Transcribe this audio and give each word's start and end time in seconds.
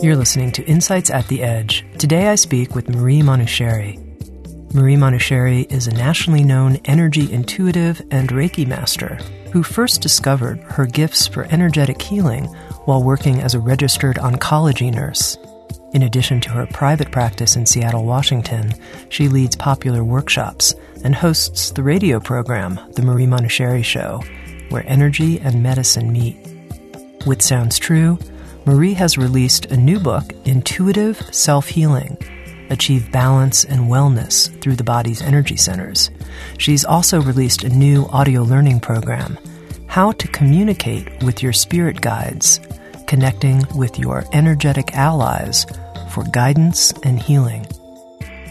You're 0.00 0.14
listening 0.14 0.52
to 0.52 0.64
Insights 0.64 1.10
at 1.10 1.26
the 1.26 1.42
Edge. 1.42 1.84
Today 1.98 2.28
I 2.28 2.36
speak 2.36 2.76
with 2.76 2.88
Marie 2.88 3.20
Manuchehri. 3.20 3.98
Marie 4.72 4.94
Manuchehri 4.94 5.70
is 5.72 5.88
a 5.88 5.92
nationally 5.92 6.44
known 6.44 6.76
energy 6.84 7.32
intuitive 7.32 8.00
and 8.12 8.28
Reiki 8.28 8.64
master 8.64 9.16
who 9.52 9.64
first 9.64 10.00
discovered 10.00 10.60
her 10.60 10.86
gifts 10.86 11.26
for 11.26 11.46
energetic 11.46 12.00
healing 12.00 12.44
while 12.84 13.02
working 13.02 13.40
as 13.40 13.54
a 13.54 13.60
registered 13.60 14.18
oncology 14.18 14.94
nurse. 14.94 15.36
In 15.94 16.02
addition 16.04 16.40
to 16.42 16.50
her 16.50 16.66
private 16.66 17.10
practice 17.10 17.56
in 17.56 17.66
Seattle, 17.66 18.04
Washington, 18.04 18.74
she 19.08 19.26
leads 19.26 19.56
popular 19.56 20.04
workshops 20.04 20.76
and 21.02 21.12
hosts 21.12 21.72
the 21.72 21.82
radio 21.82 22.20
program, 22.20 22.78
The 22.92 23.02
Marie 23.02 23.26
Manuchehri 23.26 23.82
Show, 23.82 24.22
where 24.68 24.84
energy 24.86 25.40
and 25.40 25.60
medicine 25.60 26.12
meet. 26.12 26.36
With 27.26 27.42
Sounds 27.42 27.80
True, 27.80 28.16
Marie 28.68 28.92
has 28.92 29.16
released 29.16 29.64
a 29.64 29.76
new 29.78 29.98
book, 29.98 30.30
Intuitive 30.44 31.16
Self 31.34 31.68
Healing 31.68 32.18
Achieve 32.68 33.10
Balance 33.10 33.64
and 33.64 33.88
Wellness 33.88 34.60
Through 34.60 34.76
the 34.76 34.84
Body's 34.84 35.22
Energy 35.22 35.56
Centers. 35.56 36.10
She's 36.58 36.84
also 36.84 37.22
released 37.22 37.64
a 37.64 37.70
new 37.70 38.04
audio 38.08 38.42
learning 38.42 38.80
program, 38.80 39.38
How 39.86 40.12
to 40.12 40.28
Communicate 40.28 41.22
with 41.22 41.42
Your 41.42 41.54
Spirit 41.54 42.02
Guides, 42.02 42.60
Connecting 43.06 43.64
with 43.74 43.98
Your 43.98 44.26
Energetic 44.34 44.94
Allies 44.94 45.64
for 46.10 46.24
Guidance 46.24 46.92
and 47.04 47.18
Healing. 47.18 47.66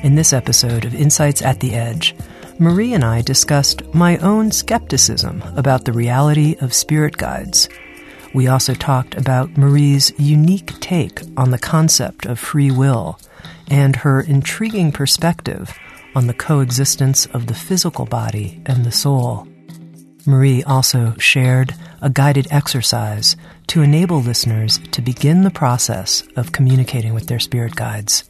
In 0.01 0.15
this 0.15 0.33
episode 0.33 0.83
of 0.83 0.95
Insights 0.95 1.43
at 1.43 1.59
the 1.59 1.75
Edge, 1.75 2.15
Marie 2.57 2.95
and 2.95 3.05
I 3.05 3.21
discussed 3.21 3.93
my 3.93 4.17
own 4.17 4.49
skepticism 4.49 5.43
about 5.55 5.85
the 5.85 5.93
reality 5.93 6.55
of 6.59 6.73
spirit 6.73 7.17
guides 7.17 7.69
we 8.37 8.47
also 8.47 8.75
talked 8.75 9.15
about 9.15 9.57
Marie's 9.57 10.13
unique 10.19 10.79
take 10.79 11.21
on 11.35 11.49
the 11.49 11.57
concept 11.57 12.27
of 12.27 12.37
free 12.37 12.69
will 12.69 13.19
and 13.67 13.95
her 13.95 14.21
intriguing 14.21 14.91
perspective 14.91 15.75
on 16.13 16.27
the 16.27 16.35
coexistence 16.35 17.25
of 17.25 17.47
the 17.47 17.55
physical 17.55 18.05
body 18.05 18.61
and 18.67 18.85
the 18.85 18.91
soul. 18.91 19.47
Marie 20.27 20.61
also 20.65 21.15
shared 21.17 21.73
a 21.99 22.11
guided 22.11 22.45
exercise 22.51 23.35
to 23.65 23.81
enable 23.81 24.21
listeners 24.21 24.77
to 24.91 25.01
begin 25.01 25.41
the 25.41 25.49
process 25.49 26.21
of 26.35 26.51
communicating 26.51 27.15
with 27.15 27.25
their 27.25 27.39
spirit 27.39 27.75
guides. 27.75 28.23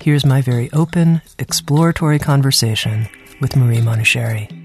Here's 0.00 0.24
my 0.24 0.40
very 0.40 0.72
open, 0.72 1.20
exploratory 1.38 2.18
conversation 2.18 3.10
with 3.42 3.56
Marie 3.56 3.82
Manuchehri. 3.82 4.63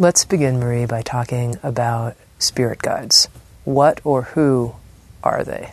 Let's 0.00 0.24
begin, 0.24 0.58
Marie, 0.58 0.86
by 0.86 1.02
talking 1.02 1.58
about 1.62 2.16
spirit 2.38 2.78
guides. 2.78 3.28
What 3.64 4.00
or 4.02 4.22
who 4.22 4.76
are 5.22 5.44
they? 5.44 5.72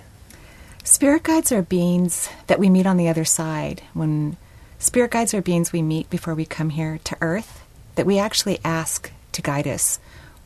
Spirit 0.84 1.24
guides 1.24 1.54
are 1.54 1.62
beings 1.62 2.28
that 2.48 2.60
we 2.60 2.70
meet 2.70 2.86
on 2.86 2.98
the 2.98 3.08
other 3.08 3.24
side. 3.24 3.84
When 3.94 4.36
spirit 4.80 5.12
guides 5.12 5.34
are 5.34 5.42
beings 5.42 5.72
we 5.72 5.82
meet 5.82 6.10
before 6.10 6.36
we 6.36 6.44
come 6.44 6.72
here 6.72 7.00
to 7.06 7.16
Earth, 7.22 7.64
that 7.96 8.06
we 8.06 8.20
actually 8.20 8.60
ask 8.66 9.14
to 9.32 9.42
guide 9.42 9.66
us 9.66 9.98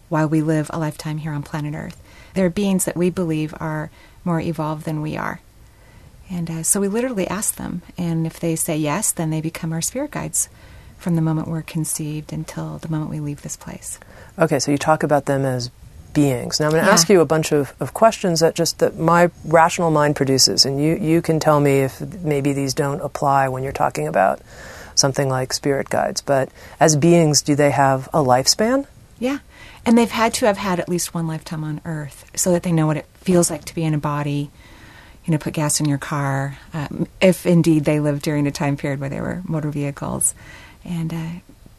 while 0.09 0.30
we 0.30 0.44
live 0.44 0.69
a 0.72 0.78
lifetime 0.78 1.18
here 1.18 1.31
on 1.34 1.42
planet 1.42 1.74
Earth. 1.74 2.00
They're 2.36 2.52
beings 2.52 2.86
that 2.86 2.96
we 2.96 3.09
believe 3.09 3.52
are 3.59 3.90
more 4.24 4.40
evolved 4.40 4.86
than 4.86 5.02
we 5.02 5.18
are. 5.18 5.42
And 6.30 6.52
uh, 6.52 6.62
so 6.62 6.80
we 6.80 6.88
literally 6.88 7.28
ask 7.28 7.56
them, 7.56 7.81
and 7.98 8.28
if 8.28 8.40
they 8.40 8.56
say 8.56 8.78
yes, 8.78 9.12
then 9.12 9.31
they 9.31 9.42
become 9.42 9.74
our 9.74 9.81
spirit 9.81 10.12
guides 10.12 10.50
from 11.01 11.16
the 11.16 11.22
moment 11.22 11.47
we're 11.47 11.63
conceived 11.63 12.31
until 12.31 12.78
the 12.78 12.88
moment 12.88 13.09
we 13.09 13.19
leave 13.19 13.41
this 13.41 13.57
place. 13.57 14.00
Okay, 14.38 14.59
so 14.59 14.72
you 14.72 14.78
talk 14.78 15.03
about 15.03 15.25
them 15.25 15.45
as 15.45 15.72
beings. 16.13 16.59
Now 16.59 16.67
I'm 16.67 16.72
going 16.72 16.84
to 16.84 16.88
yeah. 16.88 16.94
ask 16.94 17.09
you 17.09 17.22
a 17.22 17.25
bunch 17.25 17.51
of, 17.51 17.73
of 17.79 17.94
questions 17.94 18.41
that 18.41 18.56
just 18.56 18.79
that 18.79 18.97
my 18.97 19.31
rational 19.45 19.91
mind 19.91 20.16
produces, 20.16 20.66
and 20.66 20.81
you, 20.81 20.95
you 20.95 21.22
can 21.22 21.39
tell 21.39 21.59
me 21.59 21.79
if 21.79 22.00
maybe 22.22 22.53
these 22.53 22.73
don't 22.73 23.01
apply 23.01 23.47
when 23.50 23.63
you're 23.63 23.72
talking 23.72 24.07
about 24.07 24.41
something 24.94 25.29
like 25.29 25.53
spirit 25.53 25.89
guides. 25.89 26.22
But 26.22 26.50
as 26.79 26.95
beings, 26.95 27.41
do 27.41 27.56
they 27.56 27.72
have 27.72 28.07
a 28.07 28.19
lifespan? 28.19 28.85
Yeah. 29.19 29.39
And 29.85 29.97
they've 29.97 30.12
had 30.12 30.33
to 30.35 30.45
have 30.45 30.57
had 30.57 30.79
at 30.79 30.89
least 30.89 31.13
one 31.13 31.28
lifetime 31.28 31.63
on 31.63 31.81
Earth 31.85 32.29
so 32.35 32.51
that 32.51 32.63
they 32.63 32.72
know 32.72 32.85
what 32.85 32.97
it 32.97 33.07
feels 33.16 33.50
like 33.50 33.66
to 33.66 33.75
be 33.75 33.83
in 33.83 33.95
a 33.95 33.97
body, 33.97 34.51
you 35.25 35.31
know, 35.31 35.38
put 35.38 35.53
gas 35.53 35.79
in 35.79 35.88
your 35.88 35.97
car, 35.97 36.57
um, 36.73 37.07
if 37.19 37.45
indeed 37.45 37.85
they 37.85 38.00
lived 38.00 38.22
during 38.22 38.45
a 38.45 38.51
time 38.51 38.78
period 38.78 39.00
where 39.00 39.09
there 39.09 39.23
were 39.23 39.41
motor 39.45 39.72
vehicles 39.72 40.35
and 40.84 41.14
uh, 41.14 41.30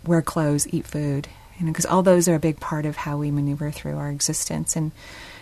wear 0.04 0.22
clothes, 0.22 0.66
eat 0.72 0.86
food, 0.86 1.28
you 1.58 1.66
know, 1.66 1.72
because 1.72 1.86
all 1.86 2.02
those 2.02 2.28
are 2.28 2.34
a 2.34 2.40
big 2.40 2.60
part 2.60 2.86
of 2.86 2.96
how 2.96 3.16
we 3.16 3.30
maneuver 3.30 3.70
through 3.70 3.96
our 3.96 4.10
existence, 4.10 4.76
and 4.76 4.92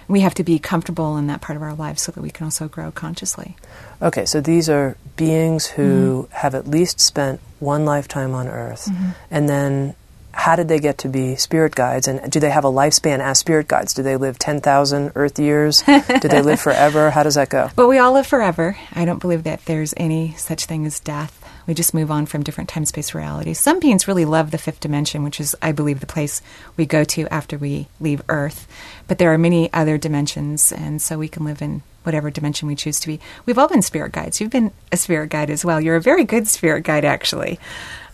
we 0.09 0.21
have 0.21 0.35
to 0.35 0.45
be 0.45 0.59
comfortable 0.59 1.17
in 1.17 1.29
that 1.29 1.41
part 1.41 1.57
of 1.57 1.63
our 1.63 1.75
lives 1.75 2.03
so 2.03 2.13
that 2.13 2.21
we 2.21 2.31
can 2.31 2.45
also 2.45 2.69
grow 2.69 2.91
consciously. 2.91 3.57
Okay, 4.03 4.27
so 4.27 4.41
these 4.41 4.69
are 4.69 4.97
beings 5.17 5.67
who 5.67 6.25
mm-hmm. 6.25 6.35
have 6.35 6.55
at 6.55 6.67
least 6.67 7.01
spent 7.01 7.41
one 7.59 7.85
lifetime 7.85 8.35
on 8.35 8.49
Earth, 8.49 8.87
mm-hmm. 8.87 9.11
and 9.31 9.49
then 9.49 9.95
how 10.33 10.57
did 10.57 10.69
they 10.69 10.79
get 10.79 10.99
to 10.99 11.09
be 11.09 11.37
spirit 11.37 11.75
guides 11.75 12.07
and 12.07 12.31
do 12.31 12.41
they 12.41 12.51
have 12.51 12.65
a 12.65 12.71
lifespan 12.71 13.19
as 13.21 13.39
spirit 13.39 13.67
guides 13.67 13.95
do 13.95 14.03
they 14.03 14.17
live 14.17 14.39
10,000 14.39 15.13
earth 15.15 15.39
years 15.39 15.83
do 15.83 16.29
they 16.29 16.43
live 16.43 16.61
forever 16.69 17.11
how 17.11 17.23
does 17.23 17.35
that 17.35 17.49
go 17.49 17.69
well 17.77 17.89
we 17.89 17.99
all 17.99 18.13
live 18.13 18.27
forever 18.27 18.77
i 18.93 19.05
don't 19.05 19.19
believe 19.19 19.43
that 19.43 19.65
there's 19.65 19.93
any 19.97 20.33
such 20.35 20.67
thing 20.67 20.87
as 20.87 21.01
death 21.01 21.40
we 21.67 21.75
just 21.75 21.95
move 21.95 22.11
on 22.11 22.27
from 22.27 22.43
different 22.43 22.69
time 22.69 22.85
space 22.85 23.15
realities. 23.15 23.59
Some 23.59 23.81
beings 23.81 24.09
really 24.09 24.25
love 24.25 24.51
the 24.51 24.59
fifth 24.59 24.81
dimension, 24.81 25.23
which 25.23 25.41
is, 25.41 25.55
I 25.63 25.73
believe, 25.73 26.01
the 26.01 26.07
place 26.07 26.43
we 26.77 26.87
go 26.87 27.05
to 27.05 27.27
after 27.29 27.59
we 27.59 27.89
leave 28.01 28.23
Earth. 28.29 28.67
But 29.07 29.19
there 29.19 29.33
are 29.33 29.39
many 29.39 29.73
other 29.73 29.99
dimensions, 29.99 30.73
and 30.73 31.01
so 31.01 31.19
we 31.19 31.29
can 31.29 31.45
live 31.45 31.63
in 31.63 31.83
whatever 32.03 32.31
dimension 32.31 32.67
we 32.67 32.75
choose 32.75 32.99
to 33.01 33.07
be. 33.07 33.21
We've 33.45 33.59
all 33.59 33.69
been 33.69 33.83
spirit 33.83 34.13
guides. 34.13 34.41
You've 34.41 34.51
been 34.51 34.73
a 34.91 34.97
spirit 34.97 35.29
guide 35.29 35.51
as 35.51 35.65
well. 35.65 35.81
You're 35.81 35.97
a 35.97 36.01
very 36.01 36.25
good 36.25 36.49
spirit 36.49 36.83
guide, 36.83 37.05
actually. 37.05 37.59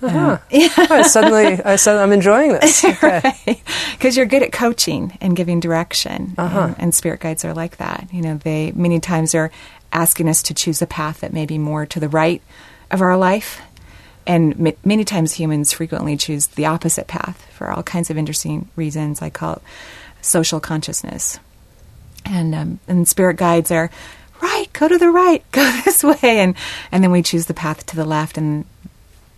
Uh-huh. 0.02 0.18
Uh, 0.18 0.38
yeah. 0.50 0.68
I 0.76 1.02
suddenly, 1.02 1.62
I 1.62 1.76
said, 1.76 1.96
I'm 1.96 2.12
enjoying 2.12 2.52
this. 2.52 2.84
right. 3.02 3.62
Because 3.92 4.16
you're 4.16 4.26
good 4.26 4.42
at 4.42 4.52
coaching 4.52 5.16
and 5.20 5.36
giving 5.36 5.60
direction. 5.60 6.34
Uh-huh. 6.36 6.60
And, 6.60 6.76
and, 6.78 6.94
spirit 6.94 7.20
guides 7.20 7.44
are 7.44 7.54
like 7.54 7.78
that. 7.78 8.08
You 8.12 8.22
know, 8.22 8.36
they 8.36 8.72
many 8.72 9.00
times 9.00 9.34
are 9.34 9.50
asking 9.92 10.28
us 10.28 10.42
to 10.44 10.54
choose 10.54 10.82
a 10.82 10.86
path 10.86 11.20
that 11.20 11.32
may 11.32 11.46
be 11.46 11.58
more 11.58 11.86
to 11.86 12.00
the 12.00 12.08
right 12.08 12.42
of 12.90 13.00
our 13.00 13.16
life. 13.16 13.60
And 14.26 14.68
m- 14.68 14.76
many 14.84 15.04
times 15.04 15.34
humans 15.34 15.72
frequently 15.72 16.16
choose 16.16 16.48
the 16.48 16.66
opposite 16.66 17.06
path 17.06 17.46
for 17.52 17.70
all 17.70 17.82
kinds 17.82 18.10
of 18.10 18.18
interesting 18.18 18.68
reasons. 18.76 19.22
I 19.22 19.30
call 19.30 19.54
it 19.54 19.62
social 20.20 20.60
consciousness. 20.60 21.38
And, 22.24 22.54
um, 22.54 22.80
and 22.88 23.06
spirit 23.06 23.36
guides 23.36 23.70
are, 23.70 23.90
right, 24.42 24.72
go 24.72 24.88
to 24.88 24.98
the 24.98 25.10
right, 25.10 25.44
go 25.52 25.80
this 25.84 26.02
way. 26.02 26.40
And, 26.40 26.56
and 26.90 27.04
then 27.04 27.12
we 27.12 27.22
choose 27.22 27.46
the 27.46 27.54
path 27.54 27.86
to 27.86 27.96
the 27.96 28.04
left. 28.04 28.36
And 28.36 28.64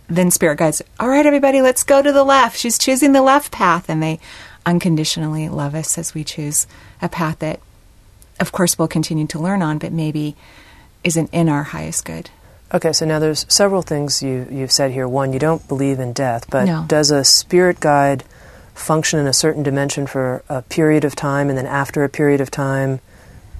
then 0.07 0.31
spirit 0.31 0.57
guides, 0.57 0.81
all 0.99 1.09
right, 1.09 1.25
everybody, 1.25 1.61
let's 1.61 1.83
go 1.83 2.01
to 2.01 2.11
the 2.11 2.23
left. 2.23 2.57
She's 2.57 2.79
choosing 2.79 3.11
the 3.11 3.21
left 3.21 3.51
path. 3.51 3.89
And 3.89 4.01
they 4.01 4.19
unconditionally 4.65 5.49
love 5.49 5.75
us 5.75 5.97
as 5.97 6.13
we 6.13 6.23
choose 6.23 6.67
a 7.01 7.09
path 7.09 7.39
that, 7.39 7.59
of 8.39 8.51
course, 8.51 8.77
we'll 8.77 8.87
continue 8.87 9.27
to 9.27 9.39
learn 9.39 9.61
on, 9.61 9.77
but 9.77 9.91
maybe 9.91 10.35
isn't 11.03 11.29
in 11.31 11.47
our 11.47 11.63
highest 11.63 12.05
good. 12.05 12.29
Okay, 12.73 12.93
so 12.93 13.05
now 13.05 13.19
there's 13.19 13.45
several 13.49 13.81
things 13.81 14.21
you, 14.21 14.47
you've 14.51 14.71
said 14.71 14.91
here. 14.91 15.07
One, 15.07 15.33
you 15.33 15.39
don't 15.39 15.67
believe 15.67 15.99
in 15.99 16.13
death, 16.13 16.45
but 16.49 16.65
no. 16.65 16.85
does 16.87 17.09
a 17.09 17.23
spirit 17.23 17.79
guide 17.79 18.23
function 18.75 19.19
in 19.19 19.27
a 19.27 19.33
certain 19.33 19.63
dimension 19.63 20.07
for 20.07 20.43
a 20.49 20.61
period 20.61 21.03
of 21.03 21.15
time, 21.15 21.49
and 21.49 21.57
then 21.57 21.65
after 21.65 22.03
a 22.03 22.09
period 22.09 22.41
of 22.41 22.51
time, 22.51 22.99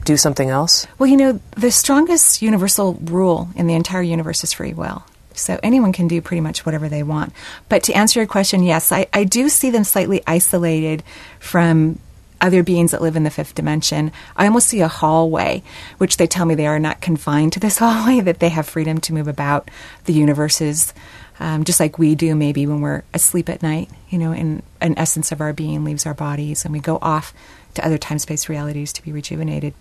do 0.05 0.15
something 0.15 0.49
else? 0.49 0.87
Well, 0.97 1.07
you 1.07 1.17
know, 1.17 1.39
the 1.51 1.71
strongest 1.71 2.41
universal 2.41 2.93
rule 2.95 3.49
in 3.55 3.67
the 3.67 3.73
entire 3.73 4.01
universe 4.01 4.43
is 4.43 4.53
free 4.53 4.73
will. 4.73 5.03
So 5.33 5.59
anyone 5.63 5.93
can 5.93 6.07
do 6.07 6.21
pretty 6.21 6.41
much 6.41 6.65
whatever 6.65 6.89
they 6.89 7.03
want. 7.03 7.33
But 7.67 7.83
to 7.83 7.93
answer 7.93 8.19
your 8.19 8.27
question, 8.27 8.63
yes, 8.63 8.91
I, 8.91 9.07
I 9.13 9.23
do 9.23 9.49
see 9.49 9.69
them 9.69 9.83
slightly 9.83 10.21
isolated 10.27 11.03
from 11.39 11.99
other 12.41 12.63
beings 12.63 12.91
that 12.91 13.01
live 13.01 13.15
in 13.15 13.23
the 13.23 13.29
fifth 13.29 13.55
dimension. 13.55 14.11
I 14.35 14.45
almost 14.45 14.67
see 14.67 14.81
a 14.81 14.87
hallway, 14.87 15.63
which 15.97 16.17
they 16.17 16.27
tell 16.27 16.45
me 16.45 16.55
they 16.55 16.67
are 16.67 16.79
not 16.79 17.01
confined 17.01 17.53
to 17.53 17.59
this 17.59 17.77
hallway, 17.79 18.21
that 18.21 18.39
they 18.39 18.49
have 18.49 18.67
freedom 18.67 18.99
to 19.01 19.13
move 19.13 19.27
about 19.27 19.69
the 20.05 20.13
universes, 20.13 20.93
um, 21.39 21.63
just 21.63 21.79
like 21.79 21.97
we 21.97 22.15
do 22.15 22.35
maybe 22.35 22.67
when 22.67 22.81
we're 22.81 23.03
asleep 23.13 23.49
at 23.49 23.63
night, 23.63 23.89
you 24.09 24.17
know, 24.17 24.31
and 24.31 24.63
an 24.81 24.97
essence 24.97 25.31
of 25.31 25.41
our 25.41 25.53
being 25.53 25.83
leaves 25.83 26.05
our 26.05 26.13
bodies 26.13 26.65
and 26.65 26.73
we 26.73 26.79
go 26.79 26.97
off 27.01 27.33
to 27.75 27.85
other 27.85 27.97
time 27.97 28.19
space 28.19 28.49
realities 28.49 28.93
to 28.93 29.03
be 29.03 29.11
rejuvenated. 29.11 29.73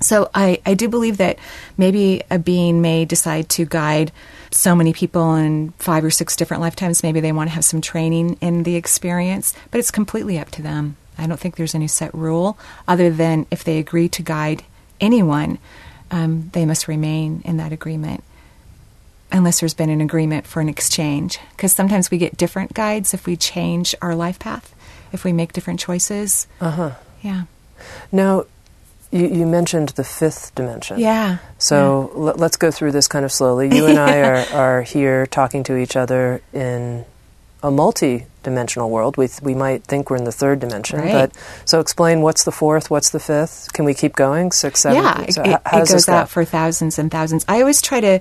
So 0.00 0.28
I, 0.34 0.60
I 0.66 0.74
do 0.74 0.88
believe 0.88 1.18
that 1.18 1.38
maybe 1.78 2.22
a 2.30 2.38
being 2.38 2.82
may 2.82 3.04
decide 3.04 3.48
to 3.50 3.64
guide 3.64 4.12
so 4.50 4.74
many 4.74 4.92
people 4.92 5.34
in 5.34 5.70
five 5.78 6.04
or 6.04 6.10
six 6.10 6.36
different 6.36 6.60
lifetimes. 6.60 7.02
Maybe 7.02 7.20
they 7.20 7.32
want 7.32 7.48
to 7.48 7.54
have 7.54 7.64
some 7.64 7.80
training 7.80 8.36
in 8.40 8.64
the 8.64 8.76
experience, 8.76 9.54
but 9.70 9.78
it's 9.78 9.90
completely 9.90 10.38
up 10.38 10.50
to 10.52 10.62
them. 10.62 10.96
I 11.18 11.26
don't 11.26 11.38
think 11.38 11.56
there's 11.56 11.74
any 11.74 11.88
set 11.88 12.14
rule 12.14 12.58
other 12.88 13.10
than 13.10 13.46
if 13.50 13.64
they 13.64 13.78
agree 13.78 14.08
to 14.10 14.22
guide 14.22 14.64
anyone, 15.00 15.58
um, 16.10 16.50
they 16.52 16.64
must 16.66 16.88
remain 16.88 17.42
in 17.44 17.56
that 17.58 17.72
agreement 17.72 18.22
unless 19.32 19.60
there's 19.60 19.74
been 19.74 19.90
an 19.90 20.00
agreement 20.00 20.46
for 20.46 20.60
an 20.60 20.68
exchange. 20.68 21.38
Because 21.50 21.72
sometimes 21.72 22.10
we 22.10 22.18
get 22.18 22.36
different 22.36 22.72
guides 22.72 23.12
if 23.12 23.26
we 23.26 23.36
change 23.36 23.94
our 24.00 24.14
life 24.14 24.38
path, 24.38 24.74
if 25.12 25.24
we 25.24 25.32
make 25.32 25.52
different 25.52 25.80
choices. 25.80 26.46
Uh 26.60 26.70
huh. 26.70 26.90
Yeah. 27.22 27.44
Now, 28.12 28.44
you, 29.10 29.26
you, 29.26 29.46
mentioned 29.46 29.90
the 29.90 30.04
fifth 30.04 30.54
dimension. 30.54 30.98
Yeah. 30.98 31.38
So 31.58 32.10
yeah. 32.14 32.30
L- 32.30 32.36
let's 32.36 32.56
go 32.56 32.70
through 32.70 32.92
this 32.92 33.08
kind 33.08 33.24
of 33.24 33.32
slowly. 33.32 33.74
You 33.74 33.86
and 33.86 33.98
I 33.98 34.20
are, 34.22 34.46
are 34.54 34.82
here 34.82 35.26
talking 35.26 35.62
to 35.64 35.76
each 35.76 35.96
other 35.96 36.42
in 36.52 37.04
a 37.64 37.70
multi 37.70 38.26
dimensional 38.42 38.90
world. 38.90 39.16
We, 39.16 39.26
th- 39.26 39.40
we 39.40 39.54
might 39.54 39.84
think 39.84 40.10
we're 40.10 40.18
in 40.18 40.24
the 40.24 40.32
third 40.32 40.60
dimension. 40.60 41.00
Right. 41.00 41.12
But 41.12 41.32
so 41.64 41.80
explain 41.80 42.20
what's 42.20 42.44
the 42.44 42.52
fourth, 42.52 42.90
what's 42.90 43.08
the 43.08 43.18
fifth? 43.18 43.72
Can 43.72 43.86
we 43.86 43.94
keep 43.94 44.14
going? 44.14 44.52
Six, 44.52 44.80
seven? 44.80 45.02
Yeah, 45.02 45.26
so 45.30 45.42
it, 45.42 45.60
it 45.72 45.88
goes 45.88 46.08
out 46.08 46.28
for 46.28 46.44
thousands 46.44 46.98
and 46.98 47.10
thousands. 47.10 47.44
I 47.48 47.60
always 47.60 47.80
try 47.80 48.00
to, 48.00 48.20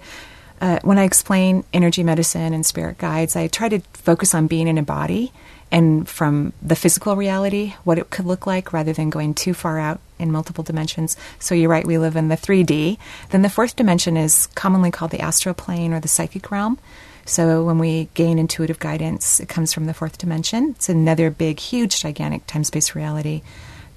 uh, 0.61 0.79
when 0.83 0.97
I 0.97 1.03
explain 1.03 1.65
energy 1.73 2.03
medicine 2.03 2.53
and 2.53 2.65
spirit 2.65 2.97
guides, 2.97 3.35
I 3.35 3.47
try 3.47 3.67
to 3.67 3.81
focus 3.91 4.33
on 4.33 4.47
being 4.47 4.69
in 4.69 4.77
a 4.77 4.83
body 4.83 5.33
and 5.73 6.07
from 6.07 6.53
the 6.61 6.75
physical 6.75 7.17
reality, 7.17 7.73
what 7.83 7.97
it 7.97 8.11
could 8.11 8.25
look 8.25 8.47
like, 8.47 8.71
rather 8.71 8.93
than 8.93 9.09
going 9.09 9.33
too 9.33 9.53
far 9.53 9.77
out 9.77 9.99
in 10.19 10.31
multiple 10.31 10.63
dimensions. 10.63 11.17
So 11.39 11.53
you're 11.53 11.69
right, 11.69 11.85
we 11.85 11.97
live 11.97 12.15
in 12.15 12.29
the 12.29 12.37
3D. 12.37 12.97
Then 13.31 13.41
the 13.41 13.49
fourth 13.49 13.75
dimension 13.75 14.15
is 14.15 14.47
commonly 14.55 14.91
called 14.91 15.11
the 15.11 15.19
astral 15.19 15.55
plane 15.55 15.91
or 15.91 15.99
the 15.99 16.07
psychic 16.07 16.49
realm. 16.49 16.77
So 17.25 17.63
when 17.63 17.79
we 17.79 18.09
gain 18.13 18.37
intuitive 18.37 18.79
guidance, 18.79 19.39
it 19.39 19.47
comes 19.47 19.73
from 19.73 19.85
the 19.85 19.93
fourth 19.93 20.17
dimension. 20.17 20.71
It's 20.71 20.89
another 20.89 21.29
big, 21.29 21.59
huge, 21.59 22.01
gigantic 22.01 22.45
time 22.47 22.63
space 22.63 22.95
reality 22.95 23.41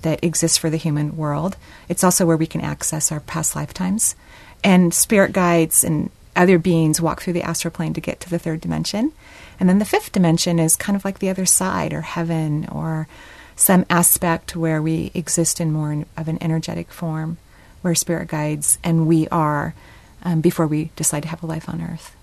that 0.02 0.22
exists 0.22 0.58
for 0.58 0.70
the 0.70 0.76
human 0.76 1.16
world. 1.16 1.56
It's 1.88 2.04
also 2.04 2.24
where 2.24 2.36
we 2.36 2.46
can 2.46 2.60
access 2.60 3.10
our 3.10 3.20
past 3.20 3.56
lifetimes. 3.56 4.14
And 4.62 4.94
spirit 4.94 5.32
guides 5.32 5.82
and 5.82 6.10
other 6.36 6.58
beings 6.58 7.00
walk 7.00 7.22
through 7.22 7.32
the 7.32 7.42
astral 7.42 7.72
plane 7.72 7.94
to 7.94 8.00
get 8.00 8.20
to 8.20 8.30
the 8.30 8.38
third 8.38 8.60
dimension. 8.60 9.12
And 9.58 9.68
then 9.68 9.78
the 9.78 9.84
fifth 9.84 10.12
dimension 10.12 10.58
is 10.58 10.76
kind 10.76 10.94
of 10.94 11.04
like 11.04 11.18
the 11.18 11.30
other 11.30 11.46
side 11.46 11.92
or 11.92 12.02
heaven 12.02 12.68
or 12.70 13.08
some 13.56 13.86
aspect 13.88 14.54
where 14.54 14.82
we 14.82 15.10
exist 15.14 15.60
in 15.60 15.72
more 15.72 16.04
of 16.16 16.28
an 16.28 16.38
energetic 16.42 16.92
form, 16.92 17.38
where 17.80 17.94
spirit 17.94 18.28
guides 18.28 18.78
and 18.84 19.06
we 19.06 19.26
are 19.28 19.74
um, 20.22 20.40
before 20.40 20.66
we 20.66 20.90
decide 20.94 21.22
to 21.22 21.28
have 21.28 21.42
a 21.42 21.46
life 21.46 21.68
on 21.68 21.80
earth. 21.80 22.15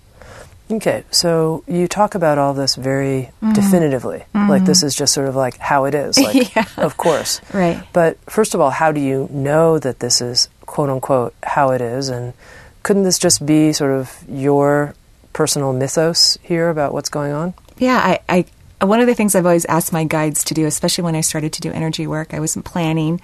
Okay, 0.73 1.03
so 1.11 1.63
you 1.67 1.87
talk 1.87 2.15
about 2.15 2.39
all 2.39 2.55
this 2.55 2.75
very 2.75 3.29
mm-hmm. 3.41 3.53
definitively. 3.53 4.25
Mm-hmm. 4.33 4.49
Like 4.49 4.65
this 4.65 4.81
is 4.81 4.95
just 4.95 5.13
sort 5.13 5.27
of 5.27 5.35
like 5.35 5.57
how 5.57 5.85
it 5.85 5.93
is. 5.93 6.17
Like, 6.17 6.55
yeah. 6.55 6.65
Of 6.77 6.97
course. 6.97 7.41
Right. 7.53 7.85
But 7.93 8.17
first 8.29 8.55
of 8.55 8.61
all, 8.61 8.71
how 8.71 8.91
do 8.91 8.99
you 8.99 9.29
know 9.31 9.77
that 9.77 9.99
this 9.99 10.19
is 10.19 10.49
quote 10.65 10.89
unquote 10.89 11.35
how 11.43 11.71
it 11.71 11.81
is? 11.81 12.09
And 12.09 12.33
couldn't 12.81 13.03
this 13.03 13.19
just 13.19 13.45
be 13.45 13.71
sort 13.71 13.91
of 13.91 14.23
your 14.27 14.95
personal 15.31 15.73
mythos 15.73 16.39
here 16.41 16.69
about 16.69 16.91
what's 16.91 17.09
going 17.09 17.33
on? 17.33 17.53
Yeah, 17.77 17.97
I, 17.97 18.45
I 18.81 18.85
one 18.85 18.99
of 18.99 19.05
the 19.05 19.15
things 19.15 19.35
I've 19.35 19.45
always 19.45 19.65
asked 19.65 19.93
my 19.93 20.05
guides 20.05 20.43
to 20.45 20.55
do, 20.55 20.65
especially 20.65 21.03
when 21.03 21.15
I 21.15 21.21
started 21.21 21.53
to 21.53 21.61
do 21.61 21.71
energy 21.71 22.07
work, 22.07 22.33
I 22.33 22.39
wasn't 22.39 22.65
planning 22.65 23.21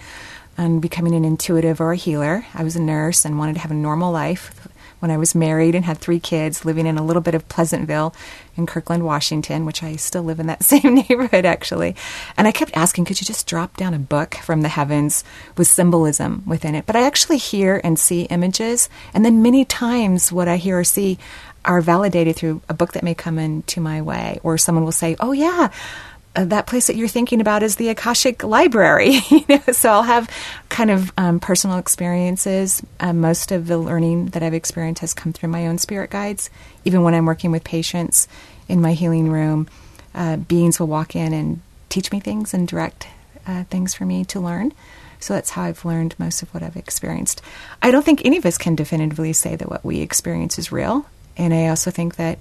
on 0.58 0.80
becoming 0.82 1.16
an 1.16 1.26
intuitive 1.26 1.82
or 1.82 1.94
a 1.94 1.98
healer. 1.98 2.46
I 2.54 2.64
was 2.64 2.76
a 2.76 2.82
nurse 2.82 3.26
and 3.26 3.40
wanted 3.40 3.56
to 3.56 3.62
have 3.62 3.72
a 3.72 3.76
normal 3.76 4.12
life 4.12 4.68
when 5.00 5.12
I 5.12 5.18
was 5.18 5.36
married 5.36 5.76
and 5.76 5.86
had 5.86 5.98
three 5.98 6.20
kids, 6.20 6.66
living 6.66 6.86
in 6.86 6.98
a 6.98 7.04
little 7.04 7.22
bit 7.22 7.36
of 7.36 7.48
Pleasantville 7.50 8.14
in 8.56 8.66
Kirkland, 8.66 9.04
Washington, 9.04 9.66
which 9.66 9.82
I 9.82 9.96
still 9.96 10.24
live 10.24 10.40
in 10.40 10.48
that 10.48 10.64
same 10.72 10.96
neighborhood 10.96 11.46
actually. 11.46 11.96
And 12.38 12.48
I 12.48 12.52
kept 12.52 12.76
asking, 12.76 13.06
could 13.06 13.20
you 13.20 13.26
just 13.26 13.48
drop 13.48 13.78
down 13.78 13.94
a 13.94 14.00
book 14.00 14.36
from 14.36 14.62
the 14.62 14.70
heavens 14.70 15.24
with 15.58 15.68
symbolism 15.68 16.44
within 16.46 16.76
it? 16.76 16.86
But 16.86 16.96
I 16.96 17.04
actually 17.04 17.38
hear 17.38 17.82
and 17.84 17.98
see 18.00 18.24
images, 18.24 18.90
and 19.14 19.26
then 19.26 19.42
many 19.42 19.66
times 19.66 20.32
what 20.32 20.48
I 20.48 20.58
hear 20.58 20.80
or 20.80 20.84
see 20.84 21.18
are 21.66 21.82
validated 21.82 22.36
through 22.36 22.62
a 22.70 22.74
book 22.74 22.94
that 22.94 23.04
may 23.04 23.14
come 23.14 23.38
into 23.38 23.82
my 23.82 24.02
way, 24.02 24.40
or 24.44 24.58
someone 24.58 24.86
will 24.86 24.92
say, 24.92 25.16
"Oh 25.20 25.34
yeah, 25.34 25.70
that 26.46 26.68
place 26.68 26.88
that 26.88 26.96
you're 26.96 27.08
thinking 27.08 27.42
about 27.42 27.64
is 27.64 27.76
the 27.76 27.90
Akashic 27.90 28.44
Library. 28.44 29.20
you 29.30 29.46
know, 29.50 29.62
so 29.72 29.90
I'll 29.90 30.04
have 30.04 30.30
kind 30.70 30.92
of 30.92 31.12
um, 31.18 31.40
personal 31.40 31.78
experiences. 31.78 32.82
Uh, 33.00 33.14
most 33.14 33.52
of 33.52 33.68
the 33.68 33.78
learning 33.78 34.28
that 34.28 34.44
I've 34.44 34.54
experienced 34.54 35.02
has 35.02 35.14
come 35.14 35.34
through 35.34 35.50
my 35.50 35.68
own 35.68 35.78
spirit 35.78 36.10
guides. 36.10 36.50
Even 36.86 37.04
when 37.04 37.14
I'm 37.14 37.26
working 37.26 37.52
with 37.52 37.64
patients 37.64 38.28
in 38.68 38.82
my 38.82 38.94
healing 38.94 39.30
room, 39.30 39.68
uh, 40.14 40.38
beings 40.38 40.80
will 40.80 40.88
walk 40.88 41.16
in 41.16 41.34
and 41.34 41.62
teach 41.90 42.12
me 42.12 42.20
things 42.20 42.54
and 42.54 42.68
direct 42.68 43.08
uh, 43.48 43.64
things 43.66 43.94
for 43.94 44.06
me 44.06 44.24
to 44.26 44.40
learn. 44.40 44.74
So 45.20 45.34
that's 45.34 45.50
how 45.50 45.64
I've 45.64 45.84
learned 45.84 46.16
most 46.18 46.42
of 46.42 46.54
what 46.54 46.64
I've 46.64 46.78
experienced. 46.78 47.42
I 47.82 47.92
don't 47.92 48.06
think 48.06 48.24
any 48.24 48.38
of 48.38 48.46
us 48.46 48.58
can 48.58 48.76
definitively 48.76 49.34
say 49.34 49.56
that 49.56 49.70
what 49.70 49.84
we 49.84 50.02
experience 50.02 50.58
is 50.58 50.72
real. 50.72 51.06
And 51.36 51.54
I 51.54 51.68
also 51.68 51.92
think 51.92 52.16
that 52.16 52.40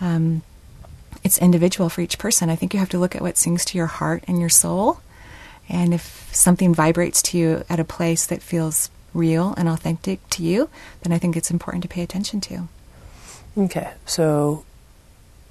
um, 0.00 0.42
it's 1.28 1.36
individual 1.36 1.90
for 1.90 2.00
each 2.00 2.16
person. 2.16 2.48
I 2.48 2.56
think 2.56 2.72
you 2.72 2.80
have 2.80 2.88
to 2.88 2.98
look 2.98 3.14
at 3.14 3.20
what 3.20 3.36
sings 3.36 3.62
to 3.66 3.76
your 3.76 3.86
heart 3.86 4.24
and 4.26 4.40
your 4.40 4.48
soul. 4.48 5.00
And 5.68 5.92
if 5.92 6.30
something 6.32 6.74
vibrates 6.74 7.20
to 7.24 7.38
you 7.38 7.64
at 7.68 7.78
a 7.78 7.84
place 7.84 8.24
that 8.26 8.40
feels 8.40 8.88
real 9.12 9.52
and 9.58 9.68
authentic 9.68 10.26
to 10.30 10.42
you, 10.42 10.70
then 11.02 11.12
I 11.12 11.18
think 11.18 11.36
it's 11.36 11.50
important 11.50 11.82
to 11.82 11.88
pay 11.88 12.02
attention 12.02 12.40
to. 12.40 12.68
Okay, 13.58 13.90
so 14.06 14.64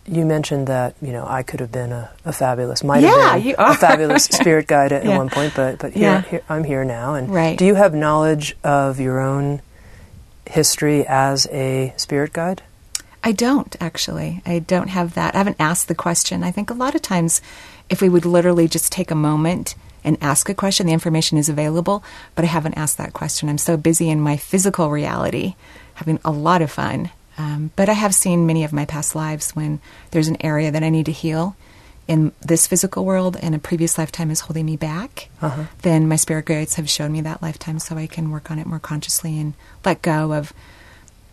you 0.08 0.25
mentioned 0.25 0.66
that 0.66 0.96
you 1.00 1.12
know 1.12 1.25
I 1.28 1.44
could 1.44 1.60
have 1.60 1.72
been 1.72 1.92
a, 1.92 2.10
a 2.25 2.34
fabulous, 2.34 2.84
might 2.84 3.04
yeah, 3.04 3.38
have 3.38 3.44
been 3.44 3.56
a 3.60 3.75
fabulous 3.75 4.24
spirit 4.40 4.66
guide 4.66 4.92
at, 4.92 5.06
yeah. 5.06 5.12
at, 5.12 5.18
one 5.18 5.30
point, 5.30 5.54
but 5.56 5.78
but 5.78 5.94
here, 5.94 6.04
yeah. 6.04 6.22
here, 6.22 6.42
I'm 6.50 6.63
here 6.63 6.86
now. 6.86 7.13
And 7.13 7.30
right. 7.30 7.58
do 7.58 7.66
you 7.66 7.75
have 7.75 7.94
knowledge 7.94 8.56
of 8.63 9.00
your 9.00 9.20
own 9.20 9.62
history 10.50 11.06
as 11.06 11.46
a 11.52 11.94
spirit 11.98 12.34
guide? 12.34 12.63
I 13.24 13.32
don't 13.32 13.76
actually. 13.80 14.42
I 14.46 14.60
don't 14.60 14.90
have 14.90 15.16
that. 15.16 15.36
I 15.36 15.40
haven't 15.40 15.58
asked 15.60 15.88
the 15.88 15.96
question. 15.96 16.44
I 16.44 16.52
think 16.52 16.70
a 16.70 16.76
lot 16.76 16.96
of 16.96 17.02
times, 17.02 17.42
if 17.90 18.02
we 18.02 18.10
would 18.10 18.26
literally 18.26 18.68
just 18.68 18.92
take 18.92 19.12
a 19.12 19.16
moment 19.16 19.76
and 20.04 20.18
ask 20.22 20.48
a 20.48 20.54
question, 20.54 20.88
the 20.88 20.94
information 20.94 21.38
is 21.38 21.50
available, 21.50 22.04
but 22.36 22.46
I 22.46 22.48
haven't 22.48 22.78
asked 22.78 22.98
that 22.98 23.14
question. 23.14 23.50
I'm 23.50 23.58
so 23.58 23.76
busy 23.76 24.10
in 24.10 24.22
my 24.22 24.38
physical 24.38 24.90
reality, 24.90 25.56
having 25.96 26.20
a 26.24 26.32
lot 26.32 26.62
of 26.62 26.72
fun. 26.72 27.12
Um, 27.38 27.72
but 27.76 27.90
I 27.90 27.94
have 27.94 28.16
seen 28.16 28.48
many 28.48 28.64
of 28.64 28.74
my 28.74 28.86
past 28.86 29.16
lives 29.16 29.52
when 29.52 29.80
there's 30.12 30.28
an 30.28 30.42
area 30.42 30.72
that 30.72 30.84
I 30.84 30.90
need 30.90 31.06
to 31.08 31.12
heal 31.12 31.56
in 32.08 32.32
this 32.40 32.68
physical 32.68 33.06
world 33.06 33.38
and 33.42 33.54
a 33.54 33.60
previous 33.60 33.98
lifetime 33.98 34.32
is 34.32 34.42
holding 34.42 34.66
me 34.66 34.78
back, 34.78 35.30
uh-huh. 35.42 35.66
then 35.82 36.08
my 36.08 36.16
spirit 36.16 36.46
guides 36.46 36.76
have 36.76 36.90
shown 36.90 37.12
me 37.12 37.22
that 37.22 37.42
lifetime 37.42 37.80
so 37.80 37.98
I 37.98 38.08
can 38.08 38.32
work 38.32 38.50
on 38.50 38.60
it 38.60 38.66
more 38.66 38.80
consciously 38.80 39.38
and 39.40 39.54
let 39.84 40.02
go 40.02 40.34
of 40.34 40.54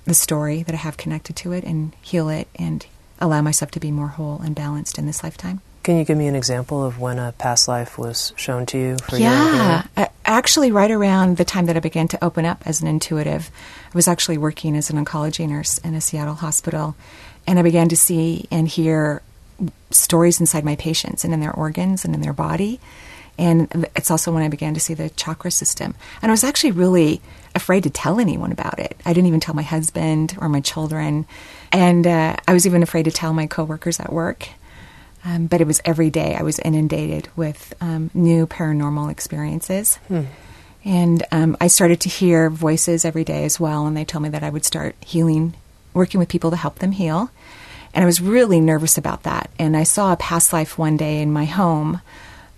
the 0.04 0.14
story 0.14 0.62
that 0.62 0.75
I 0.75 0.78
have 0.78 0.96
connected 0.96 1.37
to 1.37 1.52
it 1.52 1.64
and 1.64 1.94
heal 2.02 2.28
it 2.28 2.49
and 2.56 2.87
allow 3.20 3.40
myself 3.42 3.70
to 3.73 3.80
be 3.80 3.90
more 3.90 4.08
whole 4.08 4.40
and 4.40 4.54
balanced 4.54 4.99
in 4.99 5.06
this 5.06 5.23
lifetime. 5.23 5.61
Can 5.82 5.99
you 5.99 6.04
give 6.04 6.16
me 6.16 6.26
an 6.28 6.34
example 6.34 6.82
of 6.82 6.99
when 6.99 7.18
a 7.18 7.32
past 7.32 7.68
life 7.68 7.99
was 7.99 8.32
shown 8.37 8.64
to 8.66 8.78
you? 8.78 8.96
For 8.96 9.18
yeah, 9.18 9.87
uh, 9.99 10.06
actually, 10.25 10.73
right 10.73 10.90
around 10.90 11.37
the 11.37 11.44
time 11.44 11.66
that 11.66 11.76
I 11.76 11.80
began 11.80 12.08
to 12.08 12.25
open 12.25 12.46
up 12.46 12.62
as 12.66 12.80
an 12.80 12.88
intuitive, 12.88 13.50
I 13.87 13.90
was 13.94 14.08
actually 14.08 14.38
working 14.38 14.76
as 14.76 14.88
an 14.88 15.02
oncology 15.02 15.46
nurse 15.46 15.76
in 15.78 15.94
a 15.94 16.00
Seattle 16.00 16.37
hospital, 16.37 16.96
and 17.46 17.58
I 17.58 17.62
began 17.62 17.90
to 17.90 17.96
see 17.96 18.49
and 18.50 18.66
hear 18.66 19.20
stories 19.90 20.40
inside 20.40 20.64
my 20.64 20.75
patients 20.76 21.23
and 21.23 21.34
in 21.34 21.40
their 21.40 21.52
organs 21.52 22.04
and 22.06 22.14
in 22.14 22.23
their 22.23 22.32
body. 22.32 22.80
And 23.37 23.87
it's 23.94 24.11
also 24.11 24.32
when 24.32 24.42
I 24.42 24.49
began 24.49 24.73
to 24.75 24.80
see 24.80 24.94
the 24.94 25.11
chakra 25.11 25.50
system. 25.50 25.94
And 26.23 26.30
I 26.30 26.32
was 26.32 26.44
actually 26.44 26.70
really 26.70 27.20
afraid 27.54 27.84
to 27.84 27.90
tell 27.90 28.20
anyone 28.20 28.52
about 28.52 28.78
it. 28.78 28.96
I 29.04 29.12
didn't 29.12 29.28
even 29.28 29.40
tell 29.40 29.54
my 29.54 29.62
husband 29.62 30.37
or 30.40 30.49
my 30.49 30.61
children. 30.61 31.26
And 31.73 32.06
uh, 32.06 32.37
I 32.46 32.52
was 32.52 32.66
even 32.66 32.82
afraid 32.82 33.04
to 33.04 33.11
tell 33.11 33.32
my 33.32 33.46
coworkers 33.46 34.00
at 34.00 34.12
work. 34.12 34.49
Um, 35.25 35.46
but 35.46 35.61
it 35.61 35.66
was 35.66 35.80
every 35.84 36.11
day 36.11 36.34
I 36.34 36.42
was 36.42 36.58
inundated 36.58 37.28
with 37.34 37.73
um, 37.80 38.11
new 38.12 38.46
paranormal 38.46 39.11
experiences. 39.11 39.96
Hmm. 40.08 40.25
And 40.84 41.23
um, 41.32 41.56
I 41.61 41.68
started 41.68 42.00
to 42.02 42.11
hear 42.11 42.50
voices 42.50 43.06
every 43.06 43.25
day 43.25 43.44
as 43.44 43.58
well, 43.58 43.87
and 43.87 43.96
they 43.96 44.04
told 44.04 44.23
me 44.23 44.28
that 44.28 44.42
I 44.42 44.50
would 44.50 44.66
start 44.66 44.94
healing, 45.00 45.54
working 45.94 46.20
with 46.20 46.28
people 46.28 46.50
to 46.50 46.56
help 46.56 46.80
them 46.80 46.92
heal. 46.92 47.30
And 47.94 48.02
I 48.02 48.06
was 48.06 48.20
really 48.20 48.61
nervous 48.61 48.99
about 48.99 49.23
that. 49.23 49.50
And 49.58 49.76
I 49.76 49.84
saw 49.84 50.12
a 50.12 50.16
past 50.16 50.52
life 50.52 50.76
one 50.76 50.99
day 50.99 51.23
in 51.23 51.32
my 51.32 51.46
home, 51.46 52.02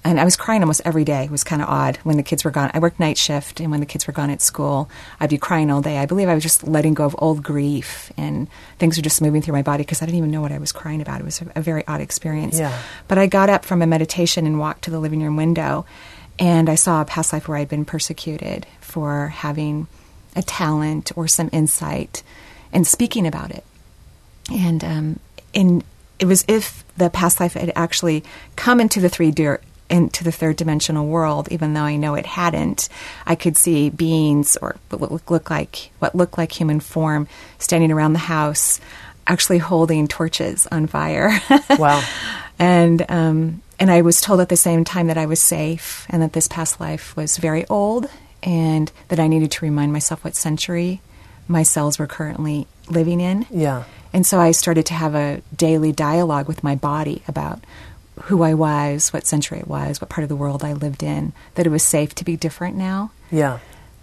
and 0.06 0.20
I 0.20 0.25
was 0.25 0.36
crying 0.36 0.62
almost 0.62 0.82
every 0.84 1.04
day. 1.04 1.25
It 1.25 1.30
was 1.30 1.42
kind 1.42 1.60
of 1.60 1.68
odd 1.68 1.96
when 2.04 2.16
the 2.16 2.22
kids 2.22 2.44
were 2.44 2.50
gone. 2.50 2.70
I 2.72 2.78
worked 2.78 3.00
night 3.00 3.18
shift, 3.18 3.60
and 3.60 3.70
when 3.70 3.80
the 3.80 3.86
kids 3.86 4.06
were 4.06 4.12
gone 4.12 4.30
at 4.30 4.40
school, 4.40 4.88
I'd 5.18 5.30
be 5.30 5.38
crying 5.38 5.70
all 5.70 5.82
day. 5.82 5.98
I 5.98 6.06
believe 6.06 6.28
I 6.28 6.34
was 6.34 6.44
just 6.44 6.66
letting 6.66 6.94
go 6.94 7.04
of 7.04 7.16
old 7.18 7.42
grief, 7.42 8.12
and 8.16 8.48
things 8.78 8.96
were 8.96 9.02
just 9.02 9.20
moving 9.20 9.42
through 9.42 9.54
my 9.54 9.62
body 9.62 9.82
because 9.82 10.02
I 10.02 10.06
didn't 10.06 10.18
even 10.18 10.30
know 10.30 10.40
what 10.40 10.52
I 10.52 10.58
was 10.58 10.70
crying 10.70 11.00
about. 11.00 11.20
It 11.20 11.25
was 11.25 11.42
a, 11.42 11.52
a 11.56 11.60
very 11.60 11.86
odd 11.88 12.00
experience. 12.00 12.58
Yeah. 12.58 12.76
But 13.08 13.18
I 13.18 13.26
got 13.26 13.50
up 13.50 13.64
from 13.64 13.82
a 13.82 13.86
meditation 13.86 14.46
and 14.46 14.60
walked 14.60 14.84
to 14.84 14.90
the 14.90 15.00
living 15.00 15.22
room 15.22 15.36
window, 15.36 15.86
and 16.38 16.70
I 16.70 16.76
saw 16.76 17.00
a 17.00 17.04
past 17.04 17.32
life 17.32 17.48
where 17.48 17.58
I'd 17.58 17.68
been 17.68 17.84
persecuted 17.84 18.66
for 18.80 19.28
having 19.28 19.88
a 20.36 20.42
talent 20.42 21.10
or 21.16 21.26
some 21.26 21.50
insight 21.52 22.22
and 22.72 22.86
speaking 22.86 23.26
about 23.26 23.50
it. 23.50 23.64
And 24.52 24.84
um, 24.84 25.20
in, 25.52 25.82
it 26.20 26.26
was 26.26 26.44
if 26.46 26.84
the 26.96 27.10
past 27.10 27.40
life 27.40 27.54
had 27.54 27.72
actually 27.75 28.22
come 28.54 28.80
into 28.80 29.00
the 29.00 29.08
3D, 29.08 29.58
into 29.88 30.25
the 30.25 30.33
third 30.33 30.57
dimensional 30.57 31.07
world, 31.07 31.49
even 31.50 31.75
though 31.75 31.83
I 31.83 31.97
know 31.97 32.14
it 32.14 32.26
hadn't. 32.26 32.88
I 33.26 33.35
could 33.35 33.57
see 33.57 33.90
beings 33.90 34.57
or 34.57 34.76
what 34.90 35.12
look, 35.12 35.31
look 35.31 35.50
like 35.50 35.90
what 35.99 36.14
looked 36.14 36.38
like 36.38 36.52
human 36.52 36.81
form 36.81 37.28
standing 37.59 37.93
around 37.93 38.12
the 38.12 38.19
house, 38.21 38.81
actually 39.26 39.59
holding 39.59 40.09
torches 40.09 40.66
on 40.71 40.87
fire. 40.87 41.40
Wow. 41.78 42.02
and 42.59 43.05
um, 43.11 43.62
and 43.78 43.90
I 43.90 44.02
was 44.02 44.21
told 44.21 44.40
at 44.40 44.49
the 44.49 44.57
same 44.57 44.85
time 44.85 45.09
that 45.09 45.19
I 45.19 45.26
was 45.26 45.40
safe 45.40 46.07
and 46.09 46.23
that 46.23 46.33
this 46.33 46.49
past 46.49 46.81
life 46.81 47.14
was 47.16 47.37
very 47.37 47.66
old 47.66 48.09
and 48.43 48.90
that 49.09 49.21
I 49.21 49.28
needed 49.28 49.50
to 49.52 49.64
remind 49.64 49.93
myself 49.93 50.25
what 50.25 50.35
century 50.35 51.00
my 51.49 51.62
cells 51.62 51.99
were 51.99 52.07
currently 52.07 52.66
living 52.88 53.21
in. 53.21 53.47
Yeah. 53.50 53.85
And 54.12 54.26
so 54.26 54.40
I 54.40 54.52
started 54.52 54.87
to 54.87 54.95
have 54.95 55.14
a 55.14 55.43
daily 55.55 55.93
dialogue 55.93 56.49
with 56.49 56.64
my 56.64 56.75
body 56.75 57.23
about 57.28 57.61
who 58.23 58.42
I 58.42 58.54
was, 58.54 59.12
what 59.12 59.26
century 59.26 59.58
it 59.58 59.68
was, 59.68 60.00
what 60.00 60.11
part 60.11 60.23
of 60.23 60.28
the 60.28 60.37
world 60.37 60.64
I 60.64 60.73
lived 60.73 61.02
in, 61.02 61.32
that 61.54 61.66
it 61.66 61.70
was 61.70 61.82
safe 61.82 62.14
to 62.16 62.25
be 62.25 62.37
different 62.37 62.76
now. 62.76 63.11
Yeah. 63.30 63.58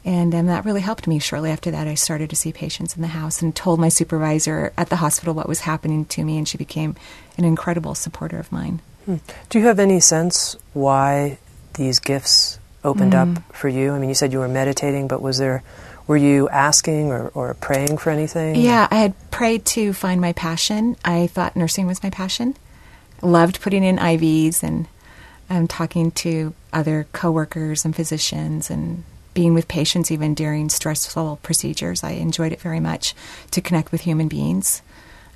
And 0.05 0.35
um, 0.35 0.47
that 0.47 0.65
really 0.65 0.81
helped 0.81 1.07
me. 1.07 1.17
Shortly 1.19 1.49
after 1.49 1.71
that, 1.71 1.87
I 1.87 1.95
started 1.95 2.29
to 2.29 2.35
see 2.35 2.51
patients 2.51 2.95
in 2.95 3.01
the 3.01 3.07
house 3.07 3.41
and 3.41 3.55
told 3.55 3.79
my 3.79 3.89
supervisor 3.89 4.73
at 4.77 4.89
the 4.89 4.97
hospital 4.97 5.33
what 5.33 5.47
was 5.47 5.61
happening 5.61 6.05
to 6.05 6.23
me, 6.25 6.37
and 6.37 6.47
she 6.47 6.57
became 6.57 6.95
an 7.37 7.45
incredible 7.45 7.95
supporter 7.95 8.37
of 8.37 8.51
mine. 8.51 8.81
Hmm. 9.05 9.15
Do 9.49 9.59
you 9.59 9.65
have 9.65 9.79
any 9.79 9.99
sense 9.99 10.57
why 10.73 11.37
these 11.75 11.99
gifts 11.99 12.59
opened 12.83 13.13
Mm. 13.13 13.37
up 13.37 13.43
for 13.55 13.69
you? 13.69 13.93
I 13.93 13.99
mean, 13.99 14.09
you 14.09 14.15
said 14.15 14.33
you 14.33 14.39
were 14.39 14.47
meditating, 14.49 15.07
but 15.07 15.21
was 15.21 15.37
there, 15.37 15.63
were 16.05 16.17
you 16.17 16.49
asking 16.49 17.11
or, 17.11 17.29
or 17.29 17.53
praying 17.53 17.97
for 17.97 18.09
anything? 18.09 18.55
Yeah, 18.55 18.87
I 18.91 18.95
had 18.95 19.31
prayed 19.31 19.65
to 19.67 19.93
find 19.93 20.19
my 20.19 20.33
passion. 20.33 20.97
I 21.05 21.27
thought 21.27 21.55
nursing 21.55 21.87
was 21.87 22.03
my 22.03 22.09
passion. 22.09 22.55
Loved 23.23 23.61
putting 23.61 23.83
in 23.83 23.97
IVs 23.97 24.61
and 24.61 24.87
um, 25.49 25.67
talking 25.67 26.11
to 26.11 26.53
other 26.71 27.07
coworkers 27.13 27.85
and 27.85 27.95
physicians 27.95 28.69
and 28.69 29.03
being 29.33 29.53
with 29.53 29.67
patients 29.67 30.11
even 30.11 30.33
during 30.33 30.69
stressful 30.69 31.39
procedures. 31.41 32.03
I 32.03 32.11
enjoyed 32.11 32.51
it 32.51 32.61
very 32.61 32.79
much 32.79 33.15
to 33.51 33.61
connect 33.61 33.91
with 33.91 34.01
human 34.01 34.27
beings. 34.27 34.81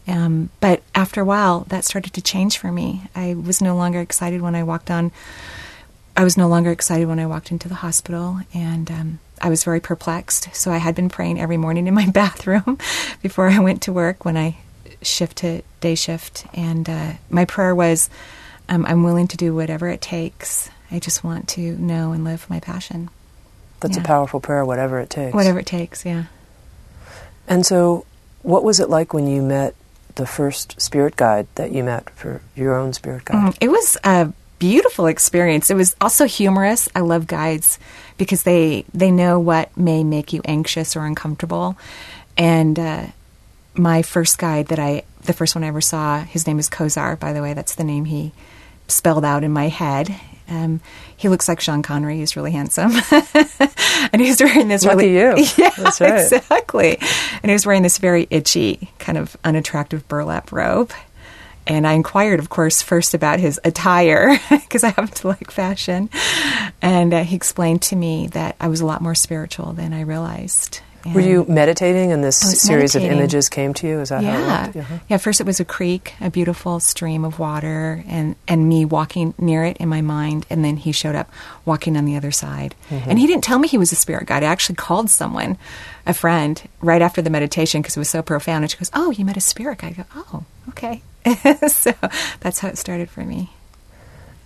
Um, 0.07 0.49
but 0.59 0.83
after 0.95 1.21
a 1.21 1.25
while, 1.25 1.61
that 1.67 1.83
started 1.83 2.13
to 2.13 2.21
change 2.21 2.57
for 2.57 2.71
me. 2.71 3.03
I 3.15 3.33
was 3.33 3.61
no 3.61 3.75
longer 3.75 3.99
excited 3.99 4.41
when 4.41 4.55
I 4.55 4.63
walked 4.63 4.89
on. 4.89 5.11
I 6.15 6.23
was 6.23 6.37
no 6.37 6.47
longer 6.47 6.71
excited 6.71 7.07
when 7.07 7.19
I 7.19 7.25
walked 7.25 7.51
into 7.51 7.67
the 7.67 7.75
hospital, 7.75 8.39
and 8.53 8.89
um, 8.89 9.19
I 9.41 9.49
was 9.49 9.63
very 9.63 9.79
perplexed. 9.79 10.55
So 10.55 10.71
I 10.71 10.77
had 10.77 10.95
been 10.95 11.09
praying 11.09 11.39
every 11.39 11.57
morning 11.57 11.87
in 11.87 11.93
my 11.93 12.09
bathroom 12.11 12.77
before 13.21 13.49
I 13.49 13.59
went 13.59 13.81
to 13.83 13.93
work 13.93 14.23
when 14.23 14.37
I 14.37 14.57
shift 15.01 15.37
to 15.37 15.61
day 15.81 15.95
shift. 15.95 16.45
And 16.53 16.89
uh, 16.89 17.13
my 17.29 17.45
prayer 17.45 17.73
was, 17.75 18.09
um, 18.69 18.85
I'm 18.85 19.03
willing 19.03 19.27
to 19.29 19.37
do 19.37 19.53
whatever 19.55 19.87
it 19.89 20.01
takes. 20.01 20.69
I 20.91 20.99
just 20.99 21.23
want 21.23 21.47
to 21.49 21.61
know 21.77 22.11
and 22.13 22.23
live 22.23 22.49
my 22.49 22.59
passion. 22.59 23.09
That's 23.79 23.97
a 23.97 24.01
powerful 24.01 24.39
prayer, 24.39 24.65
whatever 24.65 24.99
it 24.99 25.09
takes. 25.09 25.33
Whatever 25.35 25.59
it 25.59 25.67
takes, 25.67 26.03
yeah. 26.05 26.25
And 27.47 27.65
so, 27.65 28.05
what 28.41 28.63
was 28.63 28.79
it 28.79 28.89
like 28.89 29.13
when 29.13 29.27
you 29.27 29.41
met 29.41 29.75
the 30.15 30.25
first 30.25 30.81
spirit 30.81 31.15
guide 31.15 31.47
that 31.55 31.71
you 31.71 31.83
met 31.83 32.09
for 32.11 32.41
your 32.55 32.75
own 32.75 32.93
spirit 32.93 33.25
guide? 33.25 33.53
Mm, 33.53 33.57
It 33.61 33.69
was 33.69 33.97
a 34.03 34.33
beautiful 34.57 35.05
experience. 35.05 35.69
It 35.69 35.75
was 35.75 35.95
also 36.01 36.25
humorous. 36.25 36.89
I 36.95 37.01
love 37.01 37.27
guides 37.27 37.77
because 38.17 38.43
they 38.43 38.83
they 38.93 39.11
know 39.11 39.39
what 39.39 39.75
may 39.77 40.03
make 40.03 40.33
you 40.33 40.41
anxious 40.45 40.95
or 40.95 41.05
uncomfortable. 41.05 41.77
And 42.37 42.79
uh, 42.79 43.05
my 43.77 44.01
first 44.01 44.37
guide 44.37 44.67
that 44.67 44.79
I, 44.79 45.03
the 45.23 45.33
first 45.33 45.55
one 45.55 45.63
I 45.63 45.67
ever 45.67 45.81
saw, 45.81 46.19
his 46.23 46.47
name 46.47 46.59
is 46.59 46.69
Kozar. 46.69 47.19
By 47.19 47.33
the 47.33 47.41
way, 47.41 47.53
that's 47.53 47.75
the 47.75 47.83
name 47.83 48.05
he 48.05 48.33
spelled 48.87 49.25
out 49.25 49.43
in 49.43 49.51
my 49.51 49.67
head. 49.67 50.13
Um, 50.49 50.79
he 51.17 51.27
looks 51.29 51.47
like 51.47 51.59
Sean 51.59 51.81
Connery. 51.83 52.17
He's 52.17 52.37
really 52.37 52.51
handsome, 52.51 52.91
and 54.13 54.21
he's 54.21 54.41
wearing 54.41 54.69
this 54.69 54.85
Lucky 54.85 55.13
really 55.13 55.39
you. 55.41 55.45
yeah, 55.57 55.71
That's 55.77 55.99
right. 55.99 56.19
exactly. 56.21 56.97
And 57.43 57.49
he 57.49 57.53
was 57.53 57.65
wearing 57.65 57.83
this 57.83 57.97
very 57.97 58.27
itchy, 58.29 58.89
kind 58.97 59.17
of 59.17 59.35
unattractive 59.43 60.07
burlap 60.07 60.51
robe. 60.51 60.93
And 61.65 61.85
I 61.85 61.93
inquired, 61.93 62.39
of 62.39 62.47
course, 62.47 62.81
first 62.81 63.13
about 63.13 63.39
his 63.41 63.59
attire 63.65 64.39
because 64.49 64.85
I 64.85 64.89
happen 64.89 65.07
to 65.09 65.27
like 65.27 65.51
fashion. 65.51 66.09
And 66.81 67.13
uh, 67.13 67.23
he 67.25 67.35
explained 67.35 67.81
to 67.83 67.97
me 67.97 68.27
that 68.27 68.55
I 68.61 68.69
was 68.69 68.79
a 68.79 68.85
lot 68.85 69.01
more 69.01 69.15
spiritual 69.15 69.73
than 69.73 69.91
I 69.91 70.01
realized. 70.01 70.79
Were 71.05 71.21
you 71.21 71.45
meditating 71.47 72.11
and 72.11 72.23
this 72.23 72.37
series 72.37 72.95
meditating. 72.95 73.17
of 73.17 73.17
images 73.19 73.49
came 73.49 73.73
to 73.75 73.87
you? 73.87 73.99
Is 74.01 74.09
that 74.09 74.23
how 74.23 74.29
yeah. 74.29 74.63
it 74.63 74.65
worked? 74.65 74.77
Uh-huh. 74.77 74.99
Yeah, 75.09 75.17
first 75.17 75.39
it 75.39 75.45
was 75.45 75.59
a 75.59 75.65
creek, 75.65 76.15
a 76.19 76.29
beautiful 76.29 76.79
stream 76.79 77.23
of 77.23 77.39
water, 77.39 78.03
and, 78.07 78.35
and 78.47 78.67
me 78.67 78.83
walking 78.83 79.33
near 79.37 79.63
it 79.63 79.77
in 79.77 79.87
my 79.87 80.01
mind. 80.01 80.45
And 80.49 80.65
then 80.65 80.77
he 80.77 80.91
showed 80.91 81.15
up 81.15 81.29
walking 81.65 81.95
on 81.95 82.05
the 82.05 82.15
other 82.17 82.31
side. 82.31 82.75
Mm-hmm. 82.89 83.09
And 83.09 83.19
he 83.19 83.27
didn't 83.27 83.43
tell 83.43 83.59
me 83.59 83.67
he 83.67 83.77
was 83.77 83.91
a 83.91 83.95
spirit 83.95 84.27
guide. 84.27 84.43
I 84.43 84.47
actually 84.47 84.75
called 84.75 85.09
someone, 85.09 85.57
a 86.05 86.13
friend, 86.13 86.61
right 86.81 87.01
after 87.01 87.21
the 87.21 87.29
meditation 87.29 87.81
because 87.81 87.95
it 87.95 87.99
was 87.99 88.09
so 88.09 88.21
profound. 88.21 88.63
And 88.63 88.71
she 88.71 88.77
goes, 88.77 88.91
Oh, 88.93 89.11
you 89.11 89.23
met 89.23 89.37
a 89.37 89.41
spirit 89.41 89.79
guide? 89.79 89.95
I 89.99 90.03
go, 90.03 90.05
Oh, 90.15 90.43
okay. 90.69 91.01
so 91.67 91.93
that's 92.39 92.59
how 92.59 92.69
it 92.69 92.77
started 92.77 93.09
for 93.09 93.23
me. 93.23 93.51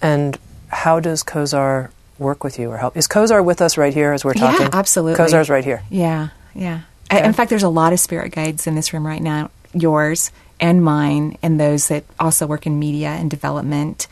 And 0.02 0.38
how 0.68 1.00
does 1.00 1.24
Kozar 1.24 1.92
work 2.18 2.44
with 2.44 2.60
you 2.60 2.70
or 2.72 2.78
help? 2.78 2.96
Is 2.96 3.08
Kozar 3.08 3.44
with 3.44 3.62
us 3.62 3.78
right 3.78 3.94
here 3.94 4.14
as 4.14 4.24
we're 4.24 4.34
talking? 4.34 4.68
Yeah, 4.68 4.70
absolutely. 4.74 5.24
Kozar's 5.24 5.50
right 5.50 5.66
here. 5.66 5.84
Yeah, 5.90 6.30
yeah. 6.54 6.82
I- 7.10 7.18
Okay. 7.20 7.26
In 7.26 7.34
fact, 7.34 7.50
there's 7.50 7.64
a 7.64 7.70
lot 7.70 7.92
of 7.94 8.00
spirit 8.00 8.32
guides 8.32 8.68
in 8.68 8.76
this 8.76 8.94
room 8.94 9.06
right 9.06 9.22
now, 9.22 9.50
yours 9.74 10.32
and 10.62 10.82
mine, 10.84 11.38
and 11.44 11.60
those 11.60 11.90
that 11.90 12.04
also 12.20 12.48
work 12.48 12.66
in 12.66 12.80
media 12.80 13.10
and 13.10 13.30
development. 13.30 14.08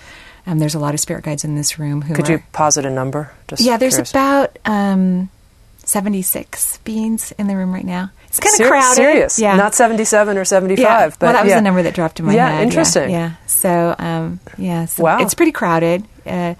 Um, 0.46 0.60
there's 0.60 0.75
a 0.75 0.79
lot 0.79 0.93
of 0.93 1.00
spirit 1.00 1.24
guides 1.24 1.43
in 1.46 1.55
this 1.55 1.79
room 1.79 2.01
who 2.01 2.13
Could 2.15 2.27
are. 2.29 2.34
you 2.34 2.43
posit 2.51 2.86
a 2.86 2.89
number? 2.89 3.31
Just 3.48 3.62
yeah, 3.62 3.77
there's 3.77 3.93
curious. 3.93 4.10
about 4.12 4.58
um, 4.65 5.29
76 5.86 6.77
beings 6.79 7.31
in 7.38 7.48
the 7.48 7.55
room 7.55 7.74
right 7.74 7.86
now. 7.86 8.12
It's 8.27 8.39
kind 8.39 8.53
of 8.53 8.58
Ser- 8.58 8.67
crowded. 8.69 8.96
Serious. 8.96 9.39
Yeah. 9.39 9.55
Not 9.55 9.74
77 9.75 10.38
or 10.38 10.46
75. 10.46 10.79
yeah. 10.84 11.10
But 11.10 11.19
well, 11.22 11.34
that 11.34 11.43
was 11.43 11.50
yeah. 11.50 11.55
the 11.55 11.62
number 11.62 11.81
that 11.84 11.96
dropped 11.96 12.19
in 12.19 12.25
my 12.27 12.36
Yeah, 12.36 12.50
head. 12.51 12.63
interesting. 12.63 13.10
Yeah. 13.10 13.34
So, 13.48 13.96
um, 13.98 14.39
yeah. 14.58 14.86
So 14.86 15.03
Wow. 15.03 15.19
It's 15.19 15.34
pretty 15.34 15.51
crowded. 15.51 16.03
Uh, 16.27 16.53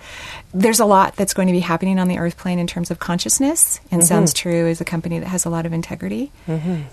there's 0.54 0.80
a 0.80 0.86
lot 0.86 1.16
that's 1.16 1.34
going 1.34 1.48
to 1.48 1.52
be 1.52 1.60
happening 1.60 2.00
on 2.00 2.08
the 2.08 2.18
earth 2.18 2.38
plane 2.38 2.60
in 2.60 2.68
terms 2.68 2.90
of 2.92 3.00
consciousness, 3.00 3.80
and 3.92 4.02
Mm-hmm. 4.02 4.08
Sounds 4.08 4.34
True 4.34 4.68
is 4.68 4.82
a 4.82 4.86
company 4.86 5.20
that 5.20 5.28
has 5.28 5.46
a 5.46 5.50
lot 5.50 5.66
of 5.66 5.74
integrity. 5.74 6.32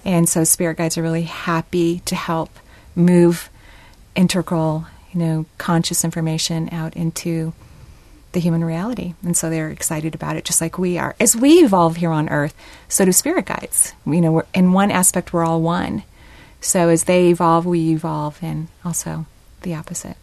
And 0.05 0.29
so, 0.29 0.45
spirit 0.45 0.77
guides 0.77 0.99
are 0.99 1.03
really 1.03 1.23
happy 1.23 2.01
to 2.01 2.15
help 2.15 2.51
move 2.95 3.49
integral, 4.15 4.87
you 5.13 5.21
know, 5.21 5.47
conscious 5.59 6.05
information 6.05 6.69
out 6.73 6.97
into 6.97 7.53
the 8.33 8.41
human 8.41 8.63
reality. 8.65 9.15
And 9.23 9.35
so 9.37 9.49
they're 9.49 9.71
excited 9.71 10.15
about 10.15 10.37
it, 10.37 10.45
just 10.45 10.61
like 10.61 10.79
we 10.79 10.99
are. 10.99 11.17
As 11.19 11.35
we 11.35 11.61
evolve 11.61 11.97
here 11.97 12.11
on 12.11 12.29
Earth, 12.29 12.55
so 12.89 13.05
do 13.07 13.13
spirit 13.13 13.47
guides. 13.47 13.95
You 14.05 14.21
know, 14.21 14.33
we're, 14.33 14.47
in 14.53 14.73
one 14.75 14.91
aspect, 14.91 15.33
we're 15.33 15.45
all 15.45 15.63
one. 15.63 16.03
So 16.61 16.89
as 16.91 17.05
they 17.05 17.29
evolve, 17.29 17.65
we 17.65 17.93
evolve, 17.93 18.39
and 18.43 18.69
also 18.85 19.25
the 19.63 19.75
opposite. 19.75 20.17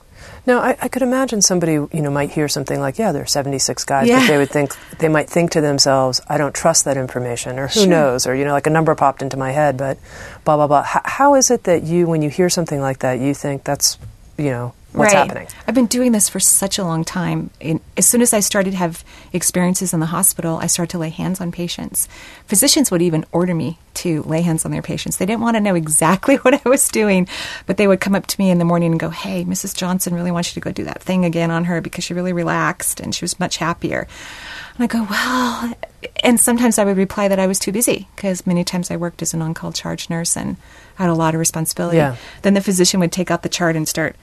Now, 0.45 0.59
I, 0.59 0.75
I 0.81 0.87
could 0.89 1.01
imagine 1.01 1.41
somebody, 1.41 1.73
you 1.73 1.89
know, 1.93 2.11
might 2.11 2.31
hear 2.31 2.47
something 2.49 2.79
like, 2.79 2.97
"Yeah, 2.99 3.11
there 3.13 3.23
are 3.23 3.25
76 3.25 3.83
guys," 3.85 4.07
Yeah. 4.07 4.19
but 4.19 4.27
they 4.27 4.37
would 4.37 4.49
think 4.49 4.75
they 4.99 5.07
might 5.09 5.29
think 5.29 5.51
to 5.51 5.61
themselves, 5.61 6.19
"I 6.27 6.37
don't 6.37 6.53
trust 6.53 6.83
that 6.85 6.97
information," 6.97 7.57
or 7.59 7.67
"Who 7.67 7.81
Sure. 7.81 7.87
knows?" 7.87 8.27
or 8.27 8.35
you 8.35 8.43
know, 8.45 8.51
like 8.51 8.67
a 8.67 8.69
number 8.69 8.93
popped 8.95 9.21
into 9.21 9.37
my 9.37 9.51
head, 9.51 9.77
but 9.77 9.97
blah 10.43 10.57
blah 10.57 10.67
blah. 10.67 10.81
H- 10.81 11.01
how 11.05 11.35
is 11.35 11.49
it 11.49 11.63
that 11.63 11.83
you, 11.83 12.07
when 12.07 12.21
you 12.21 12.29
hear 12.29 12.49
something 12.49 12.81
like 12.81 12.99
that, 12.99 13.19
you 13.19 13.33
think 13.33 13.63
that's, 13.63 13.97
you 14.37 14.45
know, 14.45 14.73
what's 14.93 15.13
right. 15.13 15.27
happening. 15.27 15.47
I've 15.67 15.75
been 15.75 15.87
doing 15.87 16.11
this 16.11 16.29
for 16.29 16.39
such 16.39 16.77
a 16.77 16.83
long 16.83 17.03
time. 17.03 17.49
And 17.61 17.79
as 17.97 18.05
soon 18.05 18.21
as 18.21 18.33
I 18.33 18.39
started 18.39 18.71
to 18.71 18.77
have 18.77 19.03
experiences 19.31 19.93
in 19.93 19.99
the 19.99 20.07
hospital, 20.07 20.57
I 20.57 20.67
started 20.67 20.91
to 20.91 20.97
lay 20.99 21.09
hands 21.09 21.41
on 21.41 21.51
patients. 21.51 22.07
Physicians 22.47 22.91
would 22.91 23.01
even 23.01 23.25
order 23.31 23.53
me 23.53 23.79
to 23.95 24.23
lay 24.23 24.41
hands 24.41 24.65
on 24.65 24.71
their 24.71 24.81
patients. 24.81 25.17
They 25.17 25.25
didn't 25.25 25.41
want 25.41 25.55
to 25.55 25.61
know 25.61 25.75
exactly 25.75 26.35
what 26.41 26.65
I 26.65 26.69
was 26.69 26.87
doing, 26.89 27.27
but 27.65 27.77
they 27.77 27.87
would 27.87 27.99
come 27.99 28.15
up 28.15 28.27
to 28.27 28.39
me 28.39 28.49
in 28.49 28.59
the 28.59 28.65
morning 28.65 28.91
and 28.91 28.99
go, 28.99 29.09
"Hey, 29.09 29.43
Mrs. 29.45 29.75
Johnson 29.75 30.15
really 30.15 30.31
wants 30.31 30.49
you 30.49 30.61
to 30.61 30.65
go 30.65 30.71
do 30.71 30.83
that 30.85 31.01
thing 31.01 31.25
again 31.25 31.51
on 31.51 31.65
her 31.65 31.81
because 31.81 32.03
she 32.03 32.13
really 32.13 32.33
relaxed 32.33 32.99
and 32.99 33.13
she 33.13 33.23
was 33.23 33.39
much 33.39 33.57
happier." 33.57 34.07
And 34.75 34.83
I 34.83 34.87
go, 34.87 35.07
"Well," 35.09 35.73
and 36.23 36.39
sometimes 36.39 36.77
I 36.77 36.85
would 36.85 36.97
reply 36.97 37.27
that 37.27 37.39
I 37.39 37.47
was 37.47 37.59
too 37.59 37.71
busy 37.71 38.07
because 38.15 38.47
many 38.47 38.63
times 38.63 38.89
I 38.89 38.97
worked 38.97 39.21
as 39.21 39.33
an 39.33 39.41
on-call 39.41 39.73
charge 39.73 40.09
nurse 40.09 40.35
and 40.35 40.57
had 40.95 41.09
a 41.09 41.13
lot 41.13 41.33
of 41.33 41.39
responsibility. 41.39 41.97
Yeah. 41.97 42.15
Then 42.41 42.53
the 42.53 42.62
physician 42.62 43.00
would 43.00 43.12
take 43.12 43.31
out 43.31 43.43
the 43.43 43.50
chart 43.50 43.75
and 43.75 43.88
start 43.88 44.15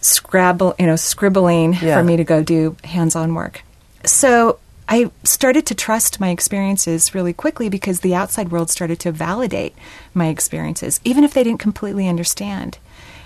scrabble, 0.00 0.74
you 0.78 0.86
know, 0.86 0.96
scribbling 0.96 1.74
Yeah. 1.80 1.96
for 1.98 2.04
me 2.04 2.16
to 2.16 2.24
go 2.24 2.42
do 2.42 2.76
hands-on 2.84 3.34
work. 3.34 3.62
So 4.04 4.58
I 4.88 5.10
started 5.24 5.66
to 5.66 5.74
trust 5.74 6.18
my 6.20 6.30
experiences 6.30 7.14
really 7.14 7.32
quickly 7.32 7.68
because 7.68 8.00
the 8.00 8.14
outside 8.14 8.50
world 8.50 8.70
started 8.70 8.98
to 9.00 9.12
validate 9.12 9.74
my 10.14 10.26
experiences, 10.28 11.00
even 11.04 11.22
if 11.22 11.32
they 11.34 11.44
didn't 11.44 11.60
completely 11.60 12.08
understand. 12.08 12.78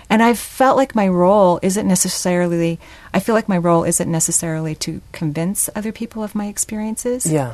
And 0.09 0.21
I 0.21 0.35
felt 0.35 0.77
like 0.77 0.93
my 0.93 1.07
role 1.07 1.59
isn't 1.63 1.87
necessarily, 1.87 2.79
I 3.13 3.19
feel 3.19 3.33
like 3.33 3.49
my 3.49 3.57
role 3.57 3.83
isn't 3.83 4.11
necessarily 4.11 4.75
to 4.75 5.01
convince 5.13 5.69
other 5.75 5.91
people 5.91 6.23
of 6.23 6.35
my 6.35 6.45
experiences 6.47 7.25
Yeah. 7.25 7.53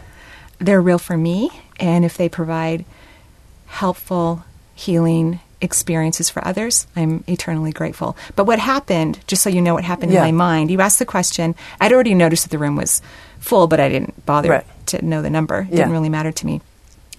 they're 0.59 0.81
real 0.81 1.00
for 1.00 1.15
me 1.15 1.50
and 1.79 2.03
if 2.03 2.17
they 2.17 2.27
provide 2.27 2.83
helpful 3.67 4.43
healing 4.85 5.39
experiences 5.61 6.27
for 6.29 6.41
others 6.47 6.88
i'm 6.95 7.23
eternally 7.27 7.71
grateful 7.71 8.17
but 8.35 8.45
what 8.45 8.57
happened 8.57 9.19
just 9.27 9.43
so 9.43 9.50
you 9.50 9.61
know 9.61 9.75
what 9.75 9.83
happened 9.83 10.11
Yeah. 10.11 10.25
in 10.25 10.33
my 10.35 10.45
mind 10.47 10.71
you 10.71 10.81
asked 10.81 10.97
the 10.97 11.05
question 11.05 11.53
i'd 11.79 11.93
already 11.93 12.15
noticed 12.15 12.43
that 12.45 12.50
the 12.50 12.57
room 12.57 12.75
was 12.75 13.00
full 13.39 13.67
but 13.67 13.79
i 13.79 13.88
didn't 13.88 14.25
bother 14.25 14.50
Right. 14.50 14.65
to 14.88 15.05
know 15.05 15.21
the 15.21 15.29
number 15.29 15.59
it 15.61 15.67
Yeah. 15.69 15.77
didn't 15.77 15.91
really 15.91 16.09
matter 16.09 16.31
to 16.31 16.45
me 16.47 16.61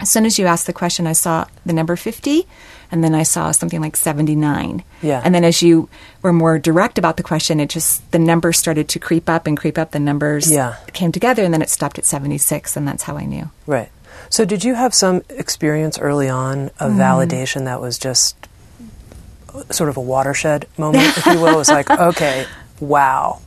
as 0.00 0.10
soon 0.10 0.26
as 0.26 0.38
you 0.40 0.46
asked 0.46 0.66
the 0.66 0.72
question 0.82 1.06
i 1.06 1.12
saw 1.14 1.44
the 1.64 1.72
number 1.72 1.94
50 1.94 2.46
and 2.90 3.04
then 3.04 3.14
i 3.14 3.22
saw 3.22 3.52
something 3.52 3.80
like 3.80 3.96
79 3.96 4.82
Yeah. 5.02 5.22
and 5.24 5.32
then 5.32 5.44
as 5.44 5.62
you 5.62 5.88
were 6.22 6.32
more 6.32 6.58
direct 6.58 6.98
about 6.98 7.16
the 7.16 7.22
question 7.22 7.60
it 7.60 7.70
just 7.70 8.02
the 8.10 8.18
numbers 8.18 8.58
started 8.58 8.88
to 8.88 8.98
creep 8.98 9.28
up 9.28 9.46
and 9.46 9.56
creep 9.56 9.78
up 9.78 9.92
the 9.92 10.00
numbers 10.10 10.50
Yeah. 10.50 10.74
came 10.92 11.12
together 11.12 11.44
and 11.44 11.54
then 11.54 11.62
it 11.62 11.70
stopped 11.70 11.96
at 11.98 12.04
76 12.06 12.76
and 12.76 12.88
that's 12.88 13.04
how 13.04 13.16
i 13.16 13.24
knew 13.24 13.50
Right. 13.68 13.90
So, 14.32 14.46
did 14.46 14.64
you 14.64 14.74
have 14.74 14.94
some 14.94 15.20
experience 15.28 15.98
early 15.98 16.30
on 16.30 16.70
of 16.80 16.92
Mm-hmm. 16.92 17.00
validation 17.00 17.64
that 17.66 17.82
was 17.82 17.98
just 17.98 18.34
sort 19.70 19.90
of 19.90 19.98
a 19.98 20.00
watershed 20.00 20.66
moment, 20.78 21.04
if 21.18 21.26
you 21.26 21.38
will? 21.38 21.48
It 21.52 21.56
was 21.56 21.68
like, 21.68 21.90
okay, 22.10 22.46
wow. 22.80 23.42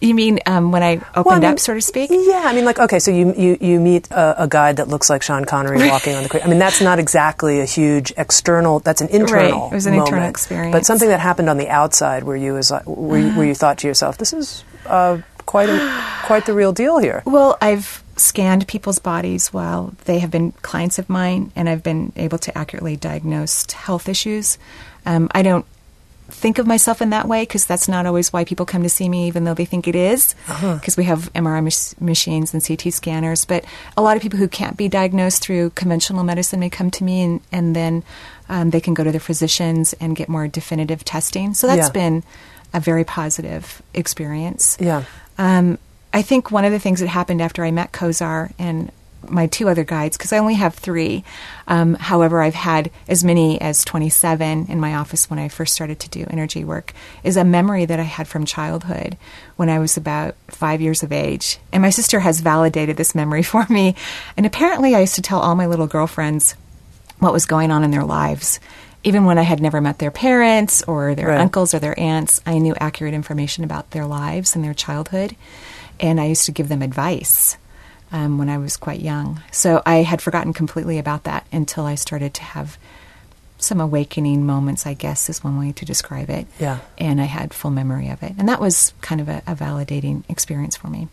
You 0.00 0.14
mean 0.14 0.38
um, 0.46 0.70
when 0.70 0.84
I 0.84 0.92
opened 0.92 1.24
Well, 1.26 1.34
I 1.34 1.38
mean, 1.40 1.50
up, 1.50 1.58
so 1.58 1.74
to 1.74 1.80
speak? 1.80 2.10
Yeah, 2.12 2.42
I 2.46 2.52
mean, 2.54 2.64
like, 2.64 2.78
okay, 2.78 3.00
so 3.00 3.10
you 3.10 3.34
you, 3.36 3.58
you 3.60 3.80
meet 3.80 4.08
a, 4.12 4.44
a 4.44 4.46
guide 4.48 4.76
that 4.76 4.86
looks 4.86 5.10
like 5.10 5.22
Sean 5.22 5.44
Connery 5.44 5.88
walking 5.88 6.14
on 6.14 6.22
the 6.22 6.28
creek. 6.28 6.44
I 6.46 6.48
mean, 6.48 6.60
that's 6.60 6.80
not 6.80 7.00
exactly 7.00 7.60
a 7.60 7.64
huge 7.64 8.12
external. 8.16 8.78
That's 8.78 9.00
an 9.00 9.08
internal. 9.08 9.62
Right, 9.62 9.72
it 9.72 9.74
was 9.74 9.86
an 9.86 9.92
moment. 9.94 10.08
internal 10.08 10.30
experience. 10.30 10.72
But 10.72 10.86
something 10.86 11.08
that 11.08 11.18
happened 11.18 11.50
on 11.50 11.56
the 11.56 11.68
outside, 11.68 12.22
where 12.22 12.36
you 12.36 12.52
was 12.52 12.70
where, 12.84 13.20
you, 13.20 13.30
where 13.32 13.46
you 13.46 13.56
thought 13.56 13.78
to 13.78 13.88
yourself, 13.88 14.18
this 14.18 14.32
is 14.32 14.62
uh, 14.86 15.18
quite 15.46 15.68
a, 15.68 16.04
quite 16.22 16.46
the 16.46 16.52
real 16.54 16.72
deal 16.72 16.98
here. 16.98 17.24
Well, 17.26 17.58
I've 17.60 18.04
scanned 18.16 18.66
people's 18.66 18.98
bodies 18.98 19.52
while 19.52 19.94
they 20.06 20.18
have 20.20 20.30
been 20.30 20.52
clients 20.62 20.98
of 20.98 21.08
mine, 21.08 21.52
and 21.54 21.68
I've 21.68 21.82
been 21.82 22.12
able 22.16 22.38
to 22.38 22.56
accurately 22.56 22.96
diagnose 22.96 23.70
health 23.72 24.08
issues. 24.08 24.58
Um, 25.04 25.28
I 25.32 25.42
don't 25.42 25.66
think 26.28 26.58
of 26.58 26.66
myself 26.66 27.00
in 27.00 27.10
that 27.10 27.28
way 27.28 27.42
because 27.42 27.66
that's 27.66 27.86
not 27.86 28.04
always 28.04 28.32
why 28.32 28.42
people 28.44 28.66
come 28.66 28.82
to 28.82 28.88
see 28.88 29.08
me, 29.08 29.28
even 29.28 29.44
though 29.44 29.54
they 29.54 29.64
think 29.64 29.86
it 29.86 29.94
is, 29.94 30.34
because 30.48 30.96
we 30.96 31.04
have 31.04 31.32
MRI 31.34 31.62
mach- 31.62 32.00
machines 32.00 32.52
and 32.52 32.64
CT 32.64 32.92
scanners. 32.92 33.44
But 33.44 33.64
a 33.96 34.02
lot 34.02 34.16
of 34.16 34.22
people 34.22 34.38
who 34.38 34.48
can't 34.48 34.76
be 34.76 34.88
diagnosed 34.88 35.42
through 35.42 35.70
conventional 35.70 36.24
medicine 36.24 36.58
may 36.58 36.70
come 36.70 36.90
to 36.92 37.04
me, 37.04 37.22
and, 37.22 37.40
and 37.52 37.76
then 37.76 38.02
um, 38.48 38.70
they 38.70 38.80
can 38.80 38.94
go 38.94 39.04
to 39.04 39.12
their 39.12 39.20
physicians 39.20 39.92
and 40.00 40.16
get 40.16 40.28
more 40.28 40.48
definitive 40.48 41.04
testing. 41.04 41.54
So 41.54 41.66
that's 41.68 41.88
Yeah. 41.88 41.92
been 41.92 42.24
a 42.74 42.80
very 42.80 43.04
positive 43.04 43.80
experience. 43.94 44.76
Yeah. 44.80 45.04
Um, 45.38 45.78
I 46.16 46.22
think 46.22 46.50
one 46.50 46.64
of 46.64 46.72
the 46.72 46.78
things 46.78 47.00
that 47.00 47.08
happened 47.08 47.42
after 47.42 47.62
I 47.62 47.70
met 47.70 47.92
Kozar 47.92 48.50
and 48.58 48.90
my 49.28 49.46
two 49.48 49.68
other 49.68 49.84
guides, 49.84 50.16
because 50.16 50.32
I 50.32 50.38
only 50.38 50.54
have 50.54 50.74
three. 50.74 51.24
Um, 51.68 51.92
however, 51.94 52.40
I've 52.40 52.54
had 52.54 52.90
as 53.06 53.22
many 53.22 53.60
as 53.60 53.84
27 53.84 54.66
in 54.70 54.80
my 54.80 54.94
office 54.94 55.28
when 55.28 55.38
I 55.38 55.48
first 55.48 55.74
started 55.74 56.00
to 56.00 56.08
do 56.08 56.24
energy 56.30 56.64
work, 56.64 56.94
is 57.22 57.36
a 57.36 57.44
memory 57.44 57.84
that 57.84 58.00
I 58.00 58.04
had 58.04 58.28
from 58.28 58.46
childhood 58.46 59.18
when 59.56 59.68
I 59.68 59.78
was 59.78 59.98
about 59.98 60.36
five 60.48 60.80
years 60.80 61.02
of 61.02 61.12
age. 61.12 61.58
And 61.70 61.82
my 61.82 61.90
sister 61.90 62.20
has 62.20 62.40
validated 62.40 62.96
this 62.96 63.14
memory 63.14 63.42
for 63.52 63.66
me. 63.68 63.94
And 64.38 64.46
apparently, 64.46 64.94
I 64.94 65.00
used 65.00 65.16
to 65.16 65.22
tell 65.22 65.40
all 65.40 65.54
my 65.54 65.66
little 65.66 65.86
girlfriends 65.86 66.54
what 67.18 67.32
was 67.34 67.44
going 67.44 67.70
on 67.70 67.84
in 67.84 67.90
their 67.90 68.04
lives. 68.04 68.58
Even 69.04 69.26
when 69.26 69.36
I 69.38 69.42
had 69.42 69.60
never 69.60 69.80
met 69.82 69.98
their 69.98 70.10
parents 70.10 70.82
or 70.84 71.14
their 71.14 71.28
Right. 71.28 71.40
uncles 71.40 71.74
or 71.74 71.78
their 71.78 71.98
aunts, 72.00 72.40
I 72.46 72.56
knew 72.58 72.74
accurate 72.80 73.12
information 73.12 73.64
about 73.64 73.90
their 73.90 74.06
lives 74.06 74.56
and 74.56 74.64
their 74.64 74.74
childhood. 74.74 75.36
And 76.00 76.20
I 76.20 76.26
used 76.26 76.46
to 76.46 76.52
give 76.52 76.68
them 76.68 76.82
advice 76.82 77.56
um, 78.12 78.38
when 78.38 78.48
I 78.48 78.58
was 78.58 78.76
quite 78.76 79.00
young. 79.00 79.42
So 79.50 79.82
I 79.84 79.96
had 79.96 80.22
forgotten 80.22 80.52
completely 80.52 80.98
about 80.98 81.24
that 81.24 81.46
until 81.52 81.84
I 81.84 81.94
started 81.94 82.34
to 82.34 82.42
have 82.42 82.78
some 83.58 83.80
awakening 83.80 84.44
moments, 84.44 84.86
I 84.86 84.94
guess 84.94 85.30
is 85.30 85.42
one 85.42 85.58
way 85.58 85.72
to 85.72 85.84
describe 85.84 86.28
it. 86.28 86.46
Yeah. 86.60 86.80
And 86.98 87.20
I 87.20 87.24
had 87.24 87.54
full 87.54 87.70
memory 87.70 88.10
of 88.10 88.22
it. 88.22 88.34
And 88.38 88.48
that 88.48 88.60
was 88.60 88.92
kind 89.00 89.20
of 89.20 89.28
a, 89.28 89.42
a 89.46 89.54
validating 89.54 90.24
experience 90.28 90.76
for 90.76 90.88
me. 90.88 91.08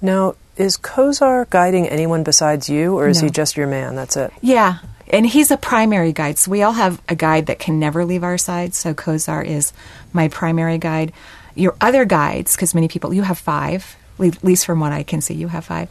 Now, 0.00 0.36
is 0.56 0.76
Kozar 0.76 1.48
guiding 1.48 1.88
anyone 1.88 2.24
besides 2.24 2.68
you, 2.68 2.98
or 2.98 3.08
is 3.08 3.20
he 3.20 3.30
just 3.30 3.56
your 3.56 3.66
man? 3.66 3.94
That's 3.94 4.16
it. 4.16 4.32
Yeah, 4.42 4.78
and 5.08 5.26
he's 5.26 5.50
a 5.50 5.56
primary 5.56 6.12
guide. 6.12 6.38
So 6.38 6.50
we 6.50 6.62
all 6.62 6.72
have 6.72 7.00
a 7.08 7.14
guide 7.14 7.46
that 7.46 7.58
can 7.58 7.78
never 7.78 8.04
leave 8.04 8.22
our 8.22 8.36
side. 8.36 8.74
So 8.74 8.94
Kozar 8.94 9.44
is 9.44 9.72
my 10.12 10.28
primary 10.28 10.78
guide. 10.78 11.12
Your 11.54 11.74
other 11.80 12.04
guides, 12.04 12.54
because 12.54 12.74
many 12.74 12.88
people, 12.88 13.14
you 13.14 13.22
have 13.22 13.38
five, 13.38 13.96
at 14.22 14.44
least 14.44 14.66
from 14.66 14.80
what 14.80 14.92
I 14.92 15.02
can 15.02 15.20
see, 15.20 15.34
you 15.34 15.48
have 15.48 15.64
five. 15.64 15.88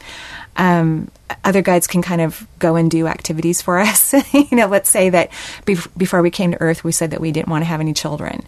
Um, 0.57 1.09
other 1.43 1.61
guides 1.61 1.87
can 1.87 2.01
kind 2.01 2.21
of 2.21 2.45
go 2.59 2.75
and 2.75 2.89
do 2.89 3.07
activities 3.07 3.61
for 3.61 3.79
us. 3.79 4.13
you 4.33 4.47
know, 4.51 4.67
let's 4.67 4.89
say 4.89 5.09
that 5.09 5.31
bef- 5.65 5.87
before 5.97 6.21
we 6.21 6.31
came 6.31 6.51
to 6.51 6.61
Earth, 6.61 6.83
we 6.83 6.91
said 6.91 7.11
that 7.11 7.21
we 7.21 7.31
didn't 7.31 7.49
want 7.49 7.61
to 7.63 7.67
have 7.67 7.79
any 7.79 7.93
children. 7.93 8.45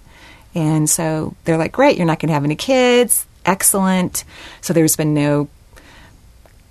And 0.55 0.89
so 0.89 1.35
they're 1.45 1.57
like, 1.57 1.71
great, 1.71 1.97
you're 1.97 2.05
not 2.05 2.19
going 2.19 2.27
to 2.27 2.33
have 2.33 2.43
any 2.43 2.55
kids. 2.55 3.25
Excellent. 3.45 4.23
So 4.61 4.73
there's 4.73 4.95
been 4.95 5.13
no 5.13 5.49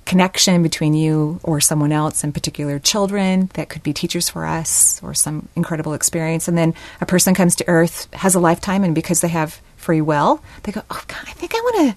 connection 0.05 0.63
between 0.63 0.95
you 0.95 1.41
or 1.43 1.61
someone 1.61 1.93
else, 1.93 2.25
in 2.25 2.33
particular 2.33 2.79
children 2.79 3.51
that 3.55 3.69
could 3.69 3.83
be 3.83 3.93
teachers 3.93 4.29
for 4.29 4.45
us 4.45 5.01
or 5.03 5.15
some 5.15 5.49
incredible 5.57 5.95
experience. 5.95 6.49
And 6.49 6.59
then 6.59 6.75
a 7.01 7.07
person 7.07 7.35
comes 7.35 7.57
to 7.57 7.69
Earth, 7.69 8.13
has 8.13 8.35
a 8.35 8.41
lifetime, 8.41 8.85
and 8.85 8.95
because 8.95 9.21
they 9.21 9.29
have 9.29 9.61
free 9.77 10.01
will, 10.01 10.43
they 10.65 10.73
go, 10.73 10.83
oh, 10.91 11.03
God, 11.07 11.23
I 11.27 11.33
think 11.33 11.55
I 11.55 11.61
want 11.61 11.77
to 11.91 11.97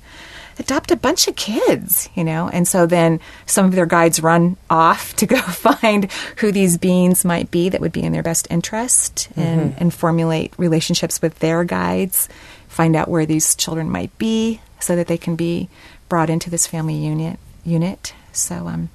adopt 0.57 0.91
a 0.91 0.95
bunch 0.95 1.27
of 1.27 1.35
kids, 1.35 2.09
you 2.15 2.23
know? 2.23 2.49
And 2.49 2.67
so 2.67 2.85
then 2.85 3.19
some 3.45 3.65
of 3.65 3.73
their 3.73 3.85
guides 3.85 4.21
run 4.21 4.57
off 4.69 5.15
to 5.17 5.25
go 5.25 5.37
find 5.41 6.11
who 6.37 6.51
these 6.51 6.77
beings 6.77 7.25
might 7.25 7.51
be 7.51 7.69
that 7.69 7.81
would 7.81 7.91
be 7.91 8.03
in 8.03 8.13
their 8.13 8.23
best 8.23 8.47
interest 8.49 9.29
and, 9.35 9.75
and 9.77 9.93
formulate 9.93 10.53
relationships 10.57 11.21
with 11.21 11.39
their 11.39 11.63
guides, 11.63 12.29
find 12.67 12.95
out 12.95 13.09
where 13.09 13.25
these 13.25 13.55
children 13.55 13.89
might 13.89 14.15
be 14.17 14.61
so 14.79 14.95
that 14.95 15.07
they 15.07 15.17
can 15.17 15.35
be 15.35 15.69
brought 16.09 16.29
into 16.29 16.49
this 16.49 16.67
family 16.67 16.95
unit 16.95 17.39
unit. 17.63 18.13
So 18.31 18.67
um 18.67 18.89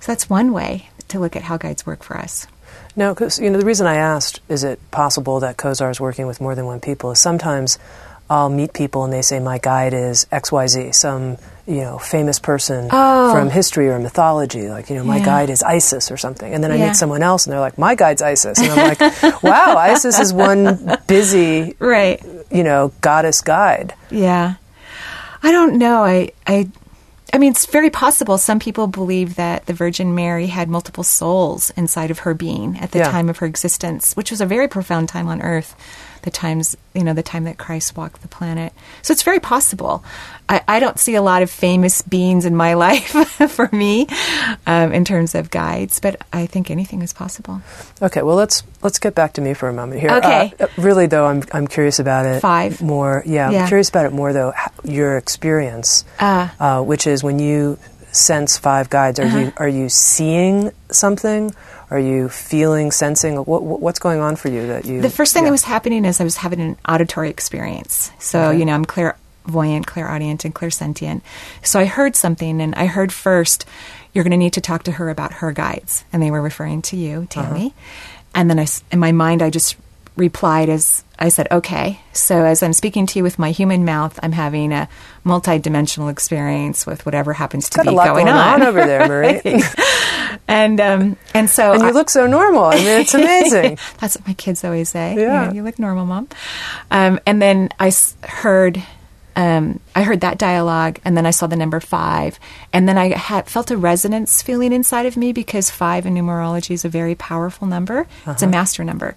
so 0.00 0.12
that's 0.12 0.30
one 0.30 0.52
way 0.52 0.88
to 1.08 1.18
look 1.18 1.34
at 1.34 1.42
how 1.42 1.56
guides 1.56 1.84
work 1.84 2.04
for 2.04 2.16
us. 2.16 2.46
No, 2.94 3.12
because 3.12 3.38
you 3.38 3.50
know 3.50 3.58
the 3.58 3.66
reason 3.66 3.86
I 3.86 3.96
asked 3.96 4.40
is 4.48 4.62
it 4.62 4.78
possible 4.90 5.40
that 5.40 5.56
Kozar 5.56 5.90
is 5.90 6.00
working 6.00 6.26
with 6.26 6.40
more 6.40 6.54
than 6.54 6.66
one 6.66 6.80
people 6.80 7.10
is 7.10 7.18
sometimes 7.18 7.78
I'll 8.28 8.48
meet 8.50 8.72
people 8.72 9.04
and 9.04 9.12
they 9.12 9.22
say 9.22 9.38
my 9.38 9.58
guide 9.58 9.94
is 9.94 10.26
X 10.32 10.50
Y 10.50 10.66
Z, 10.66 10.92
some 10.92 11.36
you 11.66 11.80
know 11.82 11.98
famous 11.98 12.38
person 12.38 12.88
Oh. 12.92 13.32
from 13.32 13.50
history 13.50 13.88
or 13.88 13.98
mythology, 13.98 14.68
like 14.68 14.88
you 14.90 14.96
know 14.96 15.04
my 15.04 15.18
Yeah. 15.18 15.24
guide 15.24 15.50
is 15.50 15.62
Isis 15.62 16.10
or 16.10 16.16
something, 16.16 16.52
and 16.54 16.62
then 16.62 16.70
I 16.72 16.76
Yeah. 16.76 16.86
meet 16.88 16.96
someone 16.96 17.22
else 17.22 17.46
and 17.46 17.52
they're 17.52 17.60
like 17.60 17.78
my 17.78 17.94
guide's 17.94 18.22
Isis, 18.22 18.58
and 18.58 18.70
I'm 18.70 18.88
like, 18.96 19.42
wow, 19.42 19.76
Isis 19.76 20.18
is 20.18 20.32
one 20.32 20.98
busy 21.06 21.74
Right. 21.78 22.20
you 22.50 22.64
know 22.64 22.92
goddess 23.00 23.40
guide. 23.40 23.94
Yeah. 24.10 24.54
I 25.42 25.52
don't 25.52 25.74
know. 25.78 26.02
I 26.04 26.30
I 26.46 26.68
I 27.32 27.38
mean, 27.38 27.50
it's 27.50 27.66
very 27.66 27.90
possible. 27.90 28.38
Some 28.38 28.60
people 28.60 28.86
believe 28.86 29.34
that 29.34 29.66
the 29.66 29.72
Virgin 29.74 30.14
Mary 30.14 30.46
had 30.46 30.68
multiple 30.68 31.02
souls 31.04 31.70
inside 31.76 32.10
of 32.10 32.20
her 32.20 32.34
being 32.34 32.78
at 32.80 32.92
the 32.92 33.00
Yeah. 33.00 33.10
time 33.10 33.28
of 33.28 33.38
her 33.38 33.46
existence, 33.46 34.14
which 34.14 34.30
was 34.30 34.40
a 34.40 34.46
very 34.46 34.68
profound 34.68 35.08
time 35.08 35.28
on 35.28 35.42
earth. 35.42 35.74
The 36.26 36.30
times, 36.32 36.76
you 36.92 37.04
know, 37.04 37.14
the 37.14 37.22
time 37.22 37.44
that 37.44 37.56
Christ 37.56 37.96
walked 37.96 38.20
the 38.20 38.26
planet. 38.28 38.72
So 39.02 39.12
it's 39.12 39.22
very 39.22 39.38
possible. 39.38 40.02
I, 40.48 40.60
I 40.66 40.80
don't 40.80 40.98
see 40.98 41.14
a 41.14 41.22
lot 41.22 41.42
of 41.42 41.50
famous 41.50 42.02
beings 42.02 42.44
in 42.44 42.56
my 42.56 42.74
life 42.86 43.10
for 43.52 43.68
me 43.72 44.08
um, 44.66 44.92
in 44.92 45.04
terms 45.04 45.36
of 45.36 45.48
guides, 45.50 46.00
but 46.00 46.20
I 46.32 46.46
think 46.46 46.68
anything 46.68 47.00
is 47.02 47.12
possible. 47.12 47.62
Okay, 48.02 48.22
well 48.22 48.34
let's 48.36 48.64
let's 48.82 48.98
get 48.98 49.14
back 49.14 49.34
to 49.34 49.40
me 49.40 49.54
for 49.54 49.68
a 49.68 49.72
moment 49.72 50.00
here. 50.00 50.10
Okay. 50.10 50.52
Uh, 50.58 50.66
really, 50.76 51.06
though, 51.06 51.26
I'm 51.26 51.42
I'm 51.52 51.68
curious 51.68 52.00
about 52.00 52.26
it. 52.26 52.40
Five. 52.40 52.82
more. 52.82 53.22
Yeah, 53.24 53.50
Yeah. 53.50 53.62
I'm 53.62 53.68
curious 53.68 53.88
about 53.88 54.06
it 54.06 54.12
more 54.12 54.32
though. 54.32 54.52
Your 54.82 55.16
experience, 55.16 56.04
Ah. 56.18 56.54
uh, 56.58 56.82
which 56.82 57.06
is 57.06 57.22
when 57.22 57.38
you 57.38 57.78
sense 58.16 58.56
five 58.56 58.90
guides. 58.90 59.18
Are 59.20 59.26
you 59.26 59.48
uh-huh. 59.48 59.52
are 59.58 59.68
you 59.68 59.88
seeing 59.88 60.72
something? 60.90 61.54
Are 61.90 62.00
you 62.00 62.28
feeling, 62.28 62.90
sensing? 62.90 63.36
What, 63.36 63.62
what- 63.62 63.80
what's 63.80 64.00
going 64.00 64.20
on 64.20 64.34
for 64.34 64.48
you 64.48 64.66
that 64.66 64.86
you? 64.86 65.00
The 65.00 65.10
first 65.10 65.32
thing 65.32 65.44
yeah. 65.44 65.50
that 65.50 65.52
was 65.52 65.62
happening 65.62 66.04
is 66.04 66.20
I 66.20 66.24
was 66.24 66.36
having 66.36 66.60
an 66.60 66.76
auditory 66.88 67.30
experience. 67.30 68.10
So, 68.18 68.48
Okay. 68.48 68.58
you 68.58 68.64
know, 68.64 68.72
I'm 68.72 68.84
clairvoyant, 68.84 69.86
clairaudient, 69.86 70.44
and 70.44 70.52
clairsentient. 70.52 71.20
So 71.62 71.78
I 71.78 71.84
heard 71.84 72.16
something, 72.16 72.60
and 72.60 72.74
I 72.74 72.86
heard 72.86 73.12
first, 73.12 73.66
you're 74.12 74.24
going 74.24 74.32
to 74.32 74.36
need 74.36 74.54
to 74.54 74.60
talk 74.60 74.82
to 74.84 74.92
her 74.92 75.10
about 75.10 75.34
her 75.34 75.52
guides. 75.52 76.04
And 76.12 76.20
they 76.20 76.32
were 76.32 76.42
referring 76.42 76.82
to 76.82 76.96
you, 76.96 77.28
Tami. 77.30 77.66
Uh-huh. 77.66 77.70
And 78.34 78.50
then 78.50 78.58
I, 78.58 78.66
in 78.90 78.98
my 78.98 79.12
mind, 79.12 79.40
I 79.40 79.50
just 79.50 79.76
replied 80.16 80.68
as 80.68 81.04
I 81.18 81.28
said, 81.30 81.48
okay. 81.50 82.00
So 82.12 82.44
as 82.44 82.62
I'm 82.62 82.72
speaking 82.74 83.06
to 83.06 83.18
you 83.18 83.22
with 83.22 83.38
my 83.38 83.50
human 83.50 83.84
mouth, 83.86 84.18
I'm 84.22 84.32
having 84.32 84.72
a 84.72 84.88
multi-dimensional 85.24 86.08
experience 86.08 86.86
with 86.86 87.06
whatever 87.06 87.32
happens 87.32 87.70
to 87.70 87.76
Got 87.78 87.86
be 87.86 87.94
going, 87.94 88.06
going 88.06 88.28
on 88.28 88.62
over 88.62 88.84
there, 88.84 89.08
Marie. 89.08 89.40
and 90.48 90.80
um, 90.80 91.16
and 91.34 91.48
so 91.48 91.72
and 91.72 91.82
you 91.82 91.88
I- 91.88 91.92
look 91.92 92.10
so 92.10 92.26
normal. 92.26 92.64
I 92.64 92.76
mean, 92.76 93.00
it's 93.00 93.14
amazing. 93.22 93.78
that's 93.98 94.16
what 94.16 94.26
my 94.26 94.34
kids 94.34 94.64
always 94.64 94.88
say. 94.90 95.14
You, 95.14 95.20
Yeah. 95.22 95.46
know, 95.46 95.52
you 95.52 95.62
look 95.62 95.78
normal, 95.78 96.06
mom. 96.06 96.28
Um, 96.90 97.18
and 97.26 97.40
then 97.40 97.70
I 97.80 97.88
s- 97.88 98.14
heard, 98.22 98.82
um, 99.36 99.80
I 99.94 100.02
heard 100.02 100.20
that 100.20 100.36
dialogue, 100.38 100.98
and 101.04 101.16
then 101.16 101.24
I 101.26 101.30
saw 101.30 101.46
the 101.46 101.56
number 101.56 101.80
five, 101.80 102.38
and 102.72 102.88
then 102.88 102.98
I 102.98 103.16
had 103.16 103.48
felt 103.48 103.70
a 103.70 103.76
resonance 103.76 104.42
feeling 104.42 104.72
inside 104.72 105.06
of 105.06 105.16
me 105.16 105.32
because 105.32 105.70
five 105.70 106.04
in 106.06 106.14
numerology 106.14 106.72
is 106.72 106.84
a 106.84 106.88
very 106.90 107.14
powerful 107.14 107.66
number. 107.66 108.06
It's 108.26 108.42
a 108.42 108.46
master 108.46 108.84
number, 108.84 109.16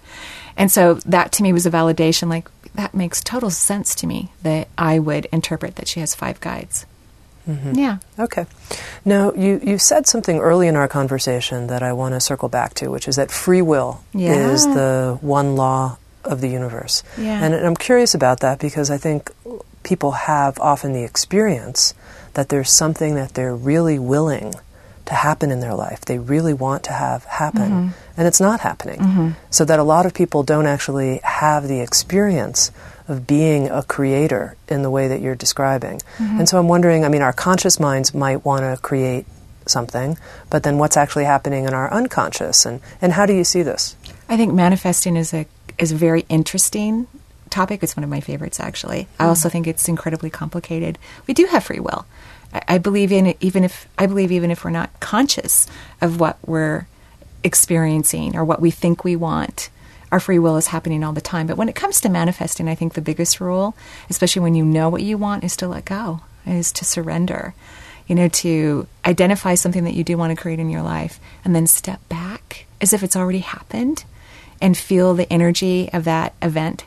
and 0.56 0.70
so 0.70 0.94
that 1.06 1.32
to 1.32 1.42
me 1.42 1.52
was 1.52 1.66
a 1.66 1.70
validation. 1.70 2.28
Like 2.28 2.48
that 2.74 2.94
makes 2.94 3.22
total 3.22 3.50
sense 3.50 3.94
to 3.96 4.06
me 4.06 4.32
that 4.42 4.68
I 4.78 4.98
would 4.98 5.26
interpret 5.32 5.76
that 5.76 5.88
she 5.88 6.00
has 6.00 6.14
five 6.14 6.40
guides. 6.40 6.86
Yeah. 7.72 7.98
Okay. 8.16 8.46
Now, 9.04 9.32
you, 9.32 9.60
you 9.64 9.76
said 9.78 10.06
something 10.06 10.38
early 10.38 10.68
in 10.68 10.76
our 10.76 10.86
conversation 10.86 11.66
that 11.66 11.82
I 11.82 11.92
want 11.92 12.14
to 12.14 12.20
circle 12.20 12.48
back 12.48 12.74
to, 12.74 12.90
which 12.92 13.08
is 13.08 13.16
that 13.16 13.32
free 13.32 13.60
will 13.62 14.04
Yeah. 14.14 14.50
is 14.52 14.64
the 14.66 15.18
one 15.20 15.56
law 15.56 15.98
of 16.24 16.42
the 16.42 16.48
universe. 16.48 17.02
Yeah. 17.18 17.42
And 17.44 17.52
I'm 17.54 17.74
curious 17.74 18.14
about 18.14 18.38
that 18.40 18.60
because 18.60 18.88
I 18.88 18.98
think 18.98 19.32
people 19.82 20.12
have 20.12 20.60
often 20.60 20.92
the 20.92 21.02
experience 21.02 21.92
that 22.34 22.50
there's 22.50 22.70
something 22.70 23.16
that 23.16 23.34
they're 23.34 23.56
really 23.56 23.98
willing 23.98 24.54
to 25.06 25.14
happen 25.14 25.50
in 25.50 25.58
their 25.58 25.74
life, 25.74 26.02
they 26.02 26.18
really 26.20 26.52
want 26.54 26.84
to 26.84 26.92
have 26.92 27.24
happen, 27.24 27.62
Mm-hmm. 27.70 27.88
And 28.20 28.28
it's 28.28 28.38
not 28.38 28.60
happening. 28.60 29.34
So 29.48 29.64
that 29.64 29.78
a 29.78 29.82
lot 29.82 30.04
of 30.04 30.12
people 30.12 30.42
don't 30.42 30.66
actually 30.66 31.20
have 31.24 31.66
the 31.66 31.80
experience 31.80 32.70
of 33.08 33.26
being 33.26 33.70
a 33.70 33.82
creator 33.82 34.56
in 34.68 34.82
the 34.82 34.90
way 34.90 35.08
that 35.08 35.22
you're 35.22 35.34
describing. 35.34 36.00
Mm-hmm. 36.18 36.40
And 36.40 36.46
so 36.46 36.58
I'm 36.58 36.68
wondering, 36.68 37.06
I 37.06 37.08
mean, 37.08 37.22
our 37.22 37.32
conscious 37.32 37.80
minds 37.80 38.12
might 38.12 38.44
want 38.44 38.60
to 38.60 38.78
create 38.82 39.24
something, 39.64 40.18
but 40.50 40.64
then 40.64 40.76
what's 40.76 40.98
actually 40.98 41.24
happening 41.24 41.64
in 41.64 41.72
our 41.72 41.90
unconscious? 41.90 42.66
And, 42.66 42.82
and 43.00 43.14
how 43.14 43.24
do 43.24 43.32
you 43.32 43.42
see 43.42 43.62
this? 43.62 43.96
I 44.28 44.36
think 44.36 44.52
manifesting 44.52 45.16
is 45.16 45.32
a 45.32 45.46
is 45.78 45.90
a 45.90 45.96
very 45.96 46.26
interesting 46.28 47.06
topic. 47.48 47.82
It's 47.82 47.96
one 47.96 48.04
of 48.04 48.10
my 48.10 48.20
favorites, 48.20 48.60
actually. 48.60 49.08
I 49.18 49.24
also 49.28 49.48
think 49.48 49.66
it's 49.66 49.88
incredibly 49.88 50.28
complicated. 50.28 50.98
We 51.26 51.32
do 51.32 51.46
have 51.46 51.64
free 51.64 51.80
will. 51.80 52.04
I, 52.52 52.60
I 52.68 52.78
believe 52.78 53.12
in 53.12 53.24
it, 53.24 53.38
even 53.40 53.64
if 53.64 53.88
I 53.96 54.04
believe 54.04 54.30
even 54.30 54.50
if 54.50 54.62
we're 54.62 54.70
not 54.70 54.90
conscious 55.00 55.66
of 56.02 56.20
what 56.20 56.36
we're 56.46 56.86
experiencing 57.44 58.36
or 58.36 58.44
what 58.44 58.60
we 58.60 58.70
think 58.70 59.04
we 59.04 59.16
want. 59.16 59.70
Our 60.12 60.20
free 60.20 60.38
will 60.38 60.56
is 60.56 60.68
happening 60.68 61.04
all 61.04 61.12
the 61.12 61.20
time. 61.20 61.46
But 61.46 61.56
when 61.56 61.68
it 61.68 61.74
comes 61.76 62.00
to 62.00 62.08
manifesting, 62.08 62.68
I 62.68 62.74
think 62.74 62.94
the 62.94 63.00
biggest 63.00 63.40
rule, 63.40 63.76
especially 64.08 64.42
when 64.42 64.54
you 64.54 64.64
know 64.64 64.88
what 64.88 65.02
you 65.02 65.16
want, 65.16 65.44
is 65.44 65.56
to 65.58 65.68
let 65.68 65.84
go, 65.84 66.20
is 66.46 66.72
to 66.72 66.84
surrender. 66.84 67.54
You 68.08 68.16
know, 68.16 68.28
to 68.28 68.88
identify 69.06 69.54
something 69.54 69.84
that 69.84 69.94
you 69.94 70.02
do 70.02 70.18
want 70.18 70.36
to 70.36 70.42
create 70.42 70.58
in 70.58 70.68
your 70.68 70.82
life 70.82 71.20
and 71.44 71.54
then 71.54 71.68
step 71.68 72.00
back 72.08 72.66
as 72.80 72.92
if 72.92 73.04
it's 73.04 73.14
already 73.14 73.38
happened 73.38 74.04
and 74.60 74.76
feel 74.76 75.14
the 75.14 75.32
energy 75.32 75.88
of 75.92 76.04
that 76.04 76.34
event 76.42 76.84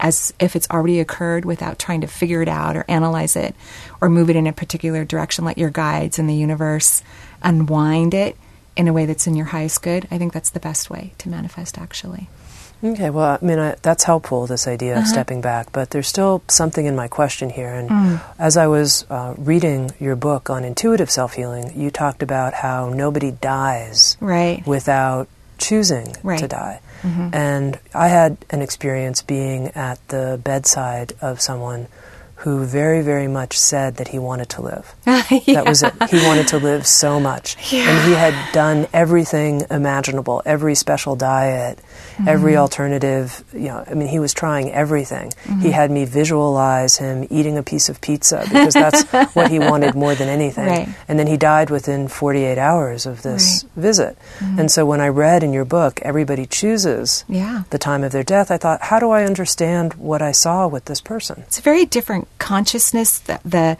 as 0.00 0.34
if 0.40 0.56
it's 0.56 0.68
already 0.70 1.00
occurred 1.00 1.44
without 1.44 1.78
trying 1.78 2.00
to 2.00 2.06
figure 2.06 2.42
it 2.42 2.48
out 2.48 2.76
or 2.76 2.84
analyze 2.88 3.36
it 3.36 3.54
or 4.00 4.10
move 4.10 4.28
it 4.28 4.36
in 4.36 4.46
a 4.46 4.52
particular 4.52 5.04
direction. 5.04 5.44
Let 5.44 5.58
your 5.58 5.70
guides 5.70 6.18
in 6.18 6.26
the 6.26 6.34
universe 6.34 7.02
unwind 7.42 8.12
it 8.12 8.36
in 8.76 8.88
a 8.88 8.92
way 8.92 9.06
that's 9.06 9.26
in 9.26 9.34
your 9.34 9.46
highest 9.46 9.82
good. 9.82 10.06
I 10.10 10.18
think 10.18 10.32
that's 10.32 10.50
the 10.50 10.60
best 10.60 10.90
way 10.90 11.12
to 11.18 11.28
manifest, 11.28 11.78
actually. 11.78 12.28
Okay, 12.82 13.08
well, 13.08 13.38
I 13.40 13.44
mean, 13.44 13.58
I, 13.58 13.76
that's 13.80 14.04
helpful, 14.04 14.46
this 14.46 14.66
idea 14.68 14.92
of 14.92 14.98
uh-huh. 14.98 15.06
stepping 15.06 15.40
back, 15.40 15.72
but 15.72 15.90
there's 15.90 16.08
still 16.08 16.42
something 16.48 16.84
in 16.84 16.94
my 16.94 17.08
question 17.08 17.48
here. 17.48 17.72
And 17.72 17.88
mm. 17.88 18.20
as 18.38 18.58
I 18.58 18.66
was 18.66 19.06
uh, 19.08 19.34
reading 19.38 19.92
your 19.98 20.16
book 20.16 20.50
on 20.50 20.64
intuitive 20.64 21.10
self 21.10 21.34
healing, 21.34 21.72
you 21.80 21.90
talked 21.90 22.22
about 22.22 22.52
how 22.52 22.90
nobody 22.90 23.30
dies 23.30 24.18
Right. 24.20 24.66
without 24.66 25.28
choosing 25.56 26.06
to 26.06 26.12
die. 26.12 26.20
Right. 26.22 26.50
die. 26.50 26.80
Mm-hmm. 27.02 27.28
And 27.32 27.78
I 27.94 28.08
had 28.08 28.38
an 28.50 28.60
experience 28.60 29.22
being 29.22 29.68
at 29.68 30.06
the 30.08 30.40
bedside 30.42 31.12
of 31.20 31.40
someone 31.40 31.86
who 32.44 32.62
very, 32.64 33.00
very 33.02 33.26
much 33.26 33.58
said 33.58 33.96
that 33.96 34.08
he 34.08 34.18
wanted 34.18 34.48
to 34.50 34.60
live. 34.62 34.94
That 35.54 35.64
was 35.66 35.82
it. 35.82 35.92
He 36.10 36.18
wanted 36.26 36.48
to 36.48 36.58
live 36.58 36.86
so 36.86 37.18
much. 37.18 37.56
And 37.72 38.08
he 38.08 38.14
had 38.14 38.34
done 38.52 38.86
everything 38.92 39.62
imaginable, 39.70 40.42
every 40.44 40.74
special 40.74 41.16
diet, 41.16 41.78
mm-hmm. 41.78 42.28
every 42.28 42.56
alternative, 42.56 43.42
you 43.52 43.68
know, 43.68 43.84
I 43.88 43.94
mean, 43.94 44.08
he 44.08 44.18
was 44.18 44.32
trying 44.34 44.70
everything. 44.72 45.30
Mm-hmm. 45.44 45.60
He 45.60 45.70
had 45.70 45.90
me 45.90 46.04
visualize 46.04 46.96
him 46.98 47.26
eating 47.30 47.56
a 47.56 47.62
piece 47.62 47.88
of 47.88 48.00
pizza 48.00 48.42
because 48.44 48.74
that's 48.74 49.02
what 49.34 49.50
he 49.50 49.58
wanted 49.58 49.94
more 49.94 50.14
than 50.14 50.28
anything. 50.28 50.66
Right. 50.66 50.88
And 51.08 51.18
then 51.18 51.26
he 51.26 51.36
died 51.36 51.70
within 51.70 52.08
48 52.08 52.58
hours 52.58 53.06
of 53.06 53.22
this 53.22 53.64
Right. 53.64 53.82
visit. 53.82 54.18
Mm-hmm. 54.38 54.58
And 54.60 54.70
so 54.70 54.84
when 54.84 55.00
I 55.00 55.08
read 55.08 55.42
in 55.42 55.52
your 55.52 55.64
book, 55.64 56.00
everybody 56.02 56.46
chooses 56.46 57.24
Yeah. 57.28 57.62
the 57.70 57.78
time 57.78 58.04
of 58.04 58.12
their 58.12 58.22
death, 58.22 58.50
I 58.50 58.58
thought, 58.58 58.82
how 58.82 58.98
do 58.98 59.10
I 59.10 59.24
understand 59.24 59.94
what 59.94 60.20
I 60.22 60.32
saw 60.32 60.66
with 60.68 60.84
this 60.86 61.00
person? 61.00 61.42
It's 61.46 61.58
a 61.58 61.62
very 61.62 61.84
different 61.86 62.28
consciousness, 62.38 63.18
the, 63.20 63.40
the 63.44 63.76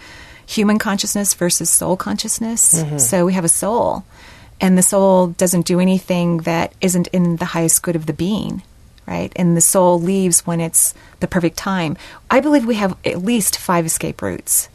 human 0.46 0.78
consciousness 0.78 1.34
versus 1.34 1.70
soul 1.70 1.96
consciousness. 1.96 2.82
So 2.98 3.26
we 3.26 3.32
have 3.32 3.44
a 3.44 3.48
soul, 3.48 4.04
and 4.60 4.76
the 4.76 4.82
soul 4.82 5.28
doesn't 5.28 5.66
do 5.66 5.80
anything 5.80 6.38
that 6.38 6.72
isn't 6.80 7.08
in 7.08 7.36
the 7.36 7.46
highest 7.46 7.82
good 7.82 7.96
of 7.96 8.06
the 8.06 8.12
being, 8.12 8.62
right? 9.06 9.32
And 9.36 9.56
the 9.56 9.60
soul 9.60 10.00
leaves 10.00 10.46
when 10.46 10.60
it's 10.60 10.94
the 11.20 11.26
perfect 11.26 11.56
time. 11.56 11.96
I 12.30 12.40
believe 12.40 12.66
we 12.66 12.76
have 12.76 12.96
at 13.04 13.22
least 13.22 13.58
five 13.58 13.86
escape 13.86 14.22
routes 14.22 14.68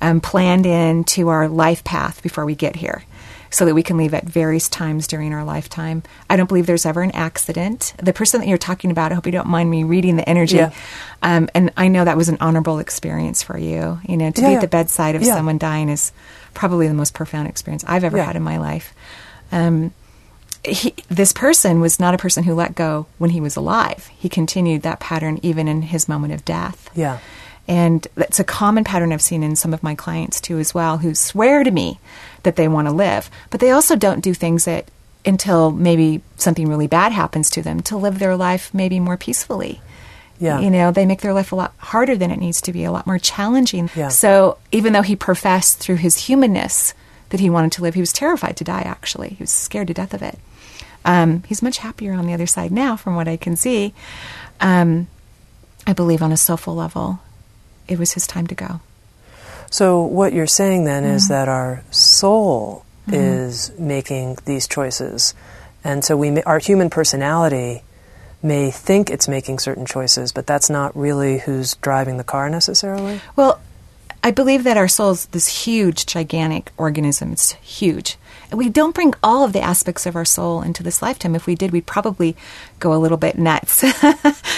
um, 0.00 0.20
planned 0.20 0.66
into 0.66 1.28
our 1.28 1.48
life 1.48 1.82
path 1.84 2.22
before 2.22 2.44
we 2.44 2.54
get 2.54 2.76
here. 2.76 3.04
So 3.50 3.64
that 3.64 3.74
we 3.74 3.82
can 3.82 3.96
leave 3.96 4.12
at 4.12 4.24
various 4.24 4.68
times 4.68 5.06
during 5.06 5.32
our 5.32 5.44
lifetime. 5.44 6.02
I 6.28 6.36
don't 6.36 6.48
believe 6.48 6.66
there's 6.66 6.84
ever 6.84 7.02
an 7.02 7.12
accident. 7.12 7.94
The 7.96 8.12
person 8.12 8.40
that 8.40 8.46
you're 8.46 8.58
talking 8.58 8.90
about, 8.90 9.10
I 9.10 9.14
hope 9.14 9.26
you 9.26 9.32
don't 9.32 9.48
mind 9.48 9.70
me 9.70 9.84
reading 9.84 10.16
the 10.16 10.28
energy. 10.28 10.56
Yeah. 10.56 10.72
Um, 11.22 11.48
and 11.54 11.72
I 11.76 11.88
know 11.88 12.04
that 12.04 12.16
was 12.16 12.28
an 12.28 12.36
honorable 12.40 12.78
experience 12.78 13.42
for 13.42 13.56
you. 13.56 14.00
You 14.06 14.16
know, 14.16 14.30
to 14.30 14.40
Yeah, 14.40 14.48
be 14.48 14.54
at 14.56 14.60
the 14.60 14.68
bedside 14.68 15.14
of 15.14 15.24
someone 15.24 15.58
dying 15.58 15.88
is 15.88 16.12
probably 16.54 16.88
the 16.88 16.94
most 16.94 17.14
profound 17.14 17.48
experience 17.48 17.84
I've 17.86 18.04
ever 18.04 18.22
had 18.22 18.36
in 18.36 18.42
my 18.42 18.58
life. 18.58 18.92
Um, 19.50 19.92
he, 20.64 20.94
this 21.08 21.32
person 21.32 21.80
was 21.80 21.98
not 21.98 22.14
a 22.14 22.18
person 22.18 22.44
who 22.44 22.54
let 22.54 22.74
go 22.74 23.06
when 23.18 23.30
he 23.30 23.40
was 23.40 23.56
alive. 23.56 24.08
He 24.18 24.28
continued 24.28 24.82
that 24.82 25.00
pattern 25.00 25.38
even 25.42 25.68
in 25.68 25.82
his 25.82 26.08
moment 26.08 26.34
of 26.34 26.44
death. 26.44 26.90
Yeah. 26.94 27.18
And 27.66 28.06
that's 28.14 28.40
a 28.40 28.44
common 28.44 28.82
pattern 28.84 29.12
I've 29.12 29.22
seen 29.22 29.42
in 29.42 29.54
some 29.54 29.74
of 29.74 29.82
my 29.82 29.94
clients 29.94 30.40
too, 30.40 30.58
as 30.58 30.74
well, 30.74 30.98
who 30.98 31.14
swear 31.14 31.64
to 31.64 31.70
me 31.70 32.00
that 32.42 32.56
they 32.56 32.68
want 32.68 32.88
to 32.88 32.94
live, 32.94 33.30
but 33.50 33.60
they 33.60 33.70
also 33.70 33.96
don't 33.96 34.20
do 34.20 34.34
things 34.34 34.64
that 34.64 34.90
until 35.24 35.70
maybe 35.70 36.22
something 36.36 36.68
really 36.68 36.86
bad 36.86 37.12
happens 37.12 37.50
to 37.50 37.62
them 37.62 37.80
to 37.82 37.96
live 37.96 38.18
their 38.18 38.36
life 38.36 38.72
maybe 38.72 39.00
more 39.00 39.16
peacefully. 39.16 39.80
Yeah. 40.40 40.60
You 40.60 40.70
know, 40.70 40.92
they 40.92 41.04
make 41.04 41.20
their 41.20 41.34
life 41.34 41.50
a 41.50 41.56
lot 41.56 41.74
harder 41.78 42.16
than 42.16 42.30
it 42.30 42.38
needs 42.38 42.60
to 42.62 42.72
be, 42.72 42.84
a 42.84 42.92
lot 42.92 43.06
more 43.06 43.18
challenging. 43.18 43.90
Yeah. 43.96 44.08
So 44.08 44.58
even 44.70 44.92
though 44.92 45.02
he 45.02 45.16
professed 45.16 45.80
through 45.80 45.96
his 45.96 46.26
humanness 46.26 46.94
that 47.30 47.40
he 47.40 47.50
wanted 47.50 47.72
to 47.72 47.82
live, 47.82 47.94
he 47.94 48.00
was 48.00 48.12
terrified 48.12 48.56
to 48.58 48.64
die, 48.64 48.82
actually. 48.82 49.30
He 49.30 49.42
was 49.42 49.50
scared 49.50 49.88
to 49.88 49.94
death 49.94 50.14
of 50.14 50.22
it. 50.22 50.38
Um, 51.04 51.42
he's 51.44 51.62
much 51.62 51.78
happier 51.78 52.12
on 52.12 52.26
the 52.26 52.34
other 52.34 52.46
side 52.46 52.70
now, 52.70 52.96
from 52.96 53.16
what 53.16 53.28
I 53.28 53.36
can 53.36 53.56
see. 53.56 53.94
Um, 54.60 55.08
I 55.86 55.92
believe 55.92 56.22
on 56.22 56.32
a 56.32 56.36
soulful 56.36 56.74
level, 56.74 57.20
it 57.88 57.98
was 57.98 58.12
his 58.12 58.26
time 58.26 58.46
to 58.46 58.54
go. 58.54 58.80
So 59.70 60.02
what 60.02 60.32
you're 60.32 60.46
saying 60.46 60.84
then 60.84 61.04
Mm-hmm. 61.04 61.16
is 61.16 61.28
that 61.28 61.48
our 61.48 61.82
soul 61.90 62.84
is 63.10 63.70
making 63.78 64.36
these 64.44 64.68
choices, 64.68 65.34
and 65.82 66.04
so 66.04 66.14
we, 66.16 66.30
ma- 66.30 66.42
our 66.44 66.58
human 66.58 66.90
personality 66.90 67.82
may 68.42 68.70
think 68.70 69.08
it's 69.10 69.26
making 69.28 69.58
certain 69.58 69.86
choices, 69.86 70.30
but 70.30 70.46
that's 70.46 70.68
not 70.68 70.94
really 70.96 71.38
who's 71.38 71.74
driving 71.76 72.18
the 72.18 72.24
car 72.24 72.50
necessarily? 72.50 73.20
Well, 73.34 73.60
I 74.28 74.30
believe 74.30 74.64
that 74.64 74.76
our 74.76 74.88
soul 74.88 75.12
is 75.12 75.24
this 75.26 75.64
huge, 75.64 76.04
gigantic 76.04 76.70
organism. 76.76 77.32
It's 77.32 77.52
huge. 77.52 78.18
And 78.50 78.58
we 78.58 78.68
don't 78.68 78.94
bring 78.94 79.14
all 79.22 79.42
of 79.42 79.54
the 79.54 79.62
aspects 79.62 80.04
of 80.04 80.16
our 80.16 80.26
soul 80.26 80.60
into 80.60 80.82
this 80.82 81.00
lifetime. 81.00 81.34
If 81.34 81.46
we 81.46 81.54
did, 81.54 81.70
we'd 81.70 81.86
probably 81.86 82.36
go 82.78 82.92
a 82.92 83.00
little 83.00 83.16
bit 83.16 83.38
nuts 83.38 83.80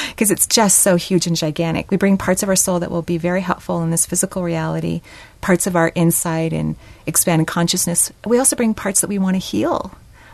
because 0.09 0.33
it's 0.33 0.49
just 0.49 0.81
so 0.81 0.97
huge 0.97 1.29
and 1.29 1.37
gigantic. 1.37 1.89
We 1.89 1.97
bring 1.97 2.19
parts 2.19 2.43
of 2.43 2.49
our 2.49 2.57
soul 2.57 2.81
that 2.81 2.91
will 2.91 3.03
be 3.03 3.17
very 3.17 3.43
helpful 3.43 3.81
in 3.85 3.93
this 3.93 4.07
physical 4.07 4.43
reality, 4.43 5.03
parts 5.41 5.69
of 5.69 5.77
our 5.77 5.93
insight 5.95 6.53
and 6.53 6.75
expanded 7.07 7.47
consciousness. 7.47 8.11
We 8.27 8.39
also 8.39 8.57
bring 8.57 8.75
parts 8.75 9.03
that 9.03 9.09
we 9.09 9.21
want 9.21 9.37
to 9.37 9.39
heal. 9.41 9.93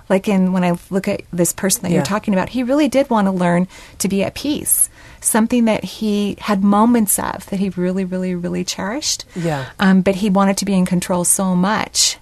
Like 0.09 0.29
in 0.29 0.55
when 0.55 0.65
I 0.65 0.79
look 0.89 1.09
at 1.09 1.25
this 1.31 1.53
person 1.53 1.83
that 1.83 1.91
Yeah. 1.91 1.97
you're 1.97 2.05
talking 2.07 2.33
about, 2.33 2.49
he 2.49 2.63
really 2.63 2.89
did 2.89 3.11
want 3.11 3.27
to 3.27 3.33
learn 3.33 3.69
to 3.99 4.09
be 4.09 4.25
at 4.25 4.35
peace. 4.35 4.89
Something 5.21 5.65
that 5.65 5.85
he 5.85 6.37
had 6.41 6.63
moments 6.63 7.19
of 7.19 7.47
that 7.47 7.61
he 7.61 7.71
really, 7.71 8.05
really, 8.05 8.35
really 8.35 8.65
cherished. 8.65 9.25
Yeah. 9.35 9.67
Um, 9.79 10.03
but 10.03 10.17
he 10.17 10.31
wanted 10.31 10.57
to 10.59 10.65
be 10.65 10.75
in 10.75 10.87
control 10.87 11.25
so 11.25 11.55
much 11.57 12.19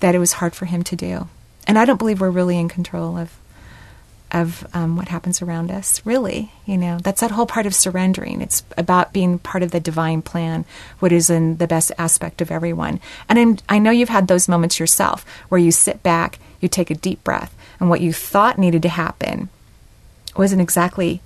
that 0.00 0.14
it 0.14 0.18
was 0.18 0.34
hard 0.34 0.54
for 0.54 0.66
him 0.66 0.82
to 0.84 0.96
do. 0.96 1.28
And 1.66 1.78
I 1.78 1.84
don't 1.84 1.98
believe 1.98 2.20
we're 2.20 2.30
really 2.30 2.58
in 2.58 2.68
control 2.68 3.16
of 3.18 3.36
of 4.30 4.66
um, 4.74 4.96
what 4.96 5.08
happens 5.08 5.40
around 5.40 5.70
us. 5.70 6.04
Really, 6.04 6.52
you 6.66 6.76
know, 6.76 6.98
that's 7.02 7.22
that 7.22 7.30
whole 7.30 7.46
part 7.46 7.66
of 7.66 7.74
surrendering. 7.74 8.40
It's 8.42 8.62
about 8.76 9.12
being 9.12 9.38
part 9.38 9.62
of 9.62 9.70
the 9.70 9.80
divine 9.80 10.22
plan, 10.22 10.64
what 10.98 11.12
is 11.12 11.30
in 11.30 11.56
the 11.56 11.66
best 11.66 11.92
aspect 11.98 12.40
of 12.40 12.50
everyone. 12.50 13.00
And 13.28 13.38
I'm, 13.38 13.58
I 13.68 13.78
know 13.78 13.90
you've 13.90 14.10
had 14.10 14.28
those 14.28 14.48
moments 14.48 14.78
yourself 14.78 15.24
where 15.48 15.60
you 15.60 15.72
sit 15.72 16.02
back, 16.02 16.38
you 16.60 16.68
take 16.68 16.90
a 16.90 16.94
deep 16.94 17.24
breath, 17.24 17.54
and 17.80 17.88
what 17.88 18.00
you 18.00 18.12
thought 18.12 18.58
needed 18.58 18.82
to 18.82 18.90
happen 18.90 19.48
wasn't 20.36 20.62
exactly 20.62 21.22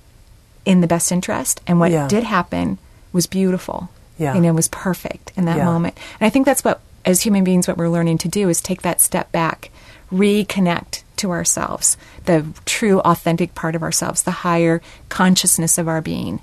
in 0.65 0.81
the 0.81 0.87
best 0.87 1.11
interest, 1.11 1.61
and 1.67 1.79
what 1.79 1.91
Yeah. 1.91 2.07
did 2.07 2.23
happen 2.23 2.77
was 3.11 3.25
beautiful. 3.27 3.89
Yeah. 4.17 4.35
You 4.35 4.41
know, 4.41 4.53
was 4.53 4.67
perfect 4.67 5.31
in 5.35 5.45
that 5.45 5.57
Yeah. 5.57 5.65
moment. 5.65 5.97
And 6.19 6.25
I 6.27 6.29
think 6.29 6.45
that's 6.45 6.63
what, 6.63 6.81
as 7.05 7.21
human 7.21 7.43
beings, 7.43 7.67
what 7.67 7.77
we're 7.77 7.89
learning 7.89 8.19
to 8.19 8.27
do 8.27 8.47
is 8.49 8.61
take 8.61 8.81
that 8.83 9.01
step 9.01 9.31
back, 9.31 9.69
reconnect 10.11 11.01
to 11.17 11.31
ourselves, 11.31 11.97
the 12.25 12.45
true, 12.65 12.99
authentic 13.01 13.55
part 13.55 13.75
of 13.75 13.83
ourselves, 13.83 14.23
the 14.23 14.31
higher 14.31 14.81
consciousness 15.09 15.77
of 15.77 15.87
our 15.87 16.01
being, 16.01 16.39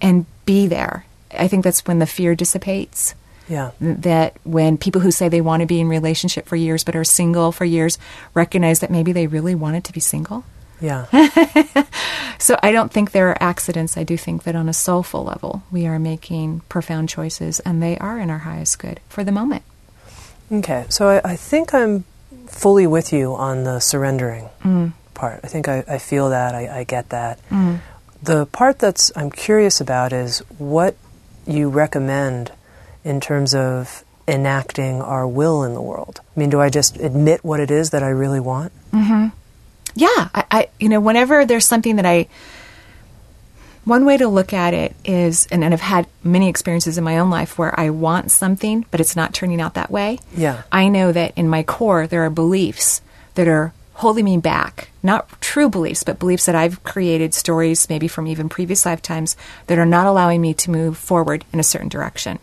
and 0.00 0.26
be 0.44 0.66
there. 0.66 1.04
I 1.38 1.48
think 1.48 1.64
that's 1.64 1.86
when 1.86 1.98
the 1.98 2.06
fear 2.06 2.34
dissipates. 2.34 3.14
Yeah. 3.48 3.70
That 3.80 4.36
when 4.44 4.78
people 4.78 5.00
who 5.02 5.10
say 5.10 5.28
they 5.28 5.40
want 5.40 5.60
to 5.60 5.66
be 5.66 5.80
in 5.80 5.88
relationship 5.88 6.46
for 6.46 6.56
years 6.56 6.84
but 6.84 6.96
are 6.96 7.04
single 7.04 7.52
for 7.52 7.64
years 7.64 7.98
recognize 8.34 8.78
that 8.80 8.90
maybe 8.90 9.12
they 9.12 9.26
really 9.26 9.54
wanted 9.54 9.84
to 9.84 9.92
be 9.92 10.00
single. 10.00 10.44
Yeah. 10.82 11.06
So 12.38 12.58
I 12.60 12.72
don't 12.72 12.90
think 12.90 13.12
there 13.12 13.28
are 13.30 13.36
accidents. 13.40 13.96
I 13.96 14.02
do 14.02 14.16
think 14.16 14.42
that 14.42 14.56
on 14.56 14.68
a 14.68 14.72
soulful 14.72 15.22
level, 15.22 15.62
we 15.70 15.86
are 15.86 16.00
making 16.00 16.62
profound 16.68 17.08
choices, 17.08 17.60
and 17.60 17.80
they 17.80 17.96
are 17.98 18.18
in 18.18 18.30
our 18.30 18.38
highest 18.38 18.80
good 18.80 18.98
for 19.08 19.22
the 19.22 19.30
moment. 19.30 19.62
Okay, 20.50 20.84
so 20.88 21.08
I, 21.08 21.20
I 21.34 21.36
think 21.36 21.72
I'm 21.72 22.02
fully 22.48 22.88
with 22.88 23.12
you 23.12 23.32
on 23.36 23.62
the 23.62 23.78
surrendering 23.78 24.48
Mm. 24.64 24.92
part. 25.14 25.38
I 25.44 25.46
think 25.46 25.68
I, 25.68 25.84
I 25.86 25.98
feel 25.98 26.30
that, 26.30 26.52
I, 26.56 26.80
I 26.80 26.84
get 26.84 27.10
that. 27.10 27.38
The 28.24 28.46
part 28.46 28.80
that's 28.80 29.12
I'm 29.14 29.30
curious 29.30 29.80
about 29.80 30.12
is 30.12 30.40
what 30.58 30.96
you 31.46 31.68
recommend 31.68 32.50
in 33.04 33.20
terms 33.20 33.54
of 33.54 34.02
enacting 34.26 35.00
our 35.00 35.28
will 35.28 35.62
in 35.62 35.74
the 35.74 35.82
world. 35.82 36.20
I 36.36 36.40
mean, 36.40 36.50
do 36.50 36.60
I 36.60 36.70
just 36.70 36.96
admit 36.98 37.44
what 37.44 37.60
it 37.60 37.70
is 37.70 37.90
that 37.90 38.02
I 38.02 38.08
really 38.08 38.40
want? 38.40 38.72
Yeah, 39.94 40.28
I, 40.34 40.44
I 40.50 40.68
you 40.78 40.88
know, 40.88 41.00
whenever 41.00 41.44
there's 41.44 41.66
something 41.66 41.96
that 41.96 42.06
I 42.06 42.28
one 43.84 44.04
way 44.04 44.16
to 44.16 44.28
look 44.28 44.52
at 44.52 44.74
it 44.74 44.94
is 45.04 45.46
and, 45.50 45.64
and 45.64 45.74
I've 45.74 45.80
had 45.80 46.06
many 46.22 46.48
experiences 46.48 46.98
in 46.98 47.04
my 47.04 47.18
own 47.18 47.30
life 47.30 47.58
where 47.58 47.78
I 47.78 47.90
want 47.90 48.30
something 48.30 48.86
but 48.92 49.00
it's 49.00 49.16
not 49.16 49.34
turning 49.34 49.60
out 49.60 49.74
that 49.74 49.90
way. 49.90 50.20
Yeah. 50.36 50.62
I 50.70 50.88
know 50.88 51.10
that 51.12 51.32
in 51.36 51.48
my 51.48 51.62
core 51.64 52.06
there 52.06 52.24
are 52.24 52.30
beliefs 52.30 53.02
that 53.34 53.48
are 53.48 53.72
holding 53.94 54.24
me 54.24 54.38
back. 54.38 54.88
Not 55.02 55.40
true 55.40 55.68
beliefs, 55.68 56.02
but 56.02 56.18
beliefs 56.18 56.46
that 56.46 56.54
I've 56.54 56.82
created, 56.82 57.34
stories 57.34 57.88
maybe 57.88 58.08
from 58.08 58.26
even 58.26 58.48
previous 58.48 58.86
lifetimes 58.86 59.36
that 59.66 59.78
are 59.78 59.86
not 59.86 60.06
allowing 60.06 60.40
me 60.40 60.54
to 60.54 60.70
move 60.70 60.96
forward 60.96 61.44
in 61.52 61.60
a 61.60 61.64
certain 61.64 61.88
direction. 61.88 62.38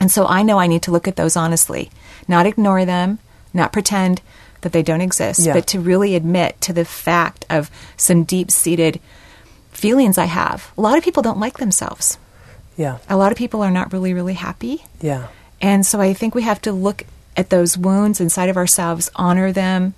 And 0.00 0.10
so 0.10 0.26
I 0.26 0.42
know 0.42 0.58
I 0.58 0.66
need 0.66 0.82
to 0.82 0.90
look 0.90 1.08
at 1.08 1.16
those 1.16 1.36
honestly, 1.36 1.90
not 2.26 2.46
ignore 2.46 2.84
them, 2.84 3.18
not 3.52 3.72
pretend 3.72 4.22
that 4.62 4.72
they 4.72 4.82
don't 4.82 5.00
exist, 5.00 5.40
Yeah. 5.40 5.52
but 5.54 5.66
to 5.68 5.80
really 5.80 6.14
admit 6.16 6.60
to 6.62 6.72
the 6.72 6.84
fact 6.84 7.44
of 7.48 7.70
some 7.96 8.24
deep 8.24 8.50
seated 8.50 9.00
feelings 9.72 10.18
I 10.18 10.24
have. 10.24 10.70
A 10.76 10.80
lot 10.80 10.98
of 10.98 11.04
people 11.04 11.22
don't 11.22 11.38
like 11.40 11.58
themselves. 11.58 12.18
Yeah. 12.76 12.98
A 13.08 13.16
lot 13.16 13.32
of 13.32 13.38
people 13.38 13.62
are 13.62 13.70
not 13.70 13.92
really, 13.92 14.12
really 14.14 14.34
happy. 14.34 14.84
Yeah. 15.00 15.26
And 15.60 15.84
so 15.86 16.00
I 16.00 16.12
think 16.14 16.34
we 16.34 16.42
have 16.42 16.60
to 16.62 16.72
look 16.72 17.04
at 17.36 17.50
those 17.50 17.78
wounds 17.78 18.20
inside 18.20 18.48
of 18.48 18.56
ourselves, 18.56 19.10
honor 19.16 19.52
them, 19.52 19.94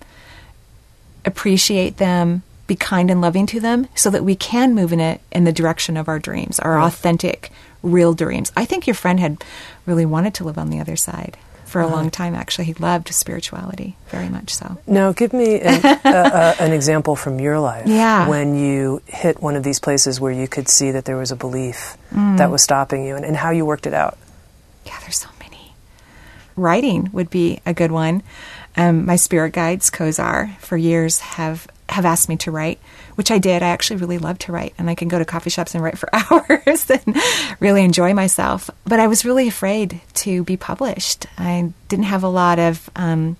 appreciate 1.24 1.96
them, 1.98 2.42
be 2.66 2.76
kind 2.76 3.10
and 3.10 3.20
loving 3.20 3.46
to 3.46 3.60
them 3.60 3.88
so 3.94 4.10
that 4.10 4.24
we 4.24 4.34
can 4.36 4.74
move 4.74 4.92
in 4.92 5.00
it 5.00 5.20
in 5.32 5.44
the 5.44 5.52
direction 5.52 5.96
of 5.96 6.08
our 6.08 6.18
dreams, 6.18 6.58
our 6.60 6.80
authentic, 6.80 7.50
real 7.82 8.12
dreams. 8.14 8.52
I 8.56 8.64
think 8.64 8.86
your 8.86 8.94
friend 8.94 9.18
had 9.18 9.42
really 9.86 10.06
wanted 10.06 10.34
to 10.34 10.44
live 10.44 10.58
on 10.58 10.70
the 10.70 10.80
other 10.80 10.96
side 10.96 11.36
for 11.70 11.80
a 11.80 11.86
long 11.86 12.10
time 12.10 12.34
actually. 12.34 12.64
He 12.66 12.74
loved 12.74 13.08
spirituality 13.14 13.96
very 14.10 14.28
much 14.28 14.52
so. 14.52 14.76
Now, 14.86 15.12
give 15.12 15.32
me 15.32 15.60
an, 15.60 15.84
a, 15.84 15.98
a, 16.04 16.54
an 16.60 16.72
example 16.72 17.14
from 17.16 17.38
your 17.40 17.58
life 17.60 17.86
Yeah. 17.86 18.28
when 18.28 18.56
you 18.56 19.00
hit 19.06 19.40
one 19.40 19.54
of 19.56 19.62
these 19.62 19.78
places 19.78 20.20
where 20.20 20.32
you 20.32 20.48
could 20.48 20.68
see 20.68 20.90
that 20.90 21.04
there 21.04 21.16
was 21.16 21.30
a 21.32 21.36
belief 21.36 21.96
Mm. 22.12 22.38
that 22.38 22.50
was 22.50 22.60
stopping 22.60 23.04
you 23.06 23.14
and, 23.14 23.24
and 23.24 23.36
how 23.36 23.50
you 23.50 23.64
worked 23.64 23.86
it 23.86 23.94
out. 23.94 24.18
Yeah, 24.84 24.98
there's 25.02 25.16
so 25.18 25.28
many. 25.38 25.74
Writing 26.56 27.08
would 27.12 27.30
be 27.30 27.60
a 27.64 27.72
good 27.72 27.92
one. 27.92 28.22
Um, 28.76 29.06
my 29.06 29.14
spirit 29.16 29.52
guides, 29.52 29.90
Kozar, 29.90 30.56
for 30.58 30.76
years 30.76 31.20
have 31.20 31.68
have 31.88 32.04
asked 32.04 32.28
me 32.28 32.36
to 32.38 32.50
write, 32.50 32.78
which 33.20 33.30
I 33.30 33.36
did. 33.36 33.62
I 33.62 33.68
actually 33.68 33.98
really 33.98 34.16
love 34.16 34.38
to 34.38 34.52
write, 34.52 34.72
and 34.78 34.88
I 34.88 34.94
can 34.94 35.08
go 35.08 35.18
to 35.18 35.26
coffee 35.26 35.50
shops 35.50 35.74
and 35.74 35.84
write 35.84 35.98
for 35.98 36.08
hours 36.14 36.88
and 36.88 37.14
really 37.60 37.84
enjoy 37.84 38.14
myself. 38.14 38.70
But 38.84 38.98
I 38.98 39.08
was 39.08 39.26
really 39.26 39.46
afraid 39.46 40.00
to 40.14 40.42
be 40.42 40.56
published. 40.56 41.26
I 41.36 41.70
didn't 41.88 42.06
have 42.06 42.22
a 42.22 42.28
lot 42.28 42.58
of 42.58 42.88
um, 42.96 43.36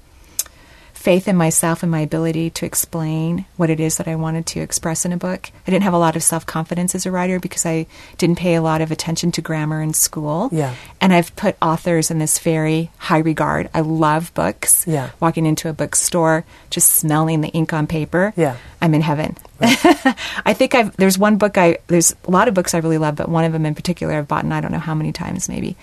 faith 1.00 1.26
in 1.26 1.34
myself 1.34 1.82
and 1.82 1.90
my 1.90 2.00
ability 2.00 2.50
to 2.50 2.66
explain 2.66 3.46
what 3.56 3.70
it 3.70 3.80
is 3.80 3.96
that 3.96 4.06
I 4.06 4.16
wanted 4.16 4.44
to 4.48 4.60
express 4.60 5.06
in 5.06 5.12
a 5.12 5.16
book. 5.16 5.50
I 5.66 5.70
didn't 5.70 5.84
have 5.84 5.94
a 5.94 5.98
lot 5.98 6.14
of 6.14 6.22
self 6.22 6.44
confidence 6.44 6.94
as 6.94 7.06
a 7.06 7.10
writer 7.10 7.40
because 7.40 7.64
I 7.64 7.86
didn't 8.18 8.36
pay 8.36 8.54
a 8.54 8.60
lot 8.60 8.82
of 8.82 8.90
attention 8.90 9.32
to 9.32 9.40
grammar 9.40 9.80
in 9.80 9.94
school. 9.94 10.50
Yeah. 10.52 10.74
And 11.00 11.14
I've 11.14 11.34
put 11.36 11.56
authors 11.62 12.10
in 12.10 12.18
this 12.18 12.38
very 12.38 12.90
high 12.98 13.20
regard. 13.20 13.70
I 13.72 13.80
love 13.80 14.34
books. 14.34 14.86
Yeah. 14.86 15.08
Walking 15.20 15.46
into 15.46 15.70
a 15.70 15.72
bookstore, 15.72 16.44
just 16.68 16.90
smelling 16.90 17.40
the 17.40 17.48
ink 17.48 17.72
on 17.72 17.86
paper. 17.86 18.34
Yeah. 18.36 18.58
I'm 18.82 18.92
in 18.92 19.00
heaven. 19.00 19.38
I 19.62 20.52
think 20.54 20.74
I've 20.74 20.94
there's 20.98 21.16
one 21.16 21.38
book 21.38 21.56
I 21.56 21.78
there's 21.86 22.14
a 22.28 22.30
lot 22.30 22.46
of 22.46 22.52
books 22.52 22.74
I 22.74 22.78
really 22.78 22.98
love, 22.98 23.16
but 23.16 23.30
one 23.30 23.44
of 23.44 23.54
them 23.54 23.64
in 23.64 23.74
particular 23.74 24.12
I've 24.12 24.28
bought 24.28 24.44
and 24.44 24.52
I 24.52 24.60
don't 24.60 24.72
know 24.72 24.78
how 24.78 24.94
many 24.94 25.12
times, 25.12 25.48
maybe 25.48 25.76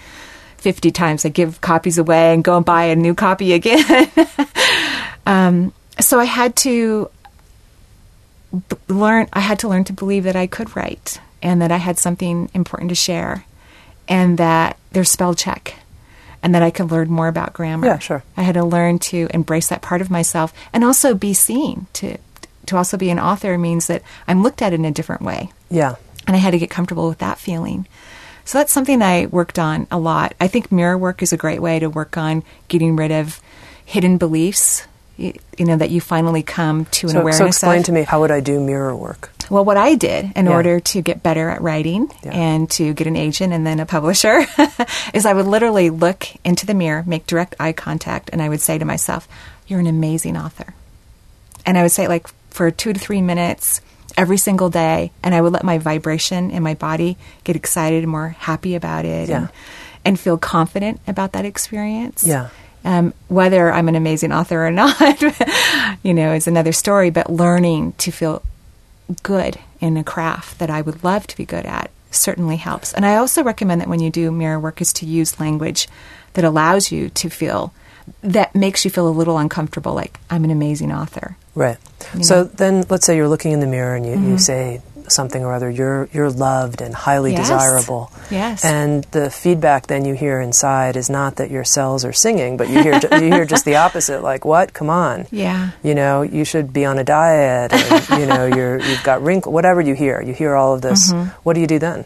50 0.58 0.92
times. 0.92 1.26
I 1.26 1.30
give 1.30 1.62
copies 1.62 1.98
away 1.98 2.34
and 2.34 2.44
go 2.44 2.58
and 2.58 2.66
buy 2.66 2.86
a 2.86 2.96
new 2.96 3.14
copy 3.14 3.54
again. 3.54 4.10
um, 5.26 5.74
so 6.00 6.20
I 6.20 6.26
had 6.26 6.56
to 6.58 7.10
b- 8.52 8.78
learn 8.88 9.28
I 9.34 9.40
had 9.40 9.60
to 9.60 9.68
learn 9.68 9.84
to 9.86 9.94
believe 9.94 10.24
that 10.24 10.36
I 10.36 10.48
could 10.48 10.76
write 10.76 11.20
and 11.42 11.62
that 11.62 11.72
I 11.72 11.78
had 11.78 11.98
something 11.98 12.50
important 12.54 12.90
to 12.90 12.96
share 12.96 13.46
and 14.08 14.38
that 14.38 14.78
there's 14.92 15.10
spell 15.12 15.34
check 15.34 15.76
and 16.44 16.54
that 16.56 16.62
I 16.64 16.70
could 16.72 16.92
learn 16.92 17.10
more 17.10 17.28
about 17.28 17.54
grammar. 17.54 17.88
Yeah, 17.88 18.00
sure. 18.00 18.24
I 18.36 18.44
had 18.44 18.54
to 18.56 18.64
learn 18.64 19.00
to 19.00 19.28
embrace 19.34 19.68
that 19.70 19.82
part 19.82 20.02
of 20.02 20.10
myself 20.12 20.54
and 20.74 20.84
also 20.84 21.14
be 21.14 21.34
seen 21.34 21.88
to 21.94 22.18
to 22.68 22.76
also 22.78 22.98
be 22.98 23.10
an 23.10 23.20
author 23.20 23.58
means 23.58 23.88
that 23.88 24.02
I'm 24.28 24.44
looked 24.44 24.62
at 24.62 24.74
in 24.74 24.84
a 24.86 24.92
different 24.92 25.22
way 25.22 25.52
Yeah. 25.70 25.96
and 26.28 26.36
I 26.36 26.40
had 26.40 26.52
to 26.52 26.60
get 26.60 26.70
comfortable 26.70 27.08
with 27.08 27.20
that 27.20 27.38
feeling. 27.40 27.88
So 28.48 28.58
that's 28.60 28.72
something 28.72 29.02
I 29.02 29.26
worked 29.26 29.60
on 29.60 29.88
a 29.92 30.00
lot. 30.00 30.34
I 30.40 30.48
think 30.48 30.72
mirror 30.72 30.98
work 30.98 31.22
is 31.22 31.34
a 31.34 31.38
great 31.38 31.62
way 31.62 31.80
to 31.80 31.88
work 31.90 32.18
on 32.18 32.44
getting 32.70 32.96
rid 32.96 33.12
of 33.12 33.42
hidden 33.86 34.18
beliefs. 34.18 34.88
You, 35.18 35.34
you 35.58 35.66
know 35.66 35.76
that 35.76 35.90
you 35.90 36.00
finally 36.00 36.44
come 36.44 36.86
to 36.86 37.08
an 37.08 37.14
So, 37.14 37.20
awareness 37.22 37.38
so 37.40 37.46
explain 37.48 37.80
of. 37.80 37.86
to 37.88 37.92
me 37.92 38.04
how 38.04 38.22
would 38.22 38.32
I 38.32 38.40
do 38.40 38.60
mirror 38.62 38.96
work? 38.96 39.32
Well, 39.50 39.66
what 39.66 39.76
I 39.76 39.96
did 39.96 40.32
in 40.36 40.46
Yeah. 40.46 40.54
order 40.54 40.80
to 40.80 41.02
get 41.02 41.24
better 41.24 41.50
at 41.50 41.62
writing 41.62 42.10
Yeah. 42.24 42.32
and 42.32 42.70
to 42.72 42.94
get 42.94 43.06
an 43.08 43.16
agent 43.18 43.52
and 43.52 43.66
then 43.68 43.80
a 43.82 43.86
publisher 43.86 44.46
is 45.14 45.26
I 45.26 45.34
would 45.34 45.48
literally 45.48 45.90
look 45.90 46.28
into 46.46 46.66
the 46.66 46.74
mirror, 46.74 47.04
make 47.06 47.28
direct 47.28 47.56
eye 47.60 47.74
contact, 47.74 48.30
and 48.32 48.42
I 48.42 48.48
would 48.50 48.62
say 48.62 48.78
to 48.78 48.86
myself, 48.86 49.28
You're 49.68 49.80
an 49.82 49.88
amazing 49.88 50.38
author. 50.38 50.74
And 51.66 51.78
I 51.78 51.82
would 51.82 51.92
say 51.92 52.08
like 52.08 52.28
for 52.50 52.72
two 52.72 52.94
to 52.94 53.00
three 53.00 53.22
minutes 53.22 53.82
every 54.18 54.38
single 54.38 54.70
day, 54.70 55.12
and 55.24 55.34
I 55.36 55.42
would 55.42 55.54
let 55.54 55.64
my 55.64 55.78
vibration 55.78 56.50
in 56.52 56.64
my 56.64 56.74
body 56.74 57.18
get 57.44 57.56
excited 57.56 58.04
and 58.04 58.12
more 58.12 58.30
happy 58.40 58.74
about 58.76 59.06
it 59.06 59.30
Yeah. 59.30 59.38
and, 59.38 59.50
and 60.04 60.20
feel 60.20 60.38
confident 60.38 61.00
about 61.08 61.32
that 61.34 61.46
experience. 61.46 62.26
Yeah. 62.26 62.50
Um, 62.84 63.14
whether 63.28 63.72
I'm 63.72 63.88
an 63.90 63.96
amazing 63.96 64.32
author 64.32 64.66
or 64.66 64.72
not, 64.84 65.22
you 66.04 66.14
know, 66.14 66.34
is 66.34 66.48
another 66.48 66.72
story, 66.72 67.10
but 67.12 67.30
learning 67.30 67.94
to 68.00 68.12
feel 68.12 68.42
good 69.24 69.58
in 69.80 69.98
a 69.98 70.04
craft 70.04 70.60
that 70.60 70.70
I 70.70 70.82
would 70.82 71.04
love 71.04 71.28
to 71.28 71.38
be 71.38 71.46
good 71.46 71.66
at 71.66 71.92
certainly 72.12 72.56
helps. 72.58 72.94
And 72.94 73.06
I 73.06 73.18
also 73.18 73.44
recommend 73.44 73.82
that 73.82 73.88
when 73.88 74.00
you 74.00 74.10
do 74.10 74.32
mirror 74.32 74.60
work 74.60 74.82
is 74.82 74.92
to 74.94 75.06
use 75.06 75.40
language 75.40 75.88
that 76.34 76.44
allows 76.46 76.92
you 76.92 77.10
to 77.10 77.30
feel 77.30 77.74
that 78.24 78.56
makes 78.56 78.86
you 78.86 78.92
feel 78.92 79.08
a 79.08 79.12
little 79.12 79.38
uncomfortable 79.38 79.94
like 79.94 80.20
I'm 80.30 80.44
an 80.44 80.52
amazing 80.52 80.92
author. 80.92 81.38
Right. 81.56 81.78
You 82.16 82.24
so 82.24 82.44
then 82.44 82.86
let's 82.90 83.06
say 83.06 83.16
you're 83.16 83.28
looking 83.28 83.52
in 83.52 83.60
the 83.60 83.68
mirror 83.68 83.96
and 83.96 84.06
you, 84.06 84.14
Mm-hmm. 84.14 84.32
you 84.32 84.38
say 84.38 84.82
something 85.10 85.42
or 85.46 85.54
other 85.54 85.70
you're 85.70 86.10
you're 86.12 86.30
loved 86.30 86.82
and 86.82 86.94
highly 86.94 87.32
Yes. 87.32 87.44
desirable. 87.48 88.12
Yes. 88.30 88.66
And 88.66 89.06
the 89.12 89.30
feedback 89.32 89.88
then 89.88 90.04
you 90.04 90.14
hear 90.16 90.42
inside 90.42 90.98
is 90.98 91.10
not 91.10 91.38
that 91.38 91.50
your 91.50 91.64
cells 91.64 92.04
are 92.04 92.12
singing, 92.12 92.58
but 92.58 92.70
you 92.70 92.84
hear 92.84 93.00
ju- 93.00 93.08
you 93.14 93.32
hear 93.32 93.46
just 93.46 93.64
the 93.64 93.76
opposite 93.86 94.22
like 94.22 94.44
what? 94.44 94.74
Come 94.74 94.90
on. 94.90 95.26
Yeah. 95.32 95.72
You 95.82 95.96
know, 95.96 96.24
you 96.24 96.44
should 96.44 96.74
be 96.74 96.84
on 96.86 96.98
a 97.00 97.04
diet 97.06 97.72
and 97.74 98.20
you 98.20 98.26
know, 98.26 98.46
you're 98.58 98.80
you've 98.80 99.04
got 99.04 99.22
wrinkles, 99.24 99.54
whatever 99.54 99.80
you 99.82 99.94
hear. 99.96 100.22
You 100.22 100.34
hear 100.34 100.56
all 100.56 100.74
of 100.76 100.82
this. 100.82 101.12
Mm-hmm. 101.14 101.30
What 101.44 101.54
do 101.54 101.62
you 101.62 101.68
do 101.68 101.80
then? 101.80 102.06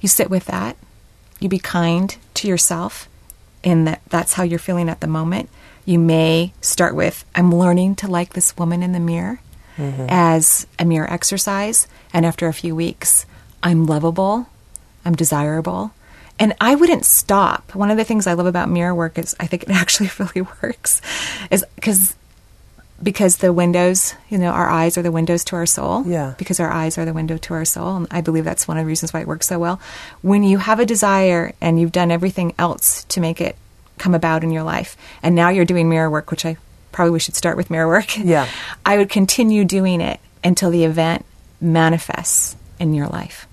You 0.00 0.08
sit 0.08 0.30
with 0.30 0.44
that. 0.46 0.76
You 1.40 1.48
be 1.48 1.58
kind 1.58 2.16
to 2.34 2.46
yourself 2.48 3.08
in 3.64 3.84
that 3.84 4.02
that's 4.08 4.34
how 4.34 4.44
you're 4.44 4.58
feeling 4.58 4.88
at 4.88 5.00
the 5.00 5.06
moment. 5.08 5.48
You 5.84 5.98
may 5.98 6.52
start 6.60 6.94
with 6.94 7.24
I'm 7.34 7.52
learning 7.52 7.96
to 7.96 8.08
like 8.08 8.34
this 8.34 8.56
woman 8.56 8.82
in 8.82 8.92
the 8.92 9.00
mirror 9.00 9.40
mm-hmm. 9.76 10.06
as 10.08 10.66
a 10.78 10.84
mirror 10.84 11.10
exercise 11.10 11.88
and 12.12 12.24
after 12.24 12.46
a 12.46 12.52
few 12.52 12.76
weeks 12.76 13.26
I'm 13.62 13.86
lovable, 13.86 14.46
I'm 15.04 15.14
desirable. 15.14 15.92
And 16.38 16.54
I 16.60 16.74
wouldn't 16.74 17.04
stop. 17.04 17.74
One 17.74 17.90
of 17.90 17.96
the 17.96 18.04
things 18.04 18.26
I 18.26 18.32
love 18.34 18.46
about 18.46 18.68
mirror 18.68 18.94
work 18.94 19.18
is 19.18 19.34
I 19.40 19.46
think 19.46 19.64
it 19.64 19.70
actually 19.70 20.10
really 20.18 20.46
works 20.62 21.00
is 21.50 21.64
cuz 21.80 22.14
because 23.02 23.38
the 23.38 23.52
windows, 23.52 24.14
you 24.28 24.38
know, 24.38 24.50
our 24.50 24.68
eyes 24.70 24.96
are 24.96 25.02
the 25.02 25.10
windows 25.12 25.44
to 25.46 25.56
our 25.56 25.66
soul. 25.66 26.04
Yeah. 26.06 26.34
Because 26.38 26.60
our 26.60 26.70
eyes 26.70 26.96
are 26.96 27.04
the 27.04 27.12
window 27.12 27.36
to 27.38 27.54
our 27.54 27.64
soul. 27.64 27.96
And 27.96 28.06
I 28.10 28.20
believe 28.20 28.44
that's 28.44 28.66
one 28.68 28.78
of 28.78 28.84
the 28.84 28.86
reasons 28.86 29.12
why 29.12 29.20
it 29.20 29.26
works 29.26 29.46
so 29.46 29.58
well. 29.58 29.80
When 30.22 30.42
you 30.42 30.58
have 30.58 30.80
a 30.80 30.86
desire 30.86 31.52
and 31.60 31.78
you've 31.80 31.92
done 31.92 32.10
everything 32.10 32.54
else 32.58 33.04
to 33.04 33.20
make 33.20 33.40
it 33.40 33.56
come 33.98 34.14
about 34.14 34.42
in 34.44 34.50
your 34.50 34.62
life, 34.62 34.96
and 35.22 35.34
now 35.34 35.48
you're 35.50 35.64
doing 35.64 35.88
mirror 35.88 36.08
work, 36.10 36.30
which 36.30 36.46
I 36.46 36.56
probably 36.92 37.12
we 37.12 37.20
should 37.20 37.34
start 37.36 37.56
with 37.56 37.70
mirror 37.70 37.88
work. 37.88 38.16
Yeah. 38.24 38.48
I 38.86 38.96
would 38.96 39.10
continue 39.10 39.64
doing 39.64 40.00
it 40.00 40.20
until 40.42 40.70
the 40.70 40.84
event 40.84 41.24
manifests 41.60 42.56
in 42.78 42.94
your 42.94 43.08
life. 43.08 43.46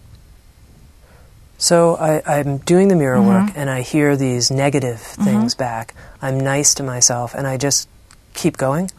So 1.57 1.95
I, 1.95 2.21
I'm 2.25 2.57
doing 2.59 2.87
the 2.87 2.95
mirror 2.95 3.17
Mm-hmm. 3.17 3.45
work 3.45 3.51
and 3.55 3.69
I 3.69 3.81
hear 3.81 4.15
these 4.15 4.49
negative 4.51 4.99
things 4.99 5.53
back. 5.55 5.93
I'm 6.21 6.39
nice 6.39 6.73
to 6.75 6.83
myself 6.83 7.33
and 7.35 7.45
I 7.47 7.57
just 7.57 7.87
keep 8.33 8.57
going. 8.57 8.89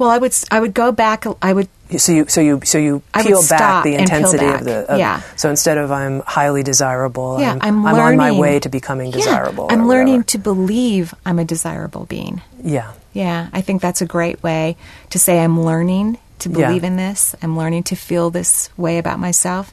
Well, 0.00 0.08
I 0.08 0.16
would 0.16 0.34
I 0.50 0.58
would 0.60 0.72
go 0.72 0.92
back. 0.92 1.26
I 1.42 1.52
would 1.52 1.68
So 1.98 2.10
you 2.12 2.24
so 2.26 2.40
you 2.40 2.60
so 2.64 2.78
you 2.78 3.02
peel 3.22 3.42
back 3.46 3.84
the 3.84 3.96
intensity 3.96 4.46
back. 4.46 4.60
of 4.60 4.64
the 4.64 4.90
of, 4.90 4.98
Yeah. 4.98 5.20
So 5.36 5.50
instead 5.50 5.76
of 5.76 5.92
I'm 5.92 6.20
highly 6.20 6.62
desirable, 6.62 7.38
yeah. 7.38 7.58
I'm, 7.60 7.84
I'm, 7.84 7.94
learning. 7.94 8.18
on 8.20 8.32
my 8.32 8.32
way 8.32 8.58
to 8.60 8.70
becoming 8.70 9.10
desirable. 9.10 9.66
Yeah. 9.68 9.74
I'm 9.74 9.86
learning 9.86 10.14
whatever. 10.14 10.26
to 10.28 10.38
believe 10.38 11.14
I'm 11.26 11.38
a 11.38 11.44
desirable 11.44 12.06
being. 12.06 12.40
Yeah. 12.64 12.92
Yeah, 13.12 13.48
I 13.52 13.60
think 13.60 13.82
that's 13.82 14.00
a 14.00 14.06
great 14.06 14.42
way 14.42 14.76
to 15.10 15.18
say 15.18 15.38
I'm 15.38 15.60
learning 15.60 16.16
to 16.38 16.48
Yeah. 16.48 16.68
believe 16.68 16.84
in 16.84 16.96
this. 16.96 17.34
I'm 17.42 17.54
learning 17.58 17.82
to 17.84 17.94
feel 17.96 18.30
this 18.30 18.70
way 18.78 18.96
about 18.96 19.18
myself 19.18 19.70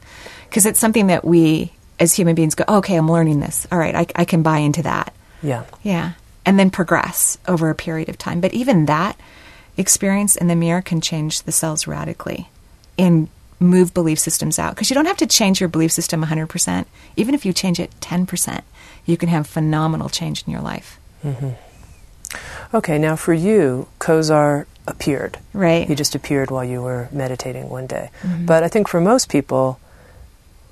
because 0.50 0.66
it's 0.66 0.78
something 0.78 1.06
that 1.06 1.24
we 1.24 1.72
as 1.98 2.12
human 2.12 2.34
beings 2.34 2.54
go, 2.54 2.64
okay, 2.68 2.96
I'm 2.96 3.10
learning 3.10 3.40
this. 3.40 3.66
All 3.72 3.78
right, 3.78 3.94
I, 3.94 4.06
I 4.14 4.24
can 4.26 4.42
buy 4.42 4.58
into 4.58 4.82
that. 4.82 5.14
Yeah. 5.42 5.64
Yeah. 5.82 6.12
And 6.44 6.58
then 6.58 6.68
progress 6.70 7.38
over 7.48 7.70
a 7.70 7.74
period 7.74 8.10
of 8.10 8.18
time. 8.18 8.40
But 8.42 8.52
even 8.52 8.84
that 8.86 9.16
experience 9.78 10.36
in 10.36 10.48
the 10.48 10.56
mirror 10.56 10.82
can 10.82 11.00
change 11.00 11.42
the 11.42 11.52
cells 11.52 11.86
radically 11.86 12.50
and 12.98 13.28
move 13.60 13.94
belief 13.94 14.18
systems 14.18 14.58
out. 14.58 14.74
Because 14.74 14.90
you 14.90 14.94
don't 14.94 15.06
have 15.06 15.16
to 15.18 15.26
change 15.26 15.60
your 15.60 15.68
belief 15.68 15.92
system 15.92 16.24
100%. 16.24 16.84
Even 17.16 17.34
if 17.34 17.46
you 17.46 17.52
change 17.52 17.80
it 17.80 17.90
10%, 18.00 18.62
you 19.06 19.16
can 19.16 19.28
have 19.28 19.46
phenomenal 19.46 20.08
change 20.08 20.44
in 20.46 20.52
your 20.52 20.62
life. 20.62 20.98
Okay, 22.74 22.98
now 22.98 23.16
for 23.16 23.32
you, 23.32 23.88
Kozar 23.98 24.66
appeared. 24.86 25.38
Right. 25.52 25.88
He 25.88 25.94
just 25.94 26.14
appeared 26.14 26.50
while 26.50 26.64
you 26.64 26.82
were 26.82 27.08
meditating 27.10 27.68
one 27.68 27.86
day. 27.86 28.10
Mm-hmm. 28.22 28.46
But 28.46 28.62
I 28.62 28.68
think 28.68 28.88
for 28.88 29.00
most 29.00 29.28
people, 29.28 29.80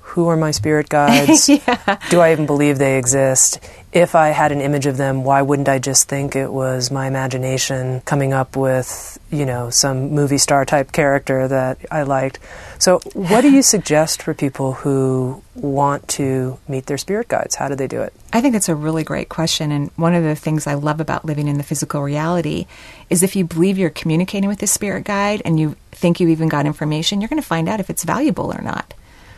who 0.07 0.29
are 0.29 0.37
my 0.37 0.51
spirit 0.51 0.87
guides? 0.87 1.49
yeah. 1.49 1.99
Do 2.09 2.21
I 2.21 2.31
even 2.31 2.45
believe 2.45 2.77
they 2.77 2.97
exist? 2.97 3.59
If 3.91 4.15
I 4.15 4.29
had 4.29 4.51
an 4.53 4.61
image 4.61 4.85
of 4.85 4.95
them, 4.95 5.23
why 5.23 5.41
wouldn't 5.41 5.67
I 5.67 5.79
just 5.79 6.07
think 6.07 6.35
it 6.35 6.51
was 6.51 6.89
my 6.91 7.07
imagination 7.07 8.01
coming 8.01 8.31
up 8.31 8.55
with, 8.55 9.19
you 9.31 9.45
know, 9.45 9.69
some 9.69 10.11
movie 10.11 10.37
star 10.37 10.65
type 10.65 10.93
character 10.93 11.47
that 11.49 11.79
I 11.91 12.03
liked? 12.03 12.39
So, 12.79 12.99
what 13.13 13.41
do 13.41 13.51
you 13.51 13.61
suggest 13.75 14.21
for 14.21 14.33
people 14.33 14.73
who 14.73 15.43
want 15.55 16.07
to 16.09 16.57
meet 16.69 16.85
their 16.85 16.97
spirit 16.97 17.27
guides? 17.27 17.55
How 17.55 17.67
do 17.67 17.75
they 17.75 17.87
do 17.87 18.01
it? 18.01 18.13
I 18.31 18.39
think 18.39 18.55
it's 18.55 18.69
a 18.69 18.75
really 18.75 19.03
great 19.03 19.27
question. 19.27 19.71
And 19.71 19.91
one 19.97 20.15
of 20.15 20.23
the 20.23 20.35
things 20.35 20.67
I 20.67 20.75
love 20.75 21.01
about 21.01 21.25
living 21.25 21.49
in 21.49 21.57
the 21.57 21.63
physical 21.63 22.01
reality 22.01 22.65
is 23.09 23.23
if 23.23 23.35
you 23.35 23.43
believe 23.43 23.77
you're 23.77 23.89
communicating 23.89 24.47
with 24.47 24.59
the 24.59 24.67
spirit 24.67 25.03
guide 25.03 25.41
and 25.43 25.59
you 25.59 25.75
think 25.91 26.19
you 26.19 26.29
even 26.29 26.47
got 26.47 26.65
information, 26.65 27.19
you're 27.19 27.29
going 27.29 27.41
to 27.41 27.47
find 27.47 27.67
out 27.67 27.81
if 27.81 27.89
it's 27.89 28.03
valuable 28.03 28.53
or 28.53 28.61
not. 28.61 28.93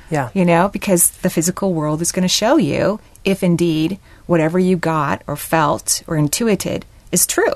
Yeah. 0.09 0.29
You 0.33 0.45
know, 0.45 0.69
because 0.69 1.11
the 1.11 1.29
physical 1.29 1.73
world 1.73 2.01
is 2.01 2.11
going 2.11 2.23
to 2.23 2.27
show 2.27 2.57
you 2.57 2.99
if 3.23 3.43
indeed 3.43 3.99
whatever 4.25 4.59
you 4.59 4.77
got 4.77 5.21
or 5.27 5.35
felt 5.35 6.03
or 6.07 6.17
intuited 6.17 6.85
is 7.11 7.27
true. 7.27 7.53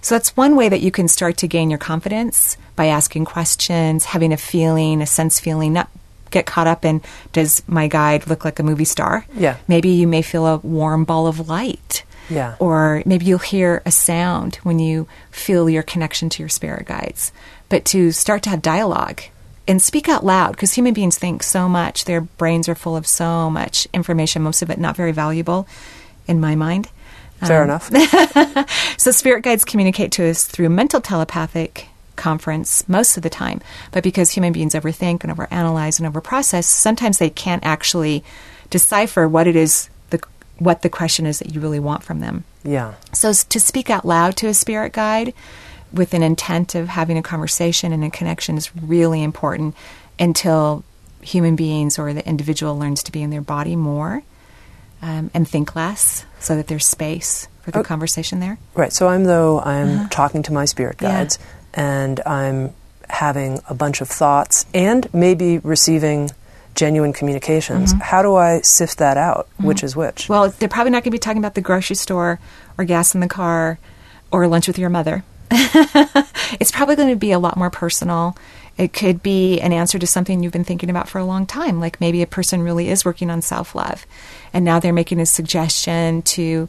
So 0.00 0.14
that's 0.14 0.36
one 0.36 0.54
way 0.54 0.68
that 0.68 0.82
you 0.82 0.90
can 0.90 1.08
start 1.08 1.38
to 1.38 1.48
gain 1.48 1.70
your 1.70 1.78
confidence 1.78 2.56
by 2.76 2.86
asking 2.86 3.24
questions, 3.24 4.04
having 4.04 4.32
a 4.32 4.36
feeling, 4.36 5.00
a 5.00 5.06
sense 5.06 5.40
feeling, 5.40 5.72
not 5.72 5.88
get 6.30 6.46
caught 6.46 6.66
up 6.66 6.84
in 6.84 7.00
does 7.32 7.62
my 7.66 7.86
guide 7.86 8.26
look 8.26 8.44
like 8.44 8.58
a 8.58 8.62
movie 8.62 8.84
star? 8.84 9.24
Yeah. 9.34 9.56
Maybe 9.68 9.90
you 9.90 10.06
may 10.06 10.20
feel 10.20 10.46
a 10.46 10.56
warm 10.58 11.04
ball 11.04 11.26
of 11.26 11.48
light. 11.48 12.04
Yeah. 12.28 12.56
Or 12.58 13.02
maybe 13.06 13.26
you'll 13.26 13.38
hear 13.38 13.82
a 13.86 13.90
sound 13.90 14.56
when 14.56 14.78
you 14.78 15.06
feel 15.30 15.70
your 15.70 15.82
connection 15.82 16.28
to 16.30 16.42
your 16.42 16.48
spirit 16.48 16.86
guides. 16.86 17.32
But 17.68 17.84
to 17.86 18.12
start 18.12 18.42
to 18.44 18.50
have 18.50 18.62
dialogue 18.62 19.22
and 19.66 19.80
speak 19.80 20.08
out 20.08 20.24
loud, 20.24 20.52
because 20.52 20.74
human 20.74 20.94
beings 20.94 21.18
think 21.18 21.42
so 21.42 21.68
much, 21.68 22.04
their 22.04 22.20
brains 22.20 22.68
are 22.68 22.74
full 22.74 22.96
of 22.96 23.06
so 23.06 23.48
much 23.50 23.86
information, 23.92 24.42
most 24.42 24.62
of 24.62 24.70
it 24.70 24.78
not 24.78 24.96
very 24.96 25.12
valuable 25.12 25.66
in 26.26 26.40
my 26.40 26.54
mind. 26.54 26.88
Fair 27.40 27.62
Um, 27.62 27.70
enough. 27.70 27.90
So 28.96 29.10
spirit 29.10 29.42
guides 29.42 29.64
communicate 29.64 30.12
to 30.12 30.28
us 30.28 30.44
through 30.44 30.68
mental 30.70 31.00
telepathic 31.00 31.88
conference 32.16 32.88
most 32.88 33.16
of 33.16 33.22
the 33.22 33.28
time. 33.30 33.60
But 33.90 34.02
because 34.04 34.30
human 34.30 34.52
beings 34.52 34.74
overthink 34.74 35.24
and 35.24 35.32
overanalyze 35.36 36.00
and 36.00 36.12
overprocess, 36.12 36.64
sometimes 36.64 37.18
they 37.18 37.28
can't 37.30 37.64
actually 37.64 38.22
decipher 38.70 39.28
what 39.28 39.46
it 39.46 39.56
is 39.56 39.90
the 40.10 40.20
what 40.58 40.82
the 40.82 40.88
question 40.88 41.26
is 41.26 41.40
that 41.40 41.52
you 41.54 41.60
really 41.60 41.80
want 41.80 42.02
from 42.04 42.20
them. 42.20 42.44
yeah. 42.62 42.94
So 43.12 43.32
to 43.32 43.60
speak 43.60 43.90
out 43.90 44.04
loud 44.06 44.36
to 44.36 44.46
a 44.46 44.54
spirit 44.54 44.92
guide 44.92 45.34
with 45.94 46.12
an 46.14 46.22
intent 46.22 46.74
of 46.74 46.88
having 46.88 47.16
a 47.18 47.22
conversation 47.22 47.92
and 47.92 48.04
a 48.04 48.10
connection 48.10 48.56
is 48.58 48.74
really 48.76 49.22
important 49.22 49.74
until 50.18 50.84
human 51.22 51.56
beings 51.56 51.98
or 51.98 52.12
the 52.12 52.26
individual 52.28 52.78
learns 52.78 53.02
to 53.04 53.12
be 53.12 53.22
in 53.22 53.30
their 53.30 53.40
body 53.40 53.76
more 53.76 54.22
um, 55.02 55.30
and 55.34 55.48
think 55.48 55.74
less 55.74 56.24
so 56.40 56.56
that 56.56 56.66
there's 56.66 56.84
space 56.86 57.48
for 57.62 57.70
the 57.70 57.78
Oh. 57.78 57.82
conversation 57.82 58.40
there. 58.40 58.58
Right. 58.74 58.92
So 58.92 59.08
I'm 59.08 59.24
though 59.24 59.60
I'm 59.60 60.08
talking 60.10 60.42
to 60.44 60.52
my 60.52 60.64
spirit 60.66 60.96
Uh-huh. 61.02 61.10
Yeah. 61.12 61.18
guides 61.20 61.38
and 61.72 62.20
I'm 62.26 62.72
having 63.08 63.60
a 63.68 63.74
bunch 63.74 64.00
of 64.00 64.08
thoughts 64.08 64.66
and 64.74 65.08
maybe 65.14 65.58
receiving 65.58 66.30
genuine 66.74 67.12
communications. 67.12 67.92
Mm-hmm. 67.92 68.02
How 68.02 68.22
do 68.22 68.34
I 68.34 68.60
sift 68.62 68.98
that 68.98 69.16
out? 69.16 69.48
Which 69.58 69.84
is 69.84 69.94
which? 69.94 70.28
Well, 70.28 70.50
they're 70.50 70.68
probably 70.68 70.90
not 70.90 70.98
going 71.04 71.10
to 71.10 71.10
be 71.12 71.18
talking 71.18 71.38
about 71.38 71.54
the 71.54 71.60
grocery 71.60 71.96
store 71.96 72.40
or 72.76 72.84
gas 72.84 73.14
in 73.14 73.20
the 73.20 73.28
car 73.28 73.78
or 74.32 74.46
lunch 74.48 74.66
with 74.66 74.78
your 74.78 74.90
mother. 74.90 75.22
it's 76.60 76.70
probably 76.70 76.96
going 76.96 77.10
to 77.10 77.16
be 77.16 77.32
a 77.32 77.38
lot 77.38 77.56
more 77.56 77.70
personal. 77.70 78.36
It 78.76 78.92
could 78.92 79.22
be 79.22 79.60
an 79.60 79.72
answer 79.72 79.98
to 79.98 80.06
something 80.06 80.42
you've 80.42 80.52
been 80.52 80.64
thinking 80.64 80.90
about 80.90 81.08
for 81.08 81.18
a 81.18 81.24
long 81.24 81.46
time. 81.46 81.78
Like 81.78 82.00
maybe 82.00 82.22
a 82.22 82.26
person 82.26 82.62
really 82.62 82.88
is 82.88 83.04
working 83.04 83.30
on 83.30 83.42
self 83.42 83.74
love, 83.74 84.06
and 84.52 84.64
now 84.64 84.80
they're 84.80 84.92
making 84.92 85.20
a 85.20 85.26
suggestion 85.26 86.22
to 86.22 86.68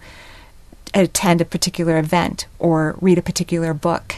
attend 0.94 1.42
a 1.42 1.46
particular 1.46 1.98
event 1.98 2.48
or 2.60 2.96
read 3.02 3.18
a 3.18 3.24
particular 3.24 3.74
book. 3.74 4.16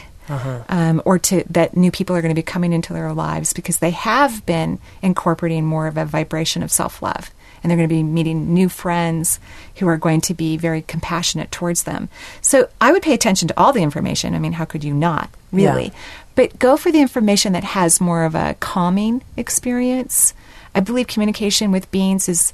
Um, 0.68 1.00
or 1.06 1.18
to 1.20 1.42
that 1.48 1.74
new 1.74 1.90
people 1.90 2.14
are 2.14 2.20
going 2.20 2.34
to 2.34 2.38
be 2.38 2.42
coming 2.42 2.74
into 2.74 2.92
their 2.92 3.14
lives 3.14 3.54
because 3.54 3.78
they 3.78 3.92
have 3.92 4.44
been 4.44 4.78
incorporating 5.00 5.64
more 5.64 5.86
of 5.86 5.96
a 5.96 6.04
vibration 6.04 6.62
of 6.62 6.70
self 6.70 7.00
love 7.00 7.30
and 7.62 7.70
they're 7.70 7.76
going 7.76 7.88
to 7.88 7.94
be 7.94 8.02
meeting 8.02 8.52
new 8.54 8.68
friends 8.68 9.40
who 9.76 9.88
are 9.88 9.96
going 9.96 10.20
to 10.22 10.34
be 10.34 10.56
very 10.56 10.82
compassionate 10.82 11.50
towards 11.50 11.84
them. 11.84 12.08
So 12.40 12.68
I 12.80 12.92
would 12.92 13.02
pay 13.02 13.14
attention 13.14 13.48
to 13.48 13.58
all 13.58 13.72
the 13.72 13.82
information. 13.82 14.34
I 14.34 14.38
mean, 14.38 14.52
how 14.52 14.64
could 14.64 14.84
you 14.84 14.94
not, 14.94 15.30
really? 15.52 15.84
Yeah. 15.86 15.98
But 16.34 16.58
go 16.58 16.76
for 16.76 16.92
the 16.92 17.00
information 17.00 17.52
that 17.52 17.64
has 17.64 18.00
more 18.00 18.24
of 18.24 18.34
a 18.34 18.56
calming 18.60 19.22
experience. 19.36 20.34
I 20.74 20.80
believe 20.80 21.08
communication 21.08 21.72
with 21.72 21.90
beings 21.90 22.28
is 22.28 22.52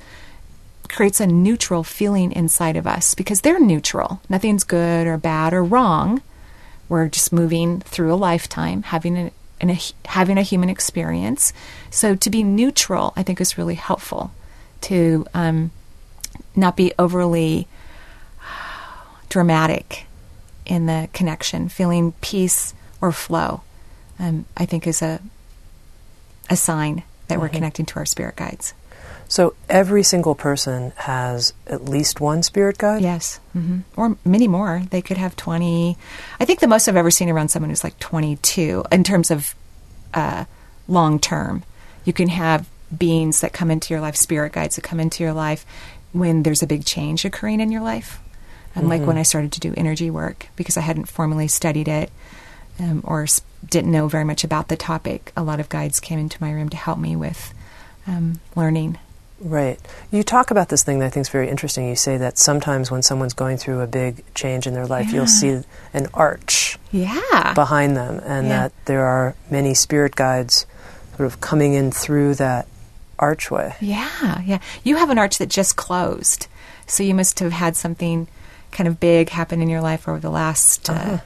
creates 0.89 1.21
a 1.21 1.27
neutral 1.27 1.83
feeling 1.83 2.31
inside 2.33 2.77
of 2.77 2.87
us 2.87 3.15
because 3.15 3.41
they're 3.41 3.61
neutral. 3.61 4.21
Nothing's 4.29 4.65
good 4.65 5.07
or 5.07 5.17
bad 5.17 5.53
or 5.53 5.65
wrong. 5.65 6.23
We're 6.89 7.09
just 7.09 7.33
moving 7.33 7.81
through 7.81 8.13
a 8.13 8.17
lifetime, 8.17 8.83
having 8.83 9.17
an 9.17 9.31
and 9.61 9.71
a, 9.71 9.79
having 10.07 10.37
a 10.37 10.43
human 10.43 10.69
experience. 10.69 11.53
So 11.91 12.15
to 12.17 12.31
be 12.31 12.43
neutral, 12.43 13.13
I 13.17 13.23
think, 13.23 13.41
is 13.41 13.57
really 13.57 13.77
helpful. 13.77 14.33
To 14.85 15.27
um, 15.33 15.71
not 16.55 16.77
be 16.77 16.93
overly 16.99 17.67
dramatic 19.29 20.07
in 20.67 20.87
the 20.87 21.09
connection, 21.13 21.69
feeling 21.69 22.13
peace 22.21 22.75
or 23.01 23.13
flow, 23.13 23.63
um, 24.19 24.47
I 24.57 24.67
think 24.67 24.87
is 24.87 25.03
a 25.03 25.21
a 26.51 26.57
sign 26.57 27.03
that 27.29 27.35
mm-hmm. 27.35 27.43
we're 27.43 27.49
connecting 27.49 27.87
to 27.87 27.97
our 27.97 28.07
spirit 28.07 28.37
guides. 28.37 28.75
So 29.29 29.55
every 29.69 30.03
single 30.03 30.35
person 30.35 30.93
has 30.97 31.55
at 31.67 31.87
least 31.87 32.21
one 32.21 32.43
spirit 32.43 32.79
guide? 32.79 33.03
Yes. 33.03 33.41
Mm-hmm. 33.57 33.81
Or 33.97 34.17
many 34.25 34.49
more. 34.49 34.83
They 34.91 35.03
could 35.03 35.17
have 35.17 35.35
20. 35.35 35.97
I 36.39 36.45
think 36.45 36.61
the 36.61 36.69
most 36.69 36.89
I've 36.89 36.97
ever 36.97 37.11
seen 37.11 37.31
around 37.31 37.49
someone 37.49 37.71
is 37.71 37.83
like 37.83 37.99
22 37.99 38.85
in 38.93 39.05
terms 39.05 39.31
of 39.31 39.55
uh, 40.13 40.45
long 40.87 41.19
term. 41.19 41.65
You 42.05 42.13
can 42.13 42.29
have 42.29 42.69
beings 42.97 43.41
that 43.41 43.53
come 43.53 43.71
into 43.71 43.93
your 43.93 44.01
life, 44.01 44.17
spirit 44.17 44.53
guides 44.53 44.77
that 44.77 44.83
come 44.83 45.01
into 45.01 45.23
your 45.23 45.33
life 45.33 45.65
when 46.13 46.43
there's 46.43 46.63
a 46.63 46.67
big 46.67 46.85
change 46.85 47.25
occurring 47.25 47.61
in 47.61 47.71
your 47.71 47.83
life. 47.83 48.21
And 48.75 48.85
mm-hmm. 48.85 48.91
like 48.91 49.07
when 49.07 49.19
I 49.19 49.23
started 49.23 49.53
to 49.53 49.61
do 49.61 49.75
energy 49.77 50.11
work, 50.11 50.49
because 50.57 50.77
I 50.77 50.81
hadn't 50.81 51.07
formally 51.07 51.49
studied 51.49 51.89
it 51.89 52.11
um, 52.79 53.03
or 53.05 53.27
didn't 53.69 53.93
know 53.93 54.09
very 54.09 54.25
much 54.25 54.45
about 54.45 54.69
the 54.69 54.77
topic, 54.77 55.33
a 55.37 55.43
lot 55.43 55.61
of 55.61 55.69
guides 55.69 56.01
came 56.01 56.19
into 56.19 56.43
my 56.43 56.51
room 56.51 56.69
to 56.71 56.77
help 56.77 56.99
me 56.99 57.17
with 57.17 57.55
um, 58.07 58.41
learning 58.55 58.99
Right. 59.41 59.79
You 60.11 60.23
talk 60.23 60.51
about 60.51 60.69
this 60.69 60.83
thing 60.85 61.01
that 61.01 61.07
I 61.07 61.11
think 61.11 61.23
is 61.23 61.29
very 61.29 61.49
interesting. 61.49 61.89
You 61.89 61.97
say 61.97 62.17
that 62.17 62.39
sometimes 62.39 62.91
when 62.91 63.03
someone's 63.03 63.35
going 63.35 63.59
through 63.59 63.81
a 63.81 63.87
big 63.87 64.25
change 64.35 64.67
in 64.67 64.75
their 64.75 64.87
life, 64.87 65.09
yeah. 65.09 65.15
you'll 65.15 65.27
see 65.27 65.63
an 65.93 66.07
arch 66.15 66.79
yeah. 66.93 67.53
behind 67.55 67.97
them, 67.97 68.21
and 68.25 68.47
yeah. 68.47 68.63
that 68.63 68.73
there 68.87 69.05
are 69.05 69.35
many 69.51 69.75
spirit 69.75 70.15
guides 70.15 70.67
sort 71.17 71.27
of 71.27 71.41
coming 71.41 71.75
in 71.75 71.91
through 71.91 72.37
that 72.37 72.67
archway. 73.19 73.77
Yeah, 73.81 74.43
yeah. 74.43 74.59
You 74.83 74.97
have 74.97 75.11
an 75.11 75.19
arch 75.19 75.39
that 75.39 75.49
just 75.49 75.77
closed, 75.77 76.47
so 76.87 77.03
you 77.03 77.15
must 77.15 77.41
have 77.41 77.53
had 77.53 77.77
something 77.77 78.29
kind 78.73 78.89
of 78.89 78.99
big 79.01 79.31
happen 79.31 79.63
in 79.63 79.69
your 79.69 79.81
life 79.81 80.09
over 80.09 80.19
the 80.19 80.31
last. 80.31 80.89
Uh, 80.89 80.93
uh-huh 80.93 81.19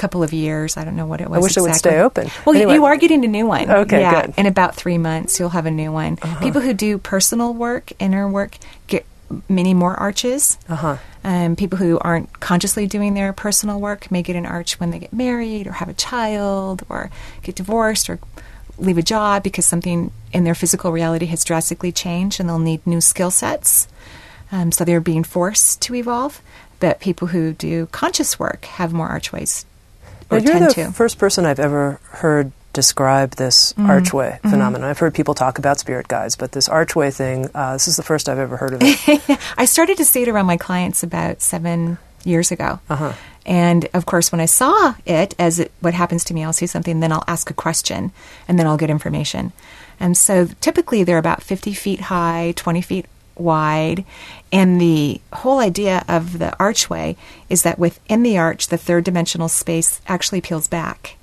couple 0.00 0.22
of 0.22 0.32
years. 0.32 0.78
I 0.78 0.84
don't 0.84 0.96
know 0.96 1.06
what 1.06 1.20
it 1.20 1.28
was. 1.28 1.36
I 1.36 1.40
wish 1.40 1.56
exactly. 1.58 1.68
it 1.68 1.72
would 1.72 1.78
stay 1.78 2.00
open. 2.00 2.30
Well, 2.46 2.56
anyway. 2.56 2.74
you 2.74 2.84
are 2.86 2.96
getting 2.96 3.22
a 3.24 3.28
new 3.28 3.46
one. 3.46 3.70
Okay, 3.70 4.00
yeah, 4.00 4.26
good. 4.26 4.34
In 4.38 4.46
about 4.46 4.74
three 4.74 4.96
months, 4.96 5.38
you'll 5.38 5.50
have 5.50 5.66
a 5.66 5.70
new 5.70 5.92
one. 5.92 6.18
Uh-huh. 6.22 6.40
People 6.40 6.62
who 6.62 6.72
do 6.72 6.96
personal 6.96 7.52
work, 7.52 7.92
inner 7.98 8.26
work, 8.26 8.56
get 8.86 9.04
many 9.48 9.74
more 9.74 9.94
arches. 9.94 10.58
Uh-huh. 10.68 10.96
Um, 11.22 11.54
people 11.54 11.78
who 11.78 11.98
aren't 11.98 12.40
consciously 12.40 12.86
doing 12.86 13.14
their 13.14 13.32
personal 13.32 13.78
work 13.78 14.10
may 14.10 14.22
get 14.22 14.36
an 14.36 14.46
arch 14.46 14.80
when 14.80 14.90
they 14.90 14.98
get 14.98 15.12
married 15.12 15.66
or 15.66 15.72
have 15.72 15.88
a 15.88 15.94
child 15.94 16.82
or 16.88 17.10
get 17.42 17.54
divorced 17.54 18.08
or 18.08 18.18
leave 18.80 18.98
a 18.98 19.02
job 19.02 19.42
because 19.42 19.66
something 19.66 20.12
in 20.32 20.44
their 20.44 20.54
physical 20.54 20.92
reality 20.92 21.26
has 21.26 21.44
drastically 21.44 21.92
changed 21.92 22.40
and 22.40 22.48
they'll 22.48 22.58
need 22.58 22.86
new 22.86 23.00
skill 23.00 23.30
sets. 23.30 23.88
Um, 24.52 24.72
so 24.72 24.84
they're 24.84 25.00
being 25.00 25.24
forced 25.24 25.80
to 25.82 25.94
evolve. 25.94 26.40
But 26.80 26.98
people 26.98 27.28
who 27.28 27.52
do 27.52 27.86
conscious 27.86 28.38
work 28.38 28.64
have 28.64 28.92
more 28.92 29.08
archways 29.08 29.66
or 30.30 30.38
you're 30.38 30.52
tend 30.52 30.70
the 30.70 30.74
to. 30.74 30.92
first 30.92 31.18
person 31.18 31.44
I've 31.44 31.60
ever 31.60 32.00
heard 32.04 32.52
describe 32.72 33.32
this 33.32 33.72
mm-hmm. 33.72 33.90
archway 33.90 34.30
mm-hmm. 34.30 34.50
phenomenon. 34.50 34.88
I've 34.88 34.98
heard 34.98 35.14
people 35.14 35.34
talk 35.34 35.58
about 35.58 35.78
spirit 35.80 36.08
guides, 36.08 36.36
but 36.36 36.52
this 36.52 36.68
archway 36.68 37.10
thing, 37.10 37.50
uh, 37.54 37.74
this 37.74 37.88
is 37.88 37.96
the 37.96 38.02
first 38.02 38.28
I've 38.28 38.38
ever 38.38 38.56
heard 38.56 38.74
of 38.74 38.80
it. 38.82 39.40
I 39.58 39.64
started 39.64 39.96
to 39.98 40.04
see 40.04 40.22
it 40.22 40.28
around 40.28 40.46
my 40.46 40.56
clients 40.56 41.02
about 41.02 41.42
seven 41.42 41.98
years 42.24 42.52
ago. 42.52 42.78
Uh-huh. 42.88 43.12
And 43.46 43.88
of 43.94 44.06
course, 44.06 44.30
when 44.30 44.40
I 44.40 44.46
saw 44.46 44.94
it, 45.06 45.34
as 45.38 45.58
it, 45.58 45.72
what 45.80 45.94
happens 45.94 46.24
to 46.24 46.34
me, 46.34 46.44
I'll 46.44 46.52
see 46.52 46.66
something, 46.66 47.00
then 47.00 47.12
I'll 47.12 47.24
ask 47.26 47.50
a 47.50 47.54
question, 47.54 48.12
and 48.46 48.58
then 48.58 48.66
I'll 48.66 48.76
get 48.76 48.90
information. 48.90 49.52
And 49.98 50.16
so 50.16 50.46
typically 50.60 51.04
they're 51.04 51.18
about 51.18 51.42
50 51.42 51.72
feet 51.74 52.00
high, 52.00 52.52
20 52.56 52.80
feet 52.82 53.06
wide. 53.36 54.04
And 54.52 54.80
the 54.80 55.20
whole 55.32 55.58
idea 55.58 56.04
of 56.08 56.38
the 56.38 56.56
archway 56.58 57.16
is 57.48 57.62
that 57.62 57.78
within 57.78 58.22
the 58.22 58.38
arch, 58.38 58.68
the 58.68 58.78
third 58.78 59.04
dimensional 59.04 59.48
space 59.48 60.00
actually 60.06 60.40
peels 60.40 60.68
back. 60.68 61.16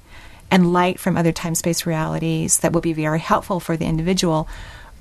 And 0.50 0.72
light 0.72 1.00
from 1.00 1.18
other 1.18 1.34
time 1.34 1.56
space 1.56 1.86
realities 1.86 2.60
that 2.60 2.72
will 2.72 2.82
be 2.82 2.94
very 2.94 3.20
helpful 3.20 3.60
for 3.60 3.76
the 3.76 3.86
individual 3.86 4.48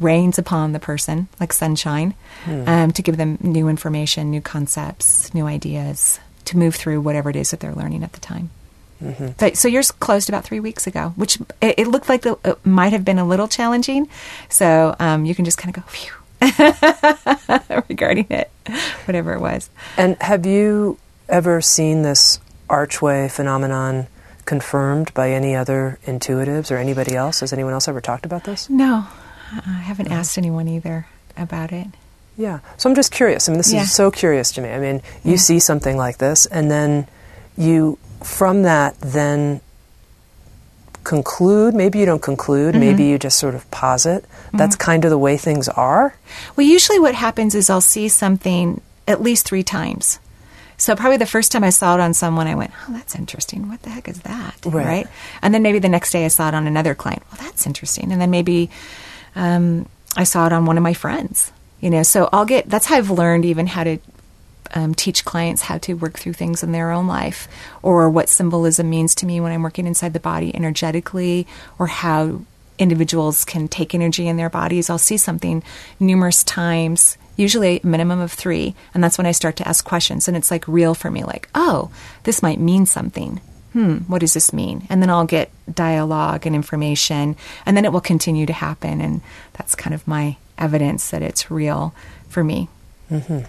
rains 0.00 0.38
upon 0.38 0.72
the 0.72 0.80
person, 0.80 1.28
like 1.38 1.52
sunshine, 1.52 2.14
mm. 2.44 2.66
um, 2.66 2.90
to 2.90 3.00
give 3.00 3.16
them 3.16 3.38
new 3.40 3.68
information, 3.68 4.30
new 4.30 4.40
concepts, 4.40 5.32
new 5.32 5.46
ideas 5.46 6.18
to 6.46 6.56
move 6.56 6.74
through 6.74 7.00
whatever 7.00 7.30
it 7.30 7.36
is 7.36 7.50
that 7.50 7.60
they're 7.60 7.74
learning 7.74 8.02
at 8.02 8.12
the 8.12 8.20
time. 8.20 8.50
Mm-hmm. 9.02 9.28
So, 9.38 9.52
so, 9.52 9.68
yours 9.68 9.90
closed 9.90 10.28
about 10.28 10.44
three 10.44 10.60
weeks 10.60 10.86
ago, 10.86 11.12
which 11.16 11.38
it, 11.60 11.78
it 11.78 11.86
looked 11.86 12.08
like 12.08 12.22
the, 12.22 12.38
it 12.44 12.64
might 12.64 12.92
have 12.92 13.04
been 13.04 13.18
a 13.18 13.26
little 13.26 13.46
challenging. 13.46 14.08
So 14.48 14.96
um, 14.98 15.26
you 15.26 15.34
can 15.34 15.44
just 15.44 15.58
kind 15.58 15.76
of 15.76 15.84
go, 15.84 15.88
phew, 15.90 16.12
regarding 17.88 18.26
it, 18.30 18.50
whatever 19.04 19.34
it 19.34 19.40
was. 19.40 19.68
And 19.98 20.16
have 20.22 20.46
you 20.46 20.98
ever 21.28 21.60
seen 21.60 22.02
this 22.02 22.40
archway 22.70 23.28
phenomenon 23.28 24.06
confirmed 24.46 25.12
by 25.12 25.30
any 25.30 25.54
other 25.54 25.98
intuitives 26.06 26.70
or 26.70 26.76
anybody 26.76 27.14
else? 27.14 27.40
Has 27.40 27.52
anyone 27.52 27.74
else 27.74 27.88
ever 27.88 28.00
talked 28.00 28.24
about 28.24 28.44
this? 28.44 28.70
No, 28.70 29.06
I 29.52 29.82
haven't 29.82 30.08
no. 30.08 30.16
asked 30.16 30.38
anyone 30.38 30.68
either 30.68 31.06
about 31.36 31.72
it. 31.72 31.88
Yeah. 32.36 32.60
So 32.76 32.88
I'm 32.88 32.96
just 32.96 33.12
curious. 33.12 33.48
I 33.48 33.52
mean, 33.52 33.58
this 33.58 33.72
yeah. 33.72 33.82
is 33.82 33.92
so 33.92 34.10
curious 34.10 34.52
to 34.52 34.60
me. 34.60 34.70
I 34.70 34.78
mean, 34.78 34.96
you 35.24 35.32
yeah. 35.32 35.36
see 35.36 35.58
something 35.58 35.96
like 35.96 36.18
this, 36.18 36.46
and 36.46 36.70
then 36.70 37.06
you, 37.56 37.98
from 38.22 38.62
that, 38.62 38.98
then 39.00 39.60
conclude. 41.04 41.74
Maybe 41.74 41.98
you 41.98 42.06
don't 42.06 42.22
conclude. 42.22 42.74
Mm-hmm. 42.74 42.80
Maybe 42.80 43.04
you 43.04 43.18
just 43.18 43.38
sort 43.38 43.54
of 43.54 43.70
posit. 43.70 44.24
Mm-hmm. 44.24 44.58
That's 44.58 44.76
kind 44.76 45.04
of 45.04 45.10
the 45.10 45.18
way 45.18 45.36
things 45.36 45.68
are. 45.68 46.14
Well, 46.56 46.66
usually 46.66 46.98
what 46.98 47.14
happens 47.14 47.54
is 47.54 47.70
I'll 47.70 47.80
see 47.80 48.08
something 48.08 48.80
at 49.08 49.22
least 49.22 49.46
three 49.46 49.62
times. 49.62 50.18
So 50.78 50.94
probably 50.94 51.16
the 51.16 51.26
first 51.26 51.52
time 51.52 51.64
I 51.64 51.70
saw 51.70 51.94
it 51.94 52.00
on 52.00 52.12
someone, 52.12 52.46
I 52.46 52.54
went, 52.54 52.70
"Oh, 52.86 52.92
that's 52.92 53.14
interesting. 53.14 53.68
What 53.68 53.82
the 53.82 53.90
heck 53.90 54.08
is 54.08 54.20
that?" 54.22 54.58
Right. 54.66 54.86
right? 54.86 55.06
And 55.40 55.54
then 55.54 55.62
maybe 55.62 55.78
the 55.78 55.88
next 55.88 56.10
day 56.10 56.24
I 56.26 56.28
saw 56.28 56.48
it 56.48 56.54
on 56.54 56.66
another 56.66 56.94
client. 56.94 57.22
Well, 57.30 57.40
that's 57.40 57.66
interesting. 57.66 58.12
And 58.12 58.20
then 58.20 58.30
maybe 58.30 58.68
um, 59.34 59.88
I 60.16 60.24
saw 60.24 60.46
it 60.46 60.52
on 60.52 60.66
one 60.66 60.76
of 60.76 60.82
my 60.82 60.92
friends. 60.92 61.50
You 61.80 61.90
know, 61.90 62.02
so 62.02 62.28
I'll 62.32 62.46
get. 62.46 62.68
That's 62.68 62.86
how 62.86 62.96
I've 62.96 63.10
learned 63.10 63.44
even 63.44 63.66
how 63.66 63.84
to 63.84 63.98
um, 64.74 64.94
teach 64.94 65.24
clients 65.24 65.62
how 65.62 65.78
to 65.78 65.94
work 65.94 66.18
through 66.18 66.32
things 66.32 66.62
in 66.62 66.72
their 66.72 66.90
own 66.90 67.06
life, 67.06 67.48
or 67.82 68.10
what 68.10 68.28
symbolism 68.28 68.88
means 68.88 69.14
to 69.16 69.26
me 69.26 69.40
when 69.40 69.52
I'm 69.52 69.62
working 69.62 69.86
inside 69.86 70.12
the 70.12 70.20
body 70.20 70.54
energetically, 70.54 71.46
or 71.78 71.86
how 71.86 72.42
individuals 72.78 73.44
can 73.44 73.68
take 73.68 73.94
energy 73.94 74.28
in 74.28 74.36
their 74.36 74.50
bodies. 74.50 74.90
I'll 74.90 74.98
see 74.98 75.16
something 75.16 75.62
numerous 76.00 76.44
times, 76.44 77.16
usually 77.36 77.80
a 77.80 77.86
minimum 77.86 78.20
of 78.20 78.32
three, 78.32 78.74
and 78.92 79.02
that's 79.02 79.18
when 79.18 79.26
I 79.26 79.32
start 79.32 79.56
to 79.56 79.68
ask 79.68 79.84
questions. 79.84 80.28
And 80.28 80.36
it's 80.36 80.50
like 80.50 80.66
real 80.68 80.94
for 80.94 81.10
me, 81.10 81.24
like, 81.24 81.48
oh, 81.54 81.90
this 82.24 82.42
might 82.42 82.60
mean 82.60 82.86
something. 82.86 83.40
Hmm, 83.76 83.98
what 84.08 84.20
does 84.20 84.32
this 84.32 84.54
mean? 84.54 84.86
And 84.88 85.02
then 85.02 85.10
I'll 85.10 85.26
get 85.26 85.50
dialogue 85.70 86.46
and 86.46 86.56
information, 86.56 87.36
and 87.66 87.76
then 87.76 87.84
it 87.84 87.92
will 87.92 88.00
continue 88.00 88.46
to 88.46 88.52
happen. 88.54 89.02
And 89.02 89.20
that's 89.52 89.74
kind 89.74 89.92
of 89.92 90.08
my 90.08 90.38
evidence 90.56 91.10
that 91.10 91.20
it's 91.20 91.50
real 91.50 91.92
for 92.26 92.42
me. 92.42 92.70
Mm-hmm. 93.10 93.40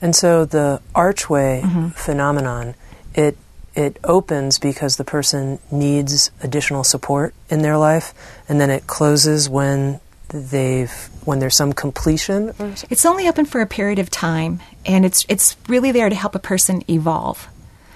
And 0.00 0.14
so 0.14 0.44
the 0.44 0.80
archway 0.94 1.62
mm-hmm. 1.64 1.88
phenomenon, 1.88 2.76
it 3.16 3.36
it 3.74 3.98
opens 4.04 4.60
because 4.60 4.96
the 4.96 5.02
person 5.02 5.58
needs 5.72 6.30
additional 6.40 6.84
support 6.84 7.34
in 7.50 7.62
their 7.62 7.76
life, 7.76 8.14
and 8.48 8.60
then 8.60 8.70
it 8.70 8.86
closes 8.86 9.48
when 9.48 9.98
they've 10.28 11.10
when 11.24 11.40
there's 11.40 11.56
some 11.56 11.72
completion. 11.72 12.52
It's 12.90 13.04
only 13.04 13.26
open 13.26 13.44
for 13.44 13.60
a 13.60 13.66
period 13.66 13.98
of 13.98 14.08
time, 14.08 14.60
and 14.86 15.04
it's 15.04 15.26
it's 15.28 15.56
really 15.66 15.90
there 15.90 16.08
to 16.08 16.14
help 16.14 16.36
a 16.36 16.38
person 16.38 16.84
evolve. 16.88 17.48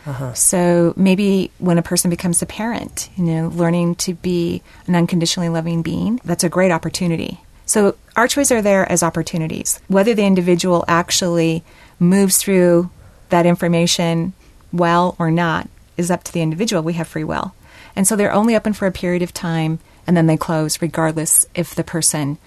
Uh-huh. 0.08 0.32
So 0.32 0.94
maybe 0.96 1.50
when 1.58 1.76
a 1.76 1.82
person 1.82 2.08
becomes 2.08 2.40
a 2.40 2.46
parent, 2.46 3.10
you 3.16 3.24
know, 3.24 3.48
learning 3.48 3.96
to 3.96 4.14
be 4.14 4.62
an 4.86 4.96
unconditionally 4.96 5.50
loving 5.50 5.82
being, 5.82 6.18
that's 6.24 6.44
a 6.44 6.48
great 6.48 6.70
opportunity. 6.70 7.40
So 7.66 7.94
archways 8.16 8.50
are 8.50 8.62
there 8.62 8.90
as 8.90 9.02
opportunities. 9.02 9.80
Whether 9.88 10.14
the 10.14 10.24
individual 10.24 10.82
actually 10.88 11.62
moves 12.00 12.38
through 12.38 12.88
that 13.28 13.44
information 13.44 14.32
well 14.72 15.14
or 15.18 15.30
not 15.30 15.68
is 15.98 16.10
up 16.10 16.24
to 16.24 16.32
the 16.32 16.40
individual. 16.40 16.82
We 16.82 16.94
have 16.94 17.06
free 17.06 17.24
will. 17.24 17.52
And 17.94 18.08
so 18.08 18.16
they're 18.16 18.32
only 18.32 18.56
open 18.56 18.72
for 18.72 18.86
a 18.86 18.92
period 18.92 19.20
of 19.20 19.34
time 19.34 19.78
and 20.06 20.16
then 20.16 20.26
they 20.26 20.38
close 20.38 20.80
regardless 20.80 21.44
if 21.54 21.74
the 21.74 21.84
person 21.84 22.38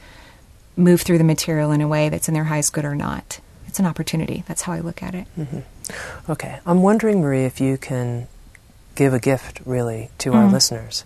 moved 0.76 1.03
through 1.03 1.20
the 1.20 1.24
material 1.24 1.72
in 1.72 1.82
a 1.82 1.88
way 1.88 2.09
that's 2.09 2.28
in 2.28 2.34
their 2.34 2.45
highest 2.45 2.74
good 2.74 2.86
or 2.86 2.95
not. 2.95 3.39
It's 3.68 3.80
an 3.80 3.86
opportunity. 3.86 4.43
That's 4.47 4.64
how 4.64 4.74
I 4.74 4.80
look 4.80 5.03
at 5.03 5.14
it. 5.14 5.28
Mm-hmm. 5.38 5.59
Okay. 6.30 6.60
I'm 6.66 6.82
wondering, 6.82 7.22
Marie, 7.22 7.46
if 7.46 7.60
you 7.62 7.78
can 7.78 8.28
give 8.96 9.14
a 9.14 9.20
gift 9.20 9.62
really 9.66 10.10
to 10.20 10.32
mm 10.32 10.36
our 10.36 10.52
listeners, 10.52 11.06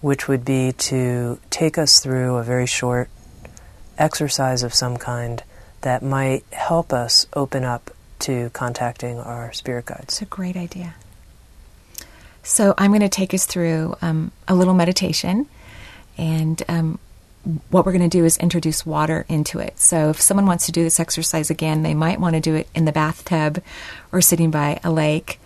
which 0.00 0.28
would 0.28 0.44
be 0.44 0.72
to 0.72 1.38
take 1.50 1.78
us 1.78 2.00
through 2.00 2.36
a 2.36 2.42
very 2.42 2.66
short 2.66 3.08
exercise 3.98 4.62
of 4.62 4.74
some 4.74 4.96
kind 4.96 5.42
that 5.82 6.02
might 6.02 6.44
help 6.52 6.92
us 6.92 7.26
open 7.34 7.64
up 7.64 7.90
to 8.18 8.50
contacting 8.50 9.18
our 9.18 9.52
spirit 9.52 9.86
guides. 9.86 10.04
It's 10.04 10.22
a 10.22 10.26
great 10.26 10.56
idea. 10.56 10.94
So 12.42 12.74
I'm 12.78 12.90
going 12.90 13.00
to 13.00 13.08
take 13.08 13.34
us 13.34 13.44
through 13.44 13.96
um, 14.00 14.30
a 14.46 14.54
little 14.54 14.74
meditation, 14.74 15.46
and 16.16 16.62
um, 16.68 16.98
what 17.70 17.86
we're 17.86 17.92
going 17.92 18.08
to 18.08 18.18
do 18.18 18.24
is 18.24 18.36
introduce 18.38 18.84
water 18.84 19.24
into 19.28 19.60
it. 19.60 19.78
So 19.78 20.10
if 20.10 20.20
someone 20.20 20.46
wants 20.46 20.66
to 20.66 20.72
do 20.72 20.82
this 20.82 20.98
exercise 20.98 21.48
again, 21.48 21.82
they 21.82 21.94
might 21.94 22.20
want 22.20 22.34
to 22.34 22.40
do 22.40 22.54
it 22.56 22.68
in 22.74 22.84
the 22.84 22.92
bathtub 22.92 23.62
or 24.10 24.20
sitting 24.20 24.50
by 24.50 24.80
a 24.82 24.90
lake. 24.90 25.40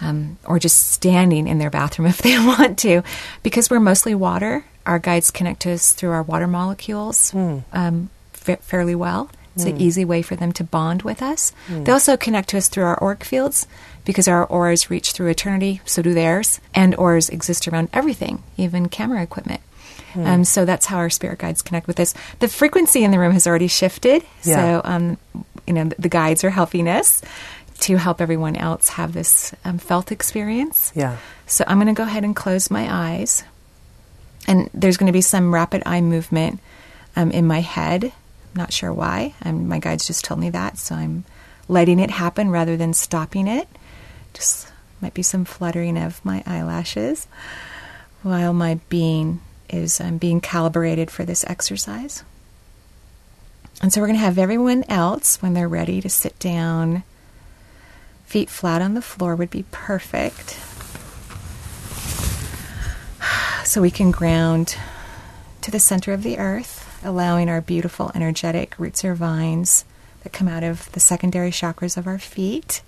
Um, 0.00 0.38
or 0.46 0.58
just 0.58 0.90
standing 0.90 1.46
in 1.46 1.58
their 1.58 1.70
bathroom 1.70 2.06
if 2.08 2.18
they 2.18 2.36
want 2.36 2.78
to, 2.80 3.02
because 3.44 3.70
we're 3.70 3.78
mostly 3.78 4.16
water. 4.16 4.64
Our 4.84 4.98
guides 4.98 5.30
connect 5.30 5.60
to 5.60 5.70
us 5.70 5.92
through 5.92 6.10
our 6.10 6.24
water 6.24 6.48
molecules 6.48 7.30
mm. 7.30 7.62
um, 7.72 8.10
fa- 8.32 8.56
fairly 8.56 8.96
well. 8.96 9.30
It's 9.54 9.64
mm. 9.64 9.68
an 9.68 9.76
hmm. 9.76 9.82
easy 9.82 10.04
way 10.04 10.22
for 10.22 10.34
them 10.34 10.50
to 10.52 10.64
bond 10.64 11.02
with 11.02 11.22
us. 11.22 11.52
Mm. 11.68 11.84
They 11.84 11.92
also 11.92 12.16
connect 12.16 12.48
to 12.48 12.58
us 12.58 12.68
through 12.68 12.84
our 12.84 13.00
auric 13.00 13.22
fields 13.22 13.68
because 14.04 14.26
our 14.26 14.44
auras 14.46 14.90
reach 14.90 15.12
through 15.12 15.28
eternity, 15.28 15.80
so 15.84 16.02
do 16.02 16.14
theirs. 16.14 16.60
And 16.74 16.96
auras 16.96 17.28
exist 17.28 17.68
around 17.68 17.88
everything, 17.92 18.42
even 18.56 18.88
camera 18.88 19.22
equipment. 19.22 19.60
Hmm. 20.12 20.26
Um, 20.26 20.44
so 20.44 20.64
that's 20.64 20.86
how 20.86 20.98
our 20.98 21.10
spirit 21.10 21.38
guides 21.38 21.62
connect 21.62 21.86
with 21.86 21.98
us. 22.00 22.14
The 22.38 22.48
frequency 22.48 23.04
in 23.04 23.10
the 23.10 23.18
room 23.18 23.32
has 23.32 23.46
already 23.46 23.68
shifted. 23.68 24.24
Yeah. 24.42 24.56
So, 24.56 24.80
um, 24.84 25.18
you 25.66 25.72
know, 25.72 25.84
the 25.98 26.08
guides 26.08 26.44
are 26.44 26.50
helping 26.50 26.88
us 26.88 27.22
to 27.80 27.96
help 27.96 28.20
everyone 28.20 28.56
else 28.56 28.90
have 28.90 29.12
this 29.12 29.54
um, 29.64 29.78
felt 29.78 30.12
experience. 30.12 30.92
Yeah. 30.94 31.16
So 31.46 31.64
I'm 31.66 31.78
going 31.78 31.92
to 31.92 31.98
go 31.98 32.04
ahead 32.04 32.24
and 32.24 32.36
close 32.36 32.70
my 32.70 32.86
eyes. 32.88 33.44
And 34.46 34.70
there's 34.74 34.96
going 34.96 35.08
to 35.08 35.12
be 35.12 35.20
some 35.20 35.52
rapid 35.52 35.82
eye 35.86 36.00
movement 36.00 36.60
um, 37.16 37.30
in 37.30 37.46
my 37.46 37.60
head. 37.60 38.04
I'm 38.04 38.12
not 38.54 38.72
sure 38.72 38.92
why. 38.92 39.34
my 39.44 39.78
guides 39.78 40.06
just 40.06 40.24
told 40.24 40.40
me 40.40 40.50
that. 40.50 40.78
So 40.78 40.94
I'm 40.94 41.24
letting 41.68 41.98
it 41.98 42.10
happen 42.10 42.50
rather 42.50 42.76
than 42.76 42.92
stopping 42.92 43.46
it. 43.46 43.68
Just 44.34 44.70
might 45.00 45.14
be 45.14 45.22
some 45.22 45.44
fluttering 45.44 45.98
of 45.98 46.24
my 46.24 46.42
eyelashes 46.46 47.26
while 48.22 48.52
my 48.52 48.78
being 48.88 49.40
is 49.72 50.00
um, 50.00 50.18
being 50.18 50.40
calibrated 50.40 51.10
for 51.10 51.24
this 51.24 51.44
exercise. 51.44 52.22
And 53.80 53.92
so 53.92 54.00
we're 54.00 54.06
going 54.06 54.18
to 54.18 54.24
have 54.24 54.38
everyone 54.38 54.84
else, 54.88 55.42
when 55.42 55.54
they're 55.54 55.68
ready 55.68 56.00
to 56.00 56.08
sit 56.08 56.38
down, 56.38 57.02
feet 58.26 58.48
flat 58.48 58.82
on 58.82 58.94
the 58.94 59.02
floor 59.02 59.34
would 59.34 59.50
be 59.50 59.64
perfect. 59.70 60.58
So 63.64 63.80
we 63.80 63.90
can 63.90 64.10
ground 64.10 64.76
to 65.62 65.70
the 65.70 65.80
center 65.80 66.12
of 66.12 66.22
the 66.22 66.38
earth, 66.38 67.00
allowing 67.04 67.48
our 67.48 67.60
beautiful, 67.60 68.12
energetic 68.14 68.78
roots 68.78 69.04
or 69.04 69.14
vines 69.14 69.84
that 70.22 70.32
come 70.32 70.48
out 70.48 70.62
of 70.62 70.92
the 70.92 71.00
secondary 71.00 71.50
chakras 71.50 71.96
of 71.96 72.06
our 72.06 72.18
feet 72.18 72.82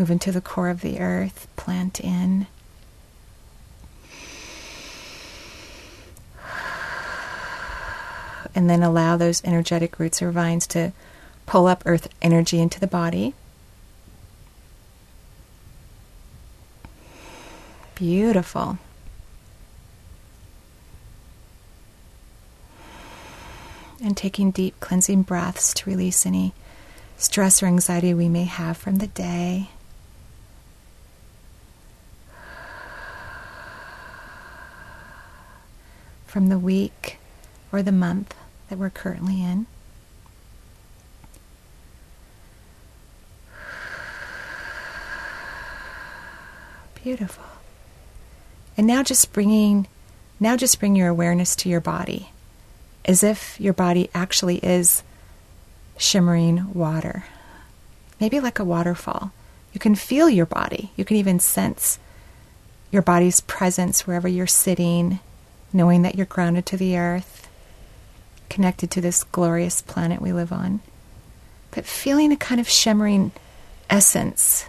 Move 0.00 0.10
into 0.10 0.32
the 0.32 0.40
core 0.40 0.70
of 0.70 0.80
the 0.80 0.98
earth, 0.98 1.46
plant 1.56 2.00
in. 2.00 2.46
And 8.54 8.68
then 8.68 8.82
allow 8.82 9.16
those 9.16 9.44
energetic 9.44 9.98
roots 9.98 10.20
or 10.20 10.30
vines 10.30 10.66
to 10.68 10.92
pull 11.46 11.66
up 11.66 11.82
earth 11.86 12.08
energy 12.20 12.60
into 12.60 12.80
the 12.80 12.86
body. 12.86 13.34
Beautiful. 17.94 18.78
And 24.02 24.16
taking 24.16 24.50
deep 24.50 24.80
cleansing 24.80 25.22
breaths 25.22 25.74
to 25.74 25.90
release 25.90 26.24
any 26.24 26.54
stress 27.18 27.62
or 27.62 27.66
anxiety 27.66 28.14
we 28.14 28.28
may 28.28 28.44
have 28.44 28.76
from 28.76 28.96
the 28.96 29.06
day. 29.08 29.68
from 36.30 36.48
the 36.48 36.58
week 36.60 37.18
or 37.72 37.82
the 37.82 37.90
month 37.90 38.36
that 38.70 38.78
we're 38.78 38.88
currently 38.88 39.42
in. 39.42 39.66
Beautiful. 47.02 47.44
And 48.76 48.86
now 48.86 49.02
just 49.02 49.32
bringing 49.32 49.88
now 50.42 50.56
just 50.56 50.80
bring 50.80 50.96
your 50.96 51.08
awareness 51.08 51.54
to 51.56 51.68
your 51.68 51.82
body 51.82 52.30
as 53.04 53.22
if 53.22 53.60
your 53.60 53.74
body 53.74 54.08
actually 54.14 54.56
is 54.58 55.02
shimmering 55.98 56.72
water. 56.72 57.26
Maybe 58.18 58.40
like 58.40 58.58
a 58.58 58.64
waterfall. 58.64 59.32
You 59.74 59.80
can 59.80 59.94
feel 59.94 60.30
your 60.30 60.46
body. 60.46 60.92
You 60.96 61.04
can 61.04 61.18
even 61.18 61.40
sense 61.40 61.98
your 62.90 63.02
body's 63.02 63.42
presence 63.42 64.06
wherever 64.06 64.28
you're 64.28 64.46
sitting 64.46 65.20
knowing 65.72 66.02
that 66.02 66.16
you're 66.16 66.26
grounded 66.26 66.66
to 66.66 66.76
the 66.76 66.96
earth, 66.96 67.48
connected 68.50 68.90
to 68.90 69.00
this 69.00 69.24
glorious 69.24 69.80
planet 69.80 70.20
we 70.20 70.32
live 70.32 70.52
on, 70.52 70.80
but 71.70 71.86
feeling 71.86 72.32
a 72.32 72.36
kind 72.36 72.60
of 72.60 72.68
shimmering 72.68 73.32
essence, 73.88 74.66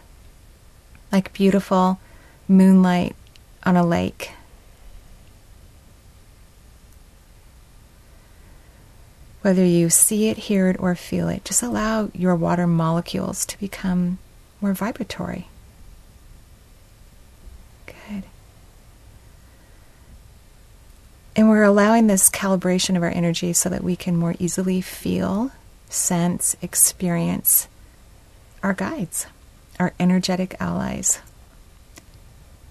like 1.12 1.34
beautiful 1.34 2.00
moonlight 2.48 3.16
on 3.66 3.76
a 3.76 3.86
lake. 3.86 4.32
Whether 9.42 9.66
you 9.66 9.90
see 9.90 10.30
it, 10.30 10.38
hear 10.38 10.70
it, 10.70 10.78
or 10.80 10.94
feel 10.94 11.28
it, 11.28 11.44
just 11.44 11.64
allow 11.64 12.12
your 12.14 12.36
water 12.36 12.68
molecules 12.68 13.46
to 13.48 13.60
become 13.60 14.20
more 14.62 14.74
vibratory. 14.74 15.48
And 21.42 21.50
we're 21.50 21.64
allowing 21.64 22.06
this 22.06 22.30
calibration 22.30 22.96
of 22.96 23.02
our 23.02 23.10
energy 23.10 23.52
so 23.52 23.68
that 23.68 23.84
we 23.84 23.96
can 23.96 24.16
more 24.16 24.36
easily 24.38 24.80
feel, 24.80 25.50
sense, 25.90 26.56
experience 26.62 27.68
our 28.62 28.74
guides, 28.74 29.26
our 29.80 29.92
energetic 30.00 30.56
allies. 30.60 31.20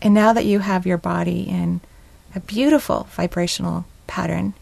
And 0.01 0.15
now 0.15 0.33
that 0.33 0.45
you 0.45 0.61
have 0.61 0.87
your 0.87 0.99
body 0.99 1.49
in 1.49 1.81
a 2.33 2.39
beautiful 2.39 3.09
vibrational 3.11 3.87
pattern, 4.07 4.55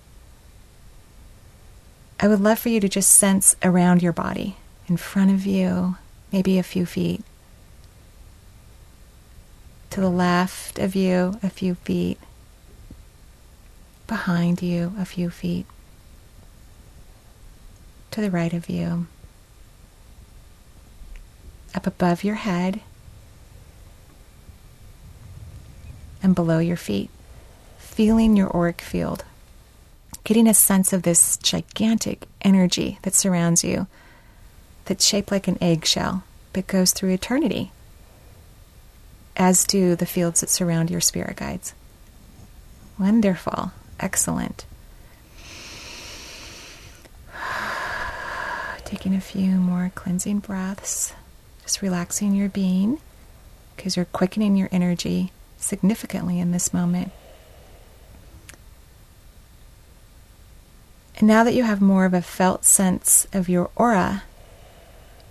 I 2.19 2.29
would 2.29 2.41
love 2.41 2.59
for 2.59 2.71
you 2.71 2.81
to 2.81 2.89
just 2.89 3.13
sense 3.13 3.57
around 3.63 4.03
your 4.03 4.15
body, 4.15 4.57
in 4.87 4.97
front 4.97 5.33
of 5.33 5.45
you, 5.45 5.97
maybe 6.33 6.59
a 6.59 6.63
few 6.63 6.87
feet, 6.87 7.21
to 9.91 10.01
the 10.01 10.09
left 10.09 10.79
of 10.79 10.95
you, 10.95 11.39
a 11.43 11.51
few 11.51 11.75
feet, 11.75 12.19
behind 14.09 14.61
you 14.61 14.93
a 14.99 15.05
few 15.05 15.31
feet, 15.31 15.67
to 18.11 18.21
the 18.21 18.31
right 18.31 18.53
of 18.53 18.69
you, 18.69 19.07
up 21.75 21.87
above 21.87 22.25
your 22.25 22.35
head, 22.35 22.81
and 26.21 26.35
below 26.35 26.59
your 26.59 26.77
feet, 26.77 27.11
feeling 27.79 28.37
your 28.37 28.55
auric 28.57 28.81
field, 28.81 29.25
getting 30.25 30.49
a 30.49 30.55
sense 30.55 30.93
of 30.93 31.03
this 31.03 31.37
gigantic 31.37 32.27
energy 32.43 32.99
that 33.03 33.15
surrounds 33.15 33.63
you, 33.63 33.87
that's 34.87 35.05
shaped 35.05 35.31
like 35.31 35.47
an 35.47 35.59
eggshell, 35.63 36.25
but 36.53 36.67
goes 36.67 36.93
through 36.93 37.11
eternity, 37.11 37.71
as 39.37 39.65
do 39.65 39.95
the 39.95 40.07
fields 40.07 40.41
that 40.41 40.51
surround 40.51 40.91
your 40.91 41.01
spirit 41.01 41.37
guides. 41.37 41.75
Wonderful. 42.99 43.71
Excellent. 44.01 44.65
Taking 48.85 49.15
a 49.15 49.21
few 49.21 49.51
more 49.51 49.91
cleansing 49.95 50.39
breaths, 50.41 51.15
just 51.63 51.83
relaxing 51.83 52.35
your 52.35 52.49
being 52.49 52.99
because 53.77 53.97
you're 53.97 54.07
quickening 54.07 54.57
your 54.57 54.69
energy 54.73 55.33
significantly 55.57 56.39
in 56.41 56.53
this 56.53 56.73
moment. 56.73 57.13
And 61.17 61.27
now 61.27 61.43
that 61.43 61.55
you 61.55 61.65
have 61.65 61.81
more 61.81 62.05
of 62.05 62.15
a 62.15 62.23
felt 62.23 62.65
sense 62.65 63.27
of 63.33 63.49
your 63.49 63.71
aura, 63.75 64.23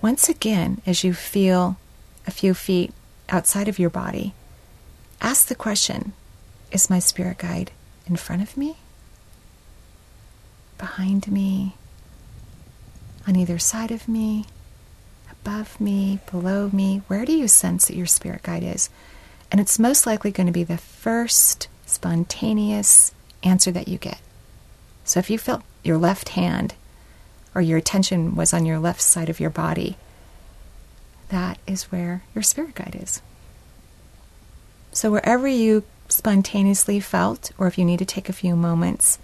once 0.01 0.27
again, 0.27 0.81
as 0.85 1.03
you 1.03 1.13
feel 1.13 1.77
a 2.25 2.31
few 2.31 2.53
feet 2.53 2.93
outside 3.29 3.69
of 3.69 3.79
your 3.79 3.89
body, 3.89 4.33
ask 5.21 5.47
the 5.47 5.55
question 5.55 6.11
Is 6.71 6.89
my 6.89 6.99
spirit 6.99 7.37
guide 7.37 7.71
in 8.09 8.15
front 8.15 8.41
of 8.41 8.57
me, 8.57 8.77
behind 10.77 11.31
me, 11.31 11.75
on 13.27 13.35
either 13.35 13.59
side 13.59 13.91
of 13.91 14.07
me, 14.07 14.45
above 15.31 15.79
me, 15.79 16.19
below 16.31 16.69
me. 16.71 17.01
Where 17.07 17.25
do 17.25 17.33
you 17.33 17.47
sense 17.47 17.87
that 17.87 17.95
your 17.95 18.05
spirit 18.05 18.43
guide 18.43 18.63
is? 18.63 18.89
And 19.51 19.61
it's 19.61 19.79
most 19.79 20.05
likely 20.05 20.31
going 20.31 20.47
to 20.47 20.53
be 20.53 20.63
the 20.63 20.77
first 20.77 21.67
spontaneous 21.85 23.13
answer 23.43 23.71
that 23.71 23.87
you 23.87 23.97
get. 23.97 24.19
So 25.03 25.19
if 25.19 25.29
you 25.29 25.37
felt 25.37 25.63
your 25.83 25.97
left 25.97 26.29
hand 26.29 26.75
or 27.55 27.61
your 27.61 27.77
attention 27.77 28.35
was 28.35 28.53
on 28.53 28.65
your 28.65 28.79
left 28.79 29.01
side 29.01 29.29
of 29.29 29.39
your 29.39 29.49
body, 29.49 29.97
that 31.29 31.57
is 31.65 31.91
where 31.91 32.23
your 32.35 32.41
spirit 32.41 32.75
guide 32.75 32.97
is. 33.01 33.21
So, 34.91 35.11
wherever 35.11 35.47
you 35.47 35.83
spontaneously 36.09 36.99
felt, 36.99 37.51
or 37.57 37.67
if 37.67 37.77
you 37.77 37.85
need 37.85 37.99
to 37.99 38.05
take 38.05 38.29
a 38.29 38.33
few 38.33 38.55
moments 38.55 39.19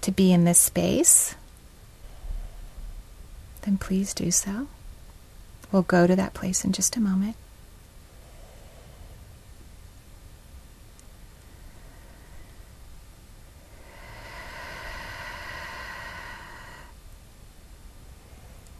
to 0.00 0.12
be 0.12 0.32
in 0.32 0.44
this 0.44 0.58
space, 0.58 1.34
then 3.62 3.78
please 3.78 4.12
do 4.12 4.30
so. 4.30 4.68
We'll 5.72 5.82
go 5.82 6.06
to 6.06 6.14
that 6.14 6.34
place 6.34 6.64
in 6.64 6.72
just 6.72 6.96
a 6.96 7.00
moment. 7.00 7.36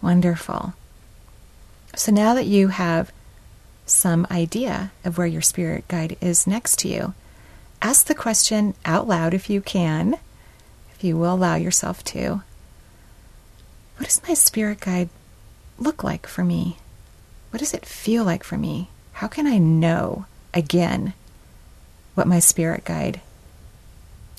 Wonderful. 0.03 0.75
So 1.97 2.13
now 2.13 2.35
that 2.35 2.45
you 2.45 2.69
have 2.69 3.11
some 3.87 4.27
idea 4.31 4.93
of 5.05 5.19
where 5.19 5.27
your 5.27 5.43
spirit 5.43 5.87
guide 5.89 6.17
is 6.21 6.47
next 6.47 6.79
to 6.81 6.89
you, 6.89 7.15
ask 7.83 8.07
the 8.07 8.15
question 8.15 8.75
out 8.85 9.07
loud 9.07 9.35
if 9.35 9.51
you 9.51 9.61
can, 9.61 10.19
if 10.95 11.05
you 11.05 11.17
will 11.17 11.35
allow 11.35 11.55
yourself 11.55 12.03
to. 12.05 12.43
What 13.97 14.07
does 14.07 14.23
my 14.27 14.35
spirit 14.35 14.81
guide 14.81 15.09
look 15.79 16.03
like 16.03 16.27
for 16.27 16.45
me? 16.45 16.79
What 17.51 17.61
does 17.61 17.75
it 17.75 17.87
feel 17.87 18.25
like 18.25 18.43
for 18.43 18.57
me? 18.57 18.89
How 19.13 19.29
can 19.29 19.47
I 19.47 19.59
know 19.59 20.27
again 20.53 21.15
what 22.15 22.27
my 22.27 22.41
spirit 22.41 22.85
guide 22.85 23.21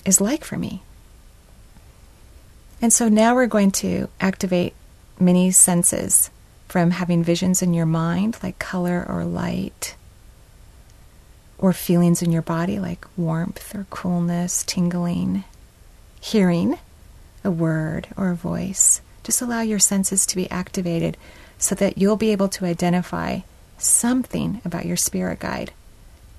is 0.04 0.20
like 0.20 0.44
for 0.44 0.56
me? 0.56 0.82
And 2.82 2.92
so 2.92 3.08
now 3.08 3.34
we're 3.34 3.46
going 3.46 3.70
to 3.72 4.08
activate 4.20 4.74
many 5.18 5.50
senses 5.50 6.30
from 6.68 6.92
having 6.92 7.22
visions 7.22 7.62
in 7.62 7.74
your 7.74 7.86
mind, 7.86 8.38
like 8.42 8.58
color 8.58 9.04
or 9.08 9.24
light, 9.24 9.96
or 11.58 11.72
feelings 11.72 12.22
in 12.22 12.32
your 12.32 12.42
body, 12.42 12.78
like 12.78 13.06
warmth 13.16 13.74
or 13.74 13.86
coolness, 13.90 14.62
tingling, 14.64 15.44
hearing 16.20 16.78
a 17.44 17.50
word 17.50 18.08
or 18.16 18.30
a 18.30 18.36
voice. 18.36 19.00
Just 19.22 19.40
allow 19.40 19.60
your 19.60 19.78
senses 19.78 20.26
to 20.26 20.36
be 20.36 20.50
activated 20.50 21.16
so 21.58 21.74
that 21.74 21.98
you'll 21.98 22.16
be 22.16 22.32
able 22.32 22.48
to 22.48 22.64
identify 22.64 23.40
something 23.78 24.60
about 24.64 24.86
your 24.86 24.96
spirit 24.96 25.38
guide 25.38 25.72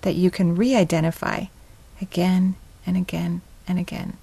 that 0.01 0.15
you 0.15 0.31
can 0.31 0.55
re 0.55 0.75
identify 0.75 1.45
again 2.01 2.55
and 2.85 2.95
again 2.95 3.41
and 3.67 3.79
again. 3.79 4.17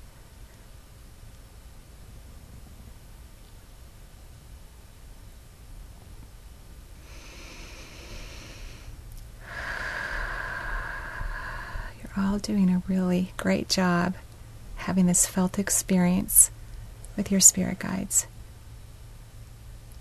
All 12.16 12.38
doing 12.38 12.70
a 12.70 12.82
really 12.88 13.32
great 13.36 13.68
job 13.68 14.14
having 14.76 15.06
this 15.06 15.26
felt 15.26 15.58
experience 15.58 16.50
with 17.16 17.30
your 17.30 17.40
spirit 17.40 17.78
guides. 17.78 18.26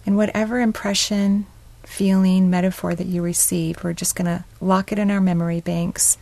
And 0.06 0.18
whatever 0.18 0.60
impression, 0.60 1.46
feeling, 1.84 2.50
metaphor 2.50 2.96
that 2.96 3.08
you 3.08 3.22
receive, 3.22 3.84
we're 3.84 3.94
just 3.94 4.16
going 4.16 4.26
to 4.26 4.44
lock 4.60 4.92
it 4.92 5.00
in 5.00 5.10
our 5.10 5.22
memory 5.22 5.62
banks 5.62 6.18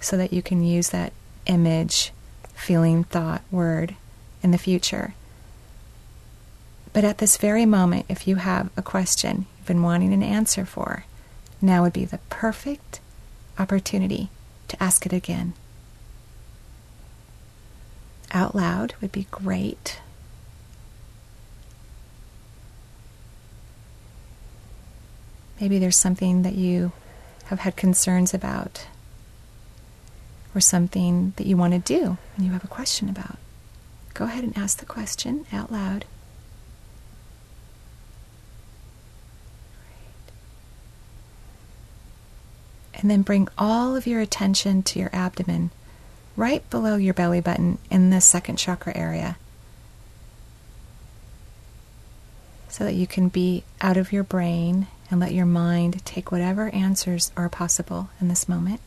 so 0.00 0.16
that 0.16 0.32
you 0.32 0.42
can 0.42 0.64
use 0.64 0.90
that 0.90 1.12
image, 1.46 2.12
feeling, 2.54 3.04
thought, 3.04 3.42
word 3.50 3.96
in 4.42 4.50
the 4.50 4.58
future. 4.58 5.14
But 6.92 7.04
at 7.04 7.18
this 7.18 7.36
very 7.36 7.66
moment, 7.66 8.06
if 8.08 8.26
you 8.26 8.36
have 8.36 8.70
a 8.76 8.82
question 8.82 9.46
you've 9.58 9.66
been 9.66 9.82
wanting 9.82 10.12
an 10.12 10.22
answer 10.22 10.64
for, 10.64 11.04
now 11.60 11.82
would 11.82 11.92
be 11.92 12.04
the 12.04 12.18
perfect 12.28 13.00
opportunity 13.58 14.30
to 14.72 14.82
ask 14.82 15.06
it 15.06 15.12
again. 15.12 15.54
Out 18.32 18.54
loud 18.54 18.94
would 19.00 19.12
be 19.12 19.26
great. 19.30 20.00
Maybe 25.60 25.78
there's 25.78 25.96
something 25.96 26.42
that 26.42 26.54
you 26.54 26.92
have 27.44 27.60
had 27.60 27.76
concerns 27.76 28.34
about, 28.34 28.86
or 30.54 30.60
something 30.60 31.34
that 31.36 31.46
you 31.46 31.56
want 31.56 31.72
to 31.72 31.78
do 31.78 32.18
and 32.36 32.44
you 32.44 32.52
have 32.52 32.64
a 32.64 32.68
question 32.68 33.08
about. 33.08 33.38
Go 34.14 34.24
ahead 34.24 34.44
and 34.44 34.56
ask 34.56 34.78
the 34.78 34.86
question 34.86 35.46
out 35.52 35.70
loud. 35.70 36.04
And 43.02 43.10
then 43.10 43.22
bring 43.22 43.48
all 43.58 43.96
of 43.96 44.06
your 44.06 44.20
attention 44.20 44.82
to 44.84 44.98
your 44.98 45.10
abdomen, 45.12 45.72
right 46.36 46.68
below 46.70 46.94
your 46.94 47.12
belly 47.12 47.40
button 47.40 47.78
in 47.90 48.10
the 48.10 48.20
second 48.20 48.56
chakra 48.56 48.96
area. 48.96 49.36
So 52.68 52.84
that 52.84 52.94
you 52.94 53.08
can 53.08 53.28
be 53.28 53.64
out 53.80 53.96
of 53.96 54.12
your 54.12 54.22
brain 54.22 54.86
and 55.10 55.20
let 55.20 55.34
your 55.34 55.44
mind 55.44 56.02
take 56.06 56.30
whatever 56.30 56.70
answers 56.70 57.32
are 57.36 57.48
possible 57.48 58.08
in 58.20 58.28
this 58.28 58.48
moment. 58.48 58.80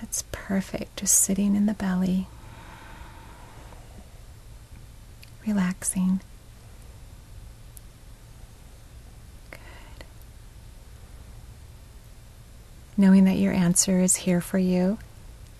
That's 0.00 0.24
perfect. 0.32 0.96
Just 0.96 1.16
sitting 1.16 1.54
in 1.54 1.66
the 1.66 1.74
belly, 1.74 2.28
relaxing. 5.46 6.20
Knowing 13.00 13.24
that 13.24 13.38
your 13.38 13.54
answer 13.54 13.98
is 13.98 14.14
here 14.16 14.42
for 14.42 14.58
you 14.58 14.98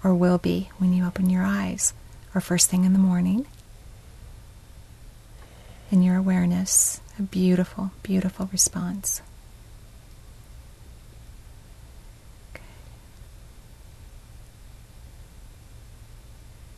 or 0.05 0.15
will 0.15 0.37
be 0.37 0.71
when 0.77 0.93
you 0.93 1.07
open 1.07 1.31
your 1.31 1.43
eyes 1.43 1.95
or 2.35 2.41
first 2.41 2.69
thing 2.69 2.85
in 2.85 2.93
the 2.93 2.99
morning. 2.99 3.47
In 5.91 6.03
your 6.03 6.17
awareness, 6.17 7.01
a 7.19 7.23
beautiful, 7.23 7.93
beautiful 8.03 8.51
response. 8.53 9.23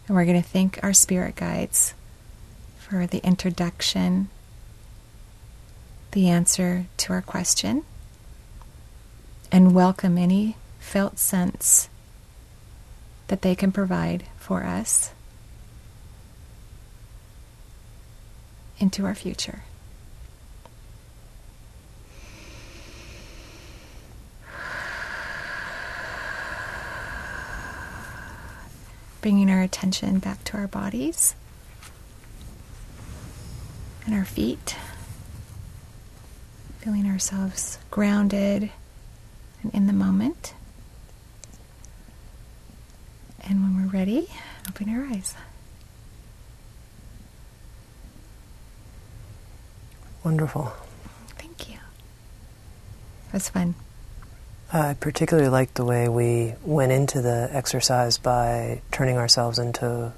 And 0.06 0.16
we're 0.16 0.24
going 0.24 0.40
to 0.40 0.48
thank 0.48 0.78
our 0.82 0.92
spirit 0.92 1.34
guides 1.34 1.94
for 2.78 3.06
the 3.06 3.18
introduction, 3.18 4.28
the 6.12 6.28
answer 6.28 6.86
to 6.98 7.12
our 7.12 7.22
question, 7.22 7.82
and 9.55 9.74
welcome 9.74 10.16
any 10.16 10.57
felt 10.80 11.18
sense 11.18 11.90
that 13.28 13.42
they 13.42 13.55
can 13.55 13.70
provide 13.70 14.24
for 14.38 14.64
us 14.64 15.12
into 18.78 19.05
our 19.05 19.14
future. 19.14 19.62
Bringing 29.20 29.50
our 29.50 29.61
attention 29.61 30.18
back 30.18 30.42
to 30.44 30.57
our 30.57 30.66
bodies 30.66 31.34
and 34.07 34.14
our 34.14 34.24
feet, 34.24 34.76
feeling 36.80 37.07
ourselves 37.07 37.78
grounded 37.90 38.70
and 39.62 39.74
in 39.74 39.86
the 39.86 39.92
moment. 39.92 40.54
And 43.44 43.62
when 43.62 43.76
we're 43.76 43.92
ready, 43.92 44.28
open 44.68 44.88
your 44.88 45.04
eyes. 45.04 45.34
Wonderful. 50.24 50.72
Thank 51.38 51.68
you. 51.68 51.74
It 53.28 53.32
was 53.32 53.48
fun. 53.48 53.74
I 54.72 54.94
particularly 54.94 55.48
liked 55.48 55.74
the 55.74 55.84
way 55.84 56.08
we 56.08 56.54
went 56.64 56.92
into 56.92 57.20
the 57.20 57.48
exercise 57.52 58.16
by 58.18 58.80
turning 58.90 59.18
ourselves 59.18 59.58
into, 59.58 60.12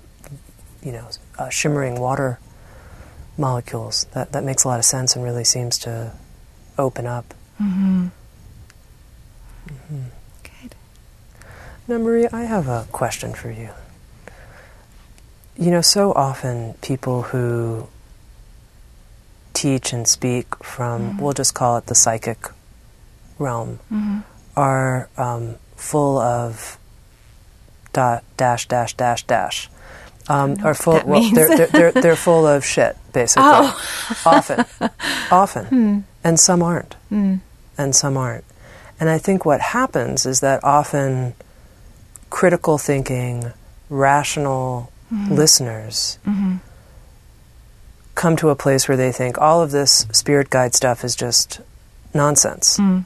you 0.82 0.92
know, 0.92 1.09
uh, 1.38 1.49
shimmering 1.49 1.99
water 1.99 2.38
molecules. 3.36 4.05
That 4.12 4.32
that 4.32 4.45
makes 4.45 4.64
a 4.64 4.68
lot 4.68 4.78
of 4.78 4.84
sense 4.84 5.16
and 5.16 5.24
really 5.24 5.42
seems 5.45 5.78
to 5.80 6.12
open 6.78 7.07
up. 7.07 7.34
Mm-hmm. 7.61 8.09
Mm-hmm. 9.69 10.03
Good. 10.43 10.75
Now, 11.89 11.99
Marie, 11.99 12.29
I 12.29 12.45
have 12.45 12.69
a 12.69 12.87
question 12.93 13.35
for 13.35 13.51
you. 13.51 13.71
You 15.57 15.71
know, 15.71 15.81
so 15.81 16.12
often 16.12 16.75
people 16.83 17.23
who 17.23 17.89
teach 19.53 19.93
and 19.93 20.07
speak 20.07 20.62
from, 20.62 21.03
mm-hmm. 21.03 21.19
we'll 21.21 21.33
just 21.33 21.55
call 21.55 21.77
it 21.77 21.87
the 21.87 21.95
psychic 21.95 22.49
realm, 23.39 23.79
mm-hmm. 23.93 24.21
are 24.57 25.09
um, 25.17 25.57
full 25.77 26.19
of 26.19 26.79
dot, 27.93 28.25
dash, 28.37 28.69
dash, 28.69 28.95
dash, 28.95 29.23
dash. 29.25 29.71
Um, 30.27 30.57
are 30.65 30.75
full. 30.75 31.03
well, 31.05 31.31
they're, 31.31 31.55
they're, 31.55 31.67
they're, 31.67 31.93
they're, 31.93 32.17
full 32.17 32.47
of 32.47 32.65
shit, 32.65 32.97
basically. 33.12 33.45
Oh. 33.47 34.23
often, 34.25 34.65
often, 35.31 35.65
hmm. 35.67 35.99
and 36.25 36.41
some 36.41 36.62
aren't. 36.62 36.95
Hmm. 37.11 37.37
and 37.77 37.95
some 37.95 38.17
aren't. 38.17 38.45
And 39.01 39.09
I 39.09 39.18
think 39.18 39.45
what 39.45 39.61
happens 39.61 40.26
is 40.26 40.40
that 40.40 40.62
often 40.62 41.34
critical 42.30 42.78
thinking, 42.78 43.53
rational 43.90 44.92
mm-hmm. 45.12 45.34
listeners 45.34 46.18
mm-hmm. 46.26 46.57
come 48.14 48.36
to 48.36 48.51
a 48.51 48.57
place 48.57 48.88
where 48.88 48.97
they 48.97 49.12
think 49.12 49.38
all 49.38 49.62
of 49.62 49.70
this 49.70 50.07
spirit 50.12 50.51
guide 50.51 50.74
stuff 50.74 51.05
is 51.05 51.14
just 51.14 51.61
nonsense. 52.12 52.78
Mm. 52.78 53.05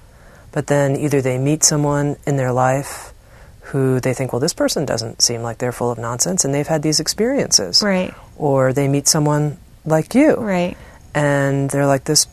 But 0.53 0.67
then 0.67 0.97
either 0.97 1.21
they 1.21 1.39
meet 1.39 1.63
someone 1.63 2.17
in 2.27 2.37
their 2.37 2.53
life 2.53 3.13
who 3.69 4.01
they 4.01 4.15
think, 4.15 4.33
well, 4.33 4.41
this 4.41 4.55
person 4.55 4.87
doesn't 4.87 5.21
seem 5.21 5.43
like 5.43 5.59
they're 5.59 5.73
full 5.73 5.91
of 5.91 5.99
nonsense, 5.99 6.45
and 6.45 6.55
they've 6.55 6.67
had 6.67 6.83
these 6.83 7.01
experiences. 7.01 7.83
Right. 7.83 8.15
Or 8.37 8.73
they 8.73 8.89
meet 8.89 9.09
someone 9.09 9.59
like 9.85 10.15
you. 10.15 10.37
Right. 10.37 10.77
And 11.15 11.69
they're 11.69 11.87
like, 11.87 12.05
this 12.05 12.27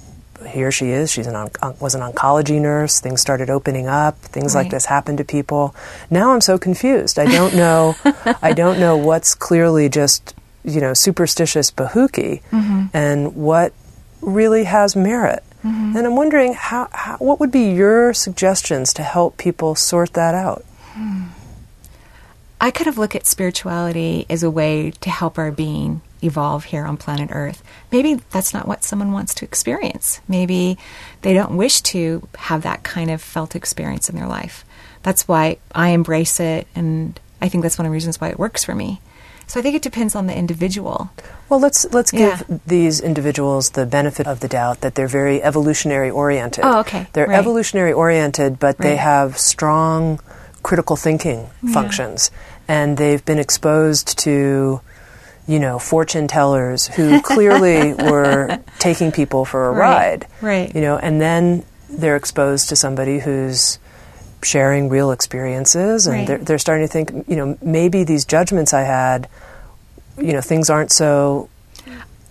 here 0.45 0.71
she 0.71 0.89
is. 0.89 1.11
She's 1.11 1.27
an 1.27 1.35
on- 1.35 1.75
was 1.79 1.95
an 1.95 2.01
oncology 2.01 2.59
nurse. 2.59 2.99
Things 2.99 3.21
started 3.21 3.49
opening 3.49 3.87
up. 3.87 4.17
Things 4.19 4.55
right. 4.55 4.63
like 4.63 4.71
this 4.71 4.85
happen 4.85 5.17
to 5.17 5.23
people. 5.23 5.75
Now 6.09 6.33
I'm 6.33 6.41
so 6.41 6.57
confused. 6.57 7.19
I 7.19 7.25
don't 7.25 7.55
know. 7.55 7.95
I 8.41 8.53
don't 8.53 8.79
know 8.79 8.97
what's 8.97 9.35
clearly 9.35 9.89
just 9.89 10.35
you 10.63 10.81
know 10.81 10.93
superstitious 10.93 11.71
bahooky 11.71 12.41
mm-hmm. 12.51 12.85
and 12.93 13.35
what 13.35 13.73
really 14.21 14.63
has 14.63 14.95
merit. 14.95 15.43
Mm-hmm. 15.63 15.97
And 15.97 16.05
I'm 16.05 16.15
wondering 16.15 16.53
how, 16.53 16.89
how, 16.91 17.17
what 17.17 17.39
would 17.39 17.51
be 17.51 17.71
your 17.71 18.13
suggestions 18.13 18.93
to 18.93 19.03
help 19.03 19.37
people 19.37 19.73
sort 19.73 20.13
that 20.13 20.35
out. 20.35 20.63
Hmm. 20.93 21.23
I 22.65 22.71
kind 22.71 22.87
of 22.87 22.97
look 22.97 23.13
at 23.13 23.27
spirituality 23.27 24.25
as 24.27 24.41
a 24.41 24.49
way 24.49 24.89
to 25.01 25.09
help 25.11 25.37
our 25.37 25.51
being 25.51 26.01
evolve 26.23 26.63
here 26.63 26.83
on 26.83 26.97
planet 26.97 27.29
Earth. 27.31 27.61
Maybe 27.91 28.15
that's 28.31 28.55
not 28.55 28.67
what 28.67 28.83
someone 28.83 29.11
wants 29.11 29.35
to 29.35 29.45
experience. 29.45 30.19
Maybe 30.27 30.79
they 31.21 31.35
don't 31.35 31.57
wish 31.57 31.81
to 31.81 32.27
have 32.35 32.63
that 32.63 32.81
kind 32.81 33.11
of 33.11 33.21
felt 33.21 33.55
experience 33.55 34.09
in 34.09 34.15
their 34.15 34.25
life. 34.25 34.65
That's 35.03 35.27
why 35.27 35.59
I 35.75 35.89
embrace 35.89 36.39
it, 36.39 36.65
and 36.73 37.19
I 37.39 37.49
think 37.49 37.61
that's 37.61 37.77
one 37.77 37.85
of 37.85 37.91
the 37.91 37.93
reasons 37.93 38.19
why 38.19 38.29
it 38.29 38.39
works 38.39 38.63
for 38.63 38.73
me. 38.73 38.99
So 39.45 39.59
I 39.59 39.61
think 39.61 39.75
it 39.75 39.83
depends 39.83 40.15
on 40.15 40.25
the 40.25 40.35
individual. 40.35 41.11
Well, 41.49 41.59
let's 41.59 41.85
let's 41.93 42.09
give 42.09 42.43
these 42.65 42.99
individuals 42.99 43.69
the 43.69 43.85
benefit 43.85 44.25
of 44.25 44.39
the 44.39 44.47
doubt 44.47 44.81
that 44.81 44.95
they're 44.95 45.07
very 45.07 45.43
evolutionary 45.43 46.09
oriented. 46.09 46.65
Oh, 46.65 46.79
okay. 46.79 47.05
They're 47.13 47.27
right. 47.27 47.37
evolutionary 47.37 47.93
oriented, 47.93 48.57
but 48.57 48.79
right. 48.79 48.89
they 48.89 48.95
have 48.95 49.37
strong 49.37 50.19
critical 50.65 50.95
thinking 50.95 51.47
yeah. 51.61 51.73
functions, 51.73 52.31
and 52.67 52.97
they've 52.97 53.23
been 53.23 53.39
exposed 53.39 54.17
to 54.19 54.81
you 55.47 55.59
know, 55.59 55.77
fortune 55.77 56.27
tellers 56.27 56.87
who 56.87 57.21
clearly 57.23 57.93
were 57.93 58.59
taking 58.79 59.11
people 59.11 59.45
for 59.45 59.67
a 59.67 59.71
right, 59.71 59.79
ride. 59.79 60.27
Right. 60.41 60.73
You 60.73 60.81
know, 60.81 60.97
and 60.97 61.21
then 61.21 61.63
they're 61.89 62.15
exposed 62.15 62.69
to 62.69 62.75
somebody 62.75 63.19
who's 63.19 63.79
sharing 64.41 64.89
real 64.89 65.11
experiences 65.11 66.07
and 66.07 66.17
right. 66.17 66.27
they're, 66.27 66.37
they're 66.37 66.57
starting 66.57 66.87
to 66.87 66.91
think, 66.91 67.27
you 67.27 67.35
know, 67.35 67.57
maybe 67.61 68.03
these 68.03 68.25
judgments 68.25 68.73
I 68.73 68.81
had, 68.81 69.29
you 70.17 70.33
know, 70.33 70.41
things 70.41 70.69
aren't 70.69 70.91
so 70.91 71.49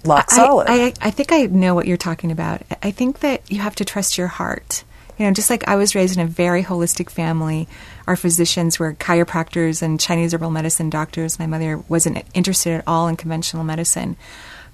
lock 0.05 0.31
solid. 0.31 0.69
I, 0.69 0.87
I, 0.87 0.93
I 1.03 1.11
think 1.11 1.33
I 1.33 1.47
know 1.47 1.75
what 1.75 1.87
you're 1.87 1.97
talking 1.97 2.31
about. 2.31 2.63
I 2.83 2.91
think 2.91 3.21
that 3.21 3.51
you 3.51 3.61
have 3.61 3.75
to 3.77 3.85
trust 3.85 4.19
your 4.19 4.29
heart. 4.29 4.85
You 5.19 5.27
know, 5.27 5.33
just 5.33 5.51
like 5.51 5.69
I 5.69 5.77
was 5.77 5.95
raised 5.95 6.17
in 6.17 6.25
a 6.25 6.29
very 6.29 6.63
holistic 6.63 7.11
family, 7.11 7.69
our 8.07 8.17
physicians 8.17 8.79
were 8.79 8.95
chiropractors 8.95 9.83
and 9.83 10.01
Chinese 10.01 10.35
herbal 10.35 10.51
medicine 10.51 10.91
doctors. 10.91 11.39
My 11.39 11.47
mother 11.47 11.79
wasn't 11.89 12.25
interested 12.35 12.73
at 12.73 12.85
all 12.87 13.09
in 13.09 13.17
conventional 13.17 13.65
medicine, 13.65 14.17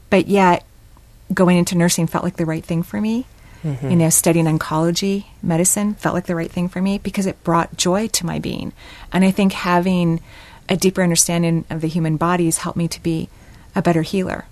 but 0.08 0.26
yet 0.26 0.64
going 1.32 1.56
into 1.58 1.76
nursing 1.76 2.06
felt 2.06 2.24
like 2.24 2.36
the 2.36 2.46
right 2.46 2.64
thing 2.64 2.82
for 2.82 3.00
me. 3.00 3.26
Mm-hmm. 3.62 3.90
You 3.90 3.96
know, 3.96 4.10
studying 4.10 4.46
oncology 4.46 5.26
medicine 5.42 5.94
felt 5.94 6.14
like 6.14 6.26
the 6.26 6.34
right 6.34 6.50
thing 6.50 6.68
for 6.68 6.80
me 6.80 6.98
because 6.98 7.26
it 7.26 7.44
brought 7.44 7.76
joy 7.76 8.08
to 8.08 8.26
my 8.26 8.38
being. 8.38 8.72
And 9.12 9.24
I 9.24 9.30
think 9.30 9.52
having 9.52 10.20
a 10.68 10.76
deeper 10.76 11.02
understanding 11.02 11.66
of 11.68 11.82
the 11.82 11.88
human 11.88 12.16
body 12.16 12.46
has 12.46 12.58
helped 12.58 12.78
me 12.78 12.88
to 12.88 13.02
be 13.02 13.28
a 13.76 13.82
better 13.82 14.02
healer. 14.02 14.46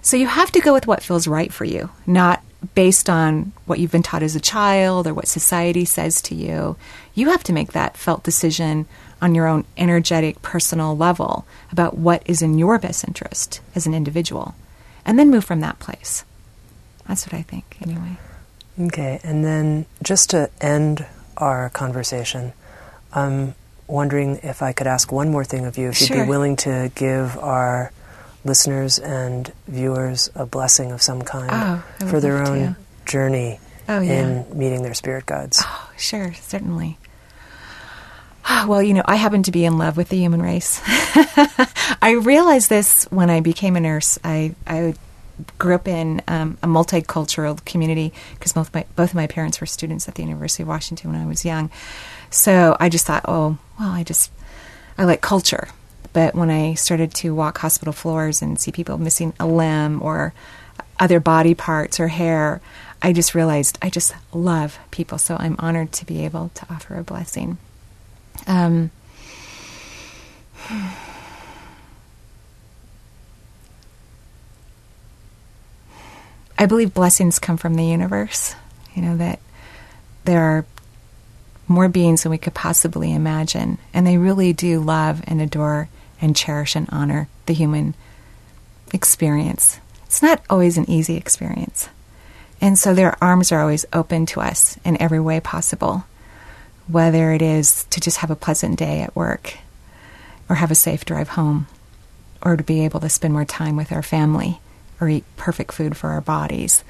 So 0.00 0.16
you 0.16 0.26
have 0.28 0.50
to 0.52 0.60
go 0.60 0.72
with 0.72 0.86
what 0.86 1.02
feels 1.02 1.28
right 1.28 1.52
for 1.52 1.64
you, 1.66 1.90
not 2.06 2.42
based 2.74 3.10
on 3.10 3.52
what 3.66 3.78
you've 3.78 3.92
been 3.92 4.02
taught 4.02 4.22
as 4.22 4.34
a 4.34 4.40
child 4.40 5.06
or 5.06 5.14
what 5.14 5.28
society 5.28 5.84
says 5.84 6.22
to 6.22 6.34
you. 6.34 6.76
You 7.18 7.30
have 7.30 7.42
to 7.44 7.52
make 7.52 7.72
that 7.72 7.96
felt 7.96 8.22
decision 8.22 8.86
on 9.20 9.34
your 9.34 9.48
own 9.48 9.64
energetic, 9.76 10.40
personal 10.40 10.96
level 10.96 11.44
about 11.72 11.98
what 11.98 12.22
is 12.26 12.42
in 12.42 12.58
your 12.58 12.78
best 12.78 13.02
interest 13.08 13.60
as 13.74 13.88
an 13.88 13.94
individual, 13.94 14.54
and 15.04 15.18
then 15.18 15.28
move 15.28 15.44
from 15.44 15.58
that 15.60 15.80
place. 15.80 16.24
That's 17.08 17.26
what 17.26 17.34
I 17.34 17.42
think, 17.42 17.76
anyway. 17.82 18.18
Okay, 18.80 19.18
and 19.24 19.44
then 19.44 19.86
just 20.00 20.30
to 20.30 20.48
end 20.60 21.06
our 21.36 21.70
conversation, 21.70 22.52
I'm 23.12 23.56
wondering 23.88 24.38
if 24.44 24.62
I 24.62 24.72
could 24.72 24.86
ask 24.86 25.10
one 25.10 25.28
more 25.28 25.44
thing 25.44 25.66
of 25.66 25.76
you, 25.76 25.88
if 25.88 26.00
you'd 26.00 26.12
be 26.12 26.22
willing 26.22 26.54
to 26.58 26.92
give 26.94 27.36
our 27.38 27.90
listeners 28.44 29.00
and 29.00 29.52
viewers 29.66 30.30
a 30.36 30.46
blessing 30.46 30.92
of 30.92 31.02
some 31.02 31.22
kind 31.22 31.50
oh, 31.52 32.06
for 32.06 32.20
their 32.20 32.46
own 32.46 32.74
to. 32.74 32.76
journey 33.06 33.58
oh, 33.88 34.00
yeah. 34.00 34.12
in 34.12 34.56
meeting 34.56 34.82
their 34.82 34.94
spirit 34.94 35.26
guides. 35.26 35.60
Oh, 35.64 35.90
sure, 35.96 36.32
certainly. 36.34 36.96
Well, 38.66 38.82
you 38.82 38.94
know, 38.94 39.02
I 39.04 39.16
happen 39.16 39.42
to 39.44 39.50
be 39.50 39.64
in 39.64 39.78
love 39.78 39.96
with 39.96 40.08
the 40.08 40.16
human 40.16 40.42
race. 40.42 40.80
I 42.02 42.18
realized 42.20 42.68
this 42.68 43.04
when 43.04 43.30
I 43.30 43.40
became 43.40 43.76
a 43.76 43.80
nurse. 43.80 44.18
I, 44.24 44.54
I 44.66 44.94
grew 45.58 45.74
up 45.74 45.86
in 45.86 46.22
um, 46.28 46.58
a 46.62 46.66
multicultural 46.66 47.64
community 47.64 48.12
because 48.34 48.52
both 48.52 48.72
my 48.74 48.84
both 48.96 49.10
of 49.10 49.14
my 49.14 49.26
parents 49.26 49.60
were 49.60 49.66
students 49.66 50.08
at 50.08 50.16
the 50.16 50.22
University 50.22 50.62
of 50.62 50.68
Washington 50.68 51.12
when 51.12 51.20
I 51.20 51.26
was 51.26 51.44
young. 51.44 51.70
So 52.30 52.76
I 52.80 52.88
just 52.88 53.06
thought, 53.06 53.24
oh, 53.26 53.58
well, 53.78 53.90
I 53.90 54.02
just 54.02 54.32
I 54.96 55.04
like 55.04 55.20
culture. 55.20 55.68
But 56.12 56.34
when 56.34 56.50
I 56.50 56.74
started 56.74 57.14
to 57.14 57.34
walk 57.34 57.58
hospital 57.58 57.92
floors 57.92 58.42
and 58.42 58.58
see 58.58 58.72
people 58.72 58.98
missing 58.98 59.34
a 59.38 59.46
limb 59.46 60.02
or 60.02 60.34
other 60.98 61.20
body 61.20 61.54
parts 61.54 62.00
or 62.00 62.08
hair, 62.08 62.60
I 63.00 63.12
just 63.12 63.34
realized 63.34 63.78
I 63.82 63.90
just 63.90 64.14
love 64.32 64.78
people. 64.90 65.18
So 65.18 65.36
I'm 65.38 65.56
honored 65.58 65.92
to 65.92 66.06
be 66.06 66.24
able 66.24 66.50
to 66.54 66.66
offer 66.68 66.96
a 66.96 67.04
blessing. 67.04 67.58
Um, 68.48 68.90
I 76.58 76.66
believe 76.66 76.92
blessings 76.92 77.38
come 77.38 77.56
from 77.56 77.74
the 77.74 77.84
universe. 77.84 78.56
You 78.94 79.02
know, 79.02 79.16
that 79.18 79.38
there 80.24 80.42
are 80.42 80.66
more 81.68 81.88
beings 81.88 82.22
than 82.22 82.30
we 82.30 82.38
could 82.38 82.54
possibly 82.54 83.12
imagine, 83.12 83.78
and 83.94 84.06
they 84.06 84.16
really 84.16 84.52
do 84.52 84.80
love 84.80 85.22
and 85.26 85.40
adore 85.40 85.88
and 86.20 86.34
cherish 86.34 86.74
and 86.74 86.88
honor 86.90 87.28
the 87.46 87.54
human 87.54 87.94
experience. 88.92 89.78
It's 90.06 90.22
not 90.22 90.42
always 90.48 90.78
an 90.78 90.88
easy 90.90 91.16
experience. 91.16 91.90
And 92.60 92.78
so 92.78 92.92
their 92.92 93.22
arms 93.22 93.52
are 93.52 93.60
always 93.60 93.86
open 93.92 94.26
to 94.26 94.40
us 94.40 94.78
in 94.84 95.00
every 95.00 95.20
way 95.20 95.38
possible, 95.38 96.04
whether 96.88 97.32
it 97.32 97.42
is 97.42 97.84
to 97.90 98.00
just 98.00 98.18
have 98.18 98.30
a 98.30 98.36
pleasant 98.36 98.78
day 98.78 99.00
at 99.00 99.14
work, 99.14 99.58
or 100.48 100.56
have 100.56 100.70
a 100.70 100.74
safe 100.74 101.04
drive 101.04 101.30
home, 101.30 101.66
or 102.42 102.56
to 102.56 102.64
be 102.64 102.84
able 102.84 103.00
to 103.00 103.08
spend 103.08 103.34
more 103.34 103.44
time 103.44 103.76
with 103.76 103.92
our 103.92 104.02
family, 104.02 104.60
or 105.00 105.08
eat 105.08 105.24
perfect 105.36 105.72
food 105.72 105.96
for 105.96 106.10
our 106.10 106.20
bodies. 106.20 106.82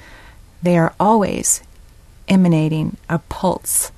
They 0.63 0.77
are 0.77 0.93
always 0.99 1.61
emanating 2.27 2.97
a 3.07 3.19
pulse 3.19 3.91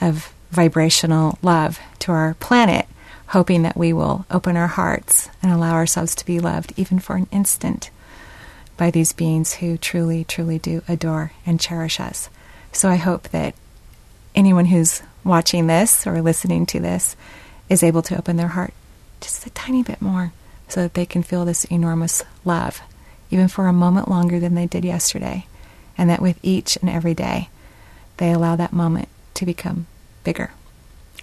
of 0.00 0.32
vibrational 0.50 1.38
love 1.42 1.78
to 2.00 2.12
our 2.12 2.34
planet 2.34 2.86
hoping 3.30 3.62
that 3.62 3.76
we 3.76 3.92
will 3.92 4.26
open 4.28 4.56
our 4.56 4.66
hearts 4.66 5.28
and 5.40 5.52
allow 5.52 5.72
ourselves 5.72 6.16
to 6.16 6.26
be 6.26 6.40
loved, 6.40 6.72
even 6.76 6.98
for 6.98 7.14
an 7.14 7.28
instant, 7.30 7.88
by 8.76 8.90
these 8.90 9.12
beings 9.12 9.54
who 9.54 9.78
truly, 9.78 10.24
truly 10.24 10.58
do 10.58 10.82
adore 10.88 11.30
and 11.46 11.60
cherish 11.60 12.00
us. 12.00 12.28
So 12.72 12.88
I 12.88 12.96
hope 12.96 13.28
that 13.28 13.54
anyone 14.34 14.66
who's 14.66 15.02
watching 15.24 15.66
this 15.66 16.06
or 16.06 16.22
listening 16.22 16.66
to 16.66 16.80
this 16.80 17.16
is 17.68 17.82
able 17.82 18.02
to 18.02 18.16
open 18.16 18.36
their 18.36 18.48
heart 18.48 18.74
just 19.20 19.46
a 19.46 19.50
tiny 19.50 19.82
bit 19.82 20.00
more 20.00 20.32
so 20.68 20.82
that 20.82 20.94
they 20.94 21.06
can 21.06 21.22
feel 21.22 21.44
this 21.44 21.64
enormous 21.64 22.22
love, 22.44 22.80
even 23.30 23.48
for 23.48 23.66
a 23.66 23.72
moment 23.72 24.08
longer 24.08 24.40
than 24.40 24.54
they 24.54 24.66
did 24.66 24.84
yesterday. 24.84 25.46
And 25.98 26.08
that 26.08 26.22
with 26.22 26.38
each 26.42 26.76
and 26.76 26.88
every 26.88 27.14
day, 27.14 27.48
they 28.16 28.32
allow 28.32 28.56
that 28.56 28.72
moment 28.72 29.08
to 29.34 29.44
become 29.44 29.86
bigger 30.24 30.52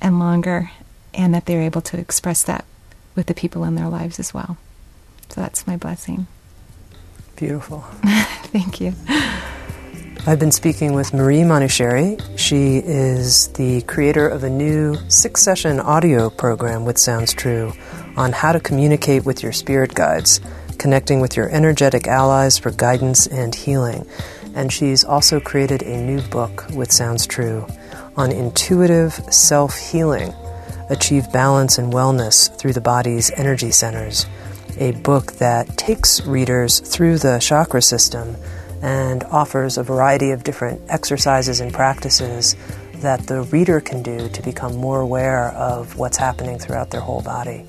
and 0.01 0.19
longer 0.19 0.71
and 1.13 1.33
that 1.33 1.45
they're 1.45 1.61
able 1.61 1.81
to 1.81 1.99
express 1.99 2.43
that 2.43 2.65
with 3.15 3.25
the 3.25 3.33
people 3.33 3.63
in 3.63 3.75
their 3.75 3.89
lives 3.89 4.19
as 4.19 4.33
well. 4.33 4.57
So 5.29 5.41
that's 5.41 5.65
my 5.65 5.77
blessing. 5.77 6.27
Beautiful. 7.35 7.79
Thank 8.03 8.79
you. 8.79 8.93
I've 10.27 10.39
been 10.39 10.51
speaking 10.51 10.91
with 10.91 11.13
Marie 11.13 11.43
Manuchehri. 11.43 12.19
She 12.37 12.79
is 12.79 13.47
the 13.53 13.81
creator 13.83 14.27
of 14.27 14.43
a 14.43 14.49
new 14.49 14.97
six 15.07 15.41
session 15.41 15.79
audio 15.79 16.29
program 16.29 16.83
with 16.83 16.97
Sounds 16.97 17.31
True 17.31 17.71
on 18.17 18.33
how 18.33 18.51
to 18.51 18.59
communicate 18.59 19.25
with 19.25 19.41
your 19.41 19.53
spirit 19.53 19.95
guides, 19.95 20.41
connecting 20.79 21.21
with 21.21 21.37
your 21.37 21.47
energetic 21.49 22.07
allies 22.09 22.57
for 22.57 22.71
guidance 22.71 23.25
and 23.27 23.55
healing. 23.55 24.05
And 24.53 24.69
she's 24.69 25.05
also 25.05 25.39
created 25.39 25.81
a 25.83 25.95
new 25.95 26.19
book 26.23 26.65
with 26.75 26.91
Sounds 26.91 27.25
True 27.25 27.65
on 28.17 28.33
intuitive 28.33 29.13
self 29.33 29.77
healing, 29.77 30.33
achieve 30.89 31.31
balance 31.31 31.77
and 31.77 31.93
wellness 31.93 32.53
through 32.59 32.73
the 32.73 32.81
body's 32.81 33.31
energy 33.31 33.71
centers. 33.71 34.25
A 34.77 34.91
book 34.91 35.31
that 35.37 35.77
takes 35.77 36.25
readers 36.25 36.81
through 36.81 37.19
the 37.19 37.39
chakra 37.39 37.81
system 37.81 38.35
and 38.81 39.23
offers 39.25 39.77
a 39.77 39.83
variety 39.83 40.31
of 40.31 40.43
different 40.43 40.81
exercises 40.89 41.59
and 41.59 41.73
practices 41.73 42.55
that 42.95 43.27
the 43.27 43.43
reader 43.43 43.79
can 43.79 44.01
do 44.01 44.29
to 44.29 44.41
become 44.41 44.75
more 44.75 45.01
aware 45.01 45.49
of 45.51 45.97
what's 45.97 46.17
happening 46.17 46.57
throughout 46.57 46.89
their 46.89 47.01
whole 47.01 47.21
body. 47.21 47.65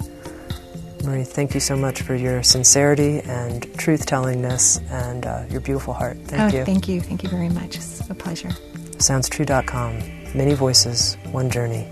Marie, 1.05 1.25
thank 1.25 1.55
you 1.55 1.61
so 1.61 1.77
much 1.77 2.03
for 2.03 2.15
your 2.15 2.43
sincerity 2.43 3.21
and 3.21 3.63
truth 3.79 4.07
tellingness 4.07 4.83
and 4.91 5.27
uh, 5.27 5.45
your 5.49 5.61
beautiful 5.61 5.95
heart. 5.95 6.19
Thank 6.25 6.55
oh, 6.55 6.59
you. 6.59 6.65
Thank 6.65 6.89
you. 6.89 7.01
Thank 7.01 7.23
you 7.23 7.29
very 7.29 7.49
much. 7.49 7.77
It's 7.77 8.09
a 8.11 8.15
pleasure. 8.15 8.51
SoundsTrue.com. 8.99 9.99
Many 10.35 10.55
voices, 10.55 11.17
one 11.31 11.51
journey. 11.51 11.89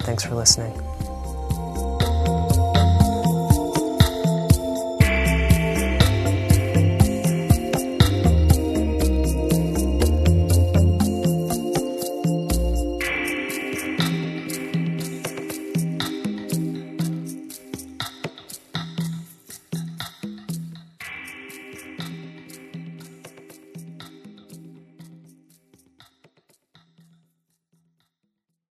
Thanks 0.00 0.24
for 0.24 0.34
listening. 0.34 0.72